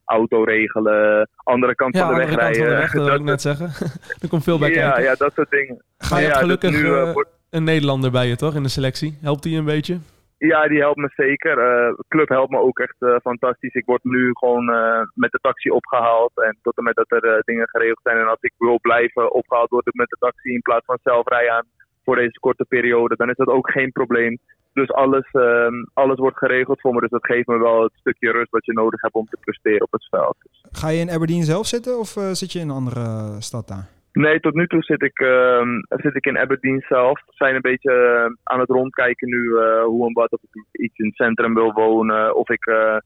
auto 0.04 0.42
regelen, 0.44 1.28
andere 1.36 1.74
kant 1.74 1.94
Ja, 1.96 2.00
van 2.06 2.14
de 2.14 2.14
andere 2.20 2.36
weg 2.36 2.44
kant 2.44 2.56
van 2.56 2.64
de 2.66 2.70
rijden. 2.70 2.80
weg, 2.82 2.92
dat 2.92 3.04
wil 3.06 3.14
ik 3.20 3.30
net 3.32 3.40
zeggen. 3.40 3.66
er 4.22 4.28
komt 4.28 4.42
veel 4.44 4.58
bij 4.58 4.70
ja, 4.70 4.82
kijken. 4.90 5.02
ja, 5.02 5.14
dat 5.14 5.32
soort 5.34 5.50
dingen. 5.50 5.82
Ga 5.98 6.16
je 6.18 6.22
ja, 6.22 6.28
dus 6.28 6.38
gelukkig 6.38 6.70
nu, 6.82 6.88
wordt- 7.12 7.42
een 7.54 7.64
Nederlander 7.64 8.10
bij 8.10 8.26
je, 8.26 8.36
toch? 8.36 8.54
In 8.54 8.62
de 8.62 8.68
selectie. 8.68 9.18
Helpt 9.20 9.42
die 9.42 9.58
een 9.58 9.64
beetje? 9.64 9.98
Ja, 10.38 10.68
die 10.68 10.78
helpt 10.78 10.96
me 11.04 11.10
zeker. 11.16 11.58
Eh, 11.58 11.96
De 11.96 12.04
club 12.08 12.28
helpt 12.28 12.50
me 12.50 12.58
ook 12.58 12.78
echt 12.78 12.96
eh, 12.98 13.16
fantastisch. 13.22 13.74
Ik 13.74 13.84
word 13.84 14.04
nu 14.04 14.30
gewoon 14.32 14.70
eh, 14.70 15.00
met 15.14 15.30
de 15.30 15.38
taxi 15.42 15.70
opgehaald. 15.70 16.32
En 16.34 16.58
tot 16.62 16.76
en 16.76 16.84
met 16.84 16.94
dat 16.94 17.10
er 17.10 17.24
eh, 17.24 17.40
dingen 17.44 17.68
geregeld 17.68 18.00
zijn. 18.02 18.18
En 18.18 18.28
als 18.28 18.40
ik 18.40 18.52
wil 18.58 18.78
blijven 18.80 19.32
opgehaald 19.32 19.70
worden 19.70 19.92
met 19.96 20.08
de 20.08 20.16
taxi 20.18 20.48
in 20.48 20.62
plaats 20.62 20.84
van 20.84 20.98
zelf 21.02 21.26
rijden 21.26 21.66
voor 22.04 22.16
deze 22.16 22.38
korte 22.40 22.64
periode, 22.68 23.16
dan 23.16 23.30
is 23.30 23.36
dat 23.36 23.48
ook 23.48 23.70
geen 23.70 23.92
probleem. 23.92 24.38
Dus 24.72 24.92
alles, 24.92 25.28
ehm, 25.32 25.74
alles 25.92 26.18
wordt 26.18 26.38
geregeld 26.38 26.80
voor 26.80 26.94
me. 26.94 27.00
Dus 27.00 27.10
dat 27.10 27.26
geeft 27.26 27.46
me 27.46 27.58
wel 27.58 27.82
het 27.82 27.92
stukje 27.94 28.30
rust 28.30 28.50
wat 28.50 28.64
je 28.64 28.72
nodig 28.72 29.00
hebt 29.00 29.14
om 29.14 29.26
te 29.26 29.38
presteren 29.40 29.82
op 29.82 29.92
het 29.92 30.08
veld. 30.10 30.36
Ga 30.72 30.88
je 30.88 31.00
in 31.00 31.10
Aberdeen 31.10 31.42
zelf 31.42 31.66
zitten 31.66 31.98
of 31.98 32.08
zit 32.32 32.52
je 32.52 32.58
in 32.58 32.68
een 32.68 32.74
andere 32.74 33.36
stad 33.38 33.68
daar? 33.68 33.86
Nee, 34.22 34.40
tot 34.40 34.54
nu 34.54 34.66
toe 34.66 34.82
zit 34.82 35.02
ik, 35.02 35.18
ehm, 35.18 35.70
zit 35.88 36.14
ik 36.14 36.26
in 36.26 36.38
Aberdeen 36.38 36.84
zelf. 36.88 37.22
We 37.26 37.32
zijn 37.34 37.54
een 37.54 37.68
beetje 37.70 37.92
eh, 37.92 38.32
aan 38.42 38.60
het 38.60 38.68
rondkijken 38.68 39.28
nu 39.28 39.58
eh, 39.58 39.84
hoe 39.84 40.06
en 40.06 40.12
wat. 40.12 40.32
Of 40.32 40.40
ik 40.42 40.64
iets 40.72 40.98
in 40.98 41.06
het 41.06 41.16
centrum 41.16 41.54
wil 41.54 41.72
wonen. 41.72 42.36
Of 42.36 42.48
ik 42.48 42.66
eh, 42.66 42.96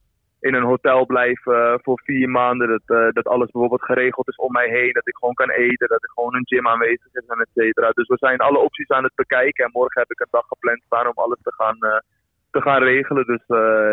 in 0.40 0.55
een 0.55 0.71
hotel 0.73 1.07
blijf 1.07 1.42
voor 1.83 2.01
vier 2.05 2.29
maanden. 2.29 2.68
Dat, 2.68 3.14
dat 3.14 3.27
alles 3.27 3.51
bijvoorbeeld 3.51 3.85
geregeld 3.85 4.29
is 4.29 4.37
om 4.37 4.53
mij 4.53 4.68
heen. 4.68 4.92
Dat 4.92 5.09
ik 5.09 5.16
gewoon 5.16 5.35
kan 5.35 5.51
eten. 5.51 5.88
Dat 5.88 6.03
er 6.03 6.11
gewoon 6.14 6.35
een 6.35 6.47
gym 6.47 6.68
aanwezig 6.68 7.12
is 7.12 7.27
en 7.27 7.40
et 7.40 7.49
cetera. 7.55 7.90
Dus 7.90 8.09
we 8.09 8.16
zijn 8.16 8.38
alle 8.38 8.59
opties 8.59 8.88
aan 8.88 9.05
het 9.05 9.14
bekijken. 9.14 9.64
En 9.64 9.71
morgen 9.73 10.01
heb 10.01 10.11
ik 10.11 10.21
een 10.21 10.27
dag 10.31 10.47
gepland 10.47 10.83
staan 10.87 11.07
om 11.07 11.12
alles 11.14 11.38
te 11.42 11.55
gaan, 11.55 11.79
te 12.51 12.61
gaan 12.61 12.83
regelen. 12.83 13.27
Dus 13.27 13.44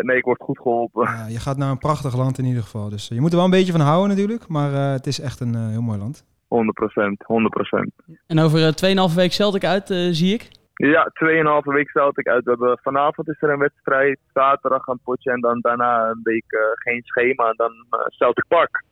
nee, 0.01 0.17
ik 0.17 0.23
word 0.25 0.41
goed 0.41 0.59
geholpen. 0.59 1.03
Ja, 1.03 1.25
je 1.27 1.39
gaat 1.39 1.57
naar 1.57 1.71
een 1.71 1.87
prachtig 1.87 2.15
land 2.15 2.37
in 2.37 2.45
ieder 2.45 2.63
geval. 2.63 2.89
Dus 2.89 3.07
je 3.07 3.21
moet 3.21 3.29
er 3.29 3.35
wel 3.35 3.45
een 3.45 3.59
beetje 3.59 3.71
van 3.71 3.81
houden 3.81 4.09
natuurlijk. 4.09 4.47
Maar 4.47 4.71
het 4.71 5.07
is 5.07 5.19
echt 5.19 5.39
een 5.39 5.55
heel 5.55 5.81
mooi 5.81 5.99
land. 5.99 6.25
100 6.47 6.75
procent, 6.77 7.23
100 7.25 7.53
procent. 7.53 7.91
En 8.27 8.39
over 8.39 8.59
eh, 8.67 9.07
2,5 9.09 9.15
week 9.15 9.31
Celtic 9.31 9.63
uit, 9.65 9.89
eh, 9.89 10.07
zie 10.11 10.33
ik. 10.33 10.47
Ja, 10.75 11.11
2,5 11.13 11.73
week 11.73 11.89
stelt 11.89 12.17
ik 12.19 12.27
uit. 12.27 12.43
We 12.43 12.49
hebben, 12.49 12.79
vanavond 12.81 13.29
is 13.29 13.41
er 13.41 13.49
een 13.49 13.59
wedstrijd, 13.59 14.19
zaterdag 14.33 14.87
een 14.87 14.99
potje 15.03 15.31
en 15.31 15.39
dan 15.41 15.59
daarna 15.61 16.09
een 16.09 16.19
week 16.23 16.45
eh, 16.47 16.59
geen 16.73 17.01
schema 17.03 17.47
en 17.49 17.53
dan 17.55 17.71
uh, 17.71 17.99
Celtic 18.07 18.45
Park. 18.47 18.83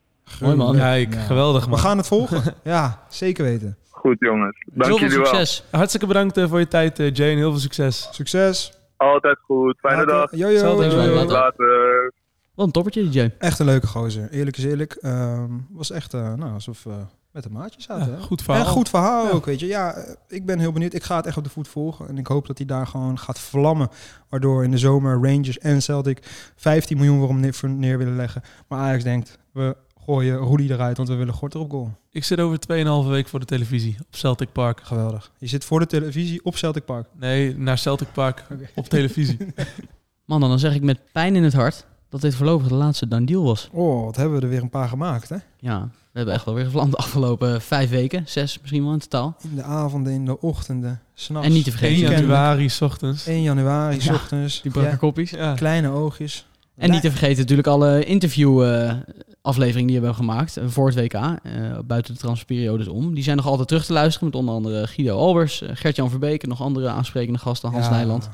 Mooi 0.42 0.56
man. 0.56 0.76
Kijk, 0.76 1.14
Ja. 1.14 1.20
geweldig 1.20 1.64
We 1.64 1.70
man. 1.70 1.80
gaan 1.80 1.98
het 1.98 2.08
volgen. 2.08 2.54
ja, 2.64 3.00
zeker 3.10 3.44
weten. 3.44 3.78
Goed 3.90 4.16
jongens, 4.20 4.66
dank 4.72 4.92
Zoveel 4.92 5.08
jullie 5.08 5.32
wel. 5.32 5.46
Hartstikke 5.72 6.08
bedankt 6.08 6.38
eh, 6.38 6.48
voor 6.48 6.60
je 6.60 6.68
tijd, 6.68 7.00
eh, 7.00 7.14
Jane. 7.14 7.36
Heel 7.36 7.52
veel 7.52 7.60
succes. 7.60 8.08
Succes. 8.12 8.74
Altijd 8.98 9.38
goed, 9.40 9.78
fijne 9.80 10.06
Later. 10.06 10.14
dag. 10.16 10.32
Jojo. 10.32 10.84
Jojo. 10.84 11.14
Later. 11.14 11.32
Later. 11.32 12.12
Wat 12.56 12.66
een 12.66 12.72
toppertje, 12.72 13.10
DJ. 13.10 13.30
Echt 13.40 13.60
een 13.60 13.66
leuke 13.66 13.88
gozer. 13.88 14.30
Eerlijk 14.32 14.58
is 14.58 14.66
eerlijk. 14.66 14.94
Ehm, 14.94 15.52
was 15.70 15.92
echt 15.92 16.14
eh, 16.14 16.34
nou, 16.34 16.54
alsof 16.54 16.84
we 16.84 16.92
met 17.34 17.46
een 17.46 17.52
maatje 17.52 17.82
zaten. 17.82 18.12
Ja, 18.12 18.18
hè? 18.18 18.22
goed 18.22 18.42
verhaal. 18.42 18.66
En 18.66 18.72
goed 18.72 18.90
verhaal 18.90 19.26
Ja. 19.26 19.32
ook, 19.32 19.46
weet 19.46 19.60
je. 19.60 19.66
Ja, 19.66 19.94
eh, 19.94 20.14
ik 20.28 20.46
ben 20.46 20.60
heel 20.60 20.72
benieuwd. 20.72 20.94
Ik 20.94 21.04
ga 21.04 21.16
het 21.16 21.26
echt 21.26 21.38
op 21.38 21.44
de 21.44 21.50
voet 21.50 21.68
volgen. 21.68 22.08
En 22.08 22.18
ik 22.18 22.28
hoop 22.28 22.48
dat 22.48 22.58
hij 22.58 22.68
daar 22.68 22.88
gewoon 22.88 23.20
gaat 23.20 23.40
vlammen. 23.40 23.90
Waardoor 24.30 24.64
in 24.64 24.72
de 24.72 24.78
zomer 24.78 25.14
Rangers 25.14 25.60
en 25.60 25.82
Celtic 25.82 26.20
15 26.56 26.98
miljoen 26.98 27.20
voor 27.54 27.70
hem 27.70 27.80
neer, 27.80 27.98
willen 27.98 28.16
leggen. 28.16 28.42
Maar 28.68 28.80
Ajax 28.80 29.04
denkt, 29.04 29.38
we 29.52 29.76
gooien 30.06 30.48
Rudy 30.48 30.72
eruit, 30.72 30.98
want 30.98 31.10
we 31.10 31.16
willen 31.16 31.34
Gorter 31.34 31.60
op 31.60 31.72
goal. 31.72 31.92
Ik 32.12 32.24
zit 32.24 32.40
over 32.40 32.60
2,5 33.06 33.10
week 33.10 33.28
voor 33.28 33.40
de 33.40 33.46
televisie 33.46 33.96
op 34.00 34.16
Celtic 34.16 34.52
Park. 34.52 34.80
Geweldig. 34.84 35.32
Je 35.38 35.48
zit 35.48 35.66
voor 35.66 35.80
de 35.80 35.86
televisie 35.86 36.44
op 36.46 36.56
Celtic 36.56 36.86
Park. 36.86 37.08
Nee, 37.20 37.58
naar 37.58 37.78
Celtic 37.78 38.12
Park 38.14 38.46
op 38.76 38.86
televisie. 38.90 39.38
Man, 40.26 40.40
dan 40.40 40.60
zeg 40.60 40.76
ik 40.76 40.82
met 40.82 41.00
pijn 41.12 41.36
in 41.36 41.44
het 41.44 41.54
hart 41.54 41.86
dat 42.10 42.22
dit 42.22 42.36
voorlopig 42.36 42.68
de 42.68 42.74
laatste 42.74 43.08
done 43.08 43.26
deal 43.26 43.44
was. 43.44 43.70
Oh, 43.72 44.04
wat 44.06 44.16
hebben 44.16 44.38
we 44.38 44.44
er 44.44 44.50
weer 44.50 44.62
een 44.62 44.70
paar 44.70 44.88
gemaakt, 44.88 45.30
hè? 45.30 45.38
Ja, 45.58 45.90
we 46.14 46.20
hebben 46.20 46.34
echt 46.34 46.46
wel 46.46 46.54
weer 46.54 46.64
gevlamd 46.66 46.92
de 46.92 46.98
afgelopen 46.98 47.62
vijf 47.62 47.90
weken. 47.90 48.24
Zes 48.28 48.60
misschien 48.62 48.84
wel 48.84 48.94
in 48.94 49.00
totaal. 49.00 49.36
In 49.50 49.56
de 49.56 49.64
avonden, 49.64 50.14
in 50.14 50.26
de 50.26 50.42
ochtenden, 50.42 51.02
s'nachts. 51.14 51.48
En 51.48 51.54
niet 51.54 51.64
te 51.64 51.72
vergeten, 51.72 51.96
1 51.96 52.02
weekenden. 52.06 52.30
januari, 52.36 52.70
s 52.70 52.82
ochtends. 52.82 53.28
1 53.28 53.42
januari, 53.42 54.02
s 54.02 54.06
Ja, 54.06 54.14
ochtends. 54.14 54.62
Die 54.62 54.72
brakke 54.72 54.90
Ja, 54.90 54.96
koppies. 54.96 55.30
Ja. 55.32 55.54
kleine 55.54 55.90
oogjes. 55.90 56.46
En 56.78 56.92
niet 56.92 57.02
te 57.02 57.10
vergeten 57.10 57.38
natuurlijk 57.40 57.68
alle 57.68 58.04
interview 58.06 58.64
eh, 58.64 58.94
afleveringen 59.42 59.88
die 59.88 60.00
we 60.00 60.06
hebben 60.06 60.26
gemaakt 60.26 60.58
eh, 60.58 60.64
voor 60.68 60.88
het 60.88 60.96
WK. 60.96 61.14
eh, 61.14 61.40
buiten 61.86 62.14
de 62.14 62.20
transferperiodes 62.20 62.88
om. 62.88 63.14
Die 63.14 63.24
zijn 63.24 63.38
nog 63.38 63.46
altijd 63.48 63.68
terug 63.68 63.86
te 63.86 63.94
luisteren. 63.94 64.28
Met 64.28 64.38
onder 64.38 64.56
andere 64.56 64.88
Guido 64.88 65.18
Albers, 65.18 65.62
Gert-Jan 65.66 66.10
Verbeek 66.10 66.44
en 66.44 66.50
nog 66.50 66.62
andere 66.62 66.88
aansprekende 66.90 67.40
gasten. 67.40 67.72
Hans 67.72 67.86
Ja, 67.86 67.92
Nijland. 67.92 68.30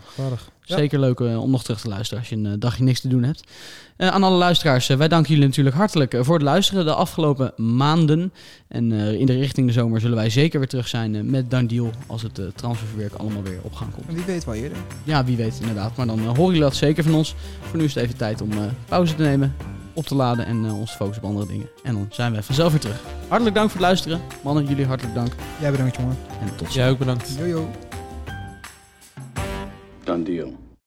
Ja. 0.69 0.77
Zeker 0.77 0.99
leuk 0.99 1.19
eh, 1.19 1.41
om 1.41 1.51
nog 1.51 1.63
terug 1.63 1.81
te 1.81 1.87
luisteren 1.87 2.19
als 2.19 2.29
je 2.29 2.35
een 2.35 2.45
eh, 2.45 2.53
dagje 2.59 2.83
niks 2.83 3.01
te 3.01 3.07
doen 3.07 3.23
hebt. 3.23 3.43
Eh, 3.99 4.07
aan 4.07 4.23
alle 4.23 4.37
luisteraars, 4.37 4.87
wij 4.87 5.07
danken 5.07 5.31
jullie 5.31 5.47
natuurlijk 5.47 5.75
hartelijk 5.75 6.17
voor 6.19 6.33
het 6.33 6.43
luisteren 6.43 6.85
de 6.85 6.93
afgelopen 6.93 7.53
maanden. 7.55 8.33
En 8.67 8.91
eh, 8.91 9.13
in 9.13 9.25
de 9.25 9.33
richting 9.33 9.67
de 9.67 9.73
zomer 9.73 9.99
zullen 9.99 10.15
wij 10.15 10.29
zeker 10.29 10.59
weer 10.59 10.67
terug 10.67 10.87
zijn 10.87 11.29
met 11.29 11.49
Deal 11.69 11.91
als 12.07 12.21
het 12.21 12.41
transferwerk 12.55 13.13
allemaal 13.13 13.43
weer 13.43 13.59
op 13.61 13.73
gang 13.73 13.93
komt. 13.93 14.07
En 14.07 14.15
wie 14.15 14.23
weet 14.25 14.45
wel 14.45 14.53
eerder. 14.53 14.77
Ja, 15.03 15.25
wie 15.25 15.37
weet 15.37 15.57
inderdaad. 15.59 15.95
Maar 15.95 16.07
dan 16.07 16.19
horen 16.19 16.45
jullie 16.45 16.61
dat 16.61 16.75
zeker 16.75 17.03
van 17.03 17.13
ons. 17.13 17.35
Voor 17.61 17.77
nu 17.77 17.83
is 17.83 17.93
het 17.93 18.03
even 18.03 18.17
tijd 18.17 18.41
om 18.41 18.51
eh, 18.51 18.57
pauze 18.85 19.15
te 19.15 19.21
nemen, 19.21 19.55
op 19.93 20.05
te 20.05 20.15
laden 20.15 20.45
en 20.45 20.65
eh, 20.65 20.79
ons 20.79 20.91
te 20.91 20.97
focussen 20.97 21.23
op 21.23 21.29
andere 21.29 21.47
dingen. 21.47 21.69
En 21.83 21.93
dan 21.93 22.07
zijn 22.11 22.31
wij 22.31 22.43
vanzelf 22.43 22.71
weer 22.71 22.81
terug. 22.81 23.01
Hartelijk 23.27 23.55
dank 23.55 23.69
voor 23.69 23.79
het 23.79 23.87
luisteren. 23.87 24.21
Mannen, 24.43 24.65
jullie 24.65 24.85
hartelijk 24.85 25.15
dank. 25.15 25.31
Jij 25.59 25.71
bedankt, 25.71 25.95
jongen. 25.95 26.17
En 26.41 26.47
tot 26.47 26.59
ziens. 26.59 26.73
Jij 26.73 26.89
ook 26.89 26.97
bedankt. 26.97 27.35
Jojo. 27.37 27.88
Done 30.09 30.23
deal. 30.23 30.68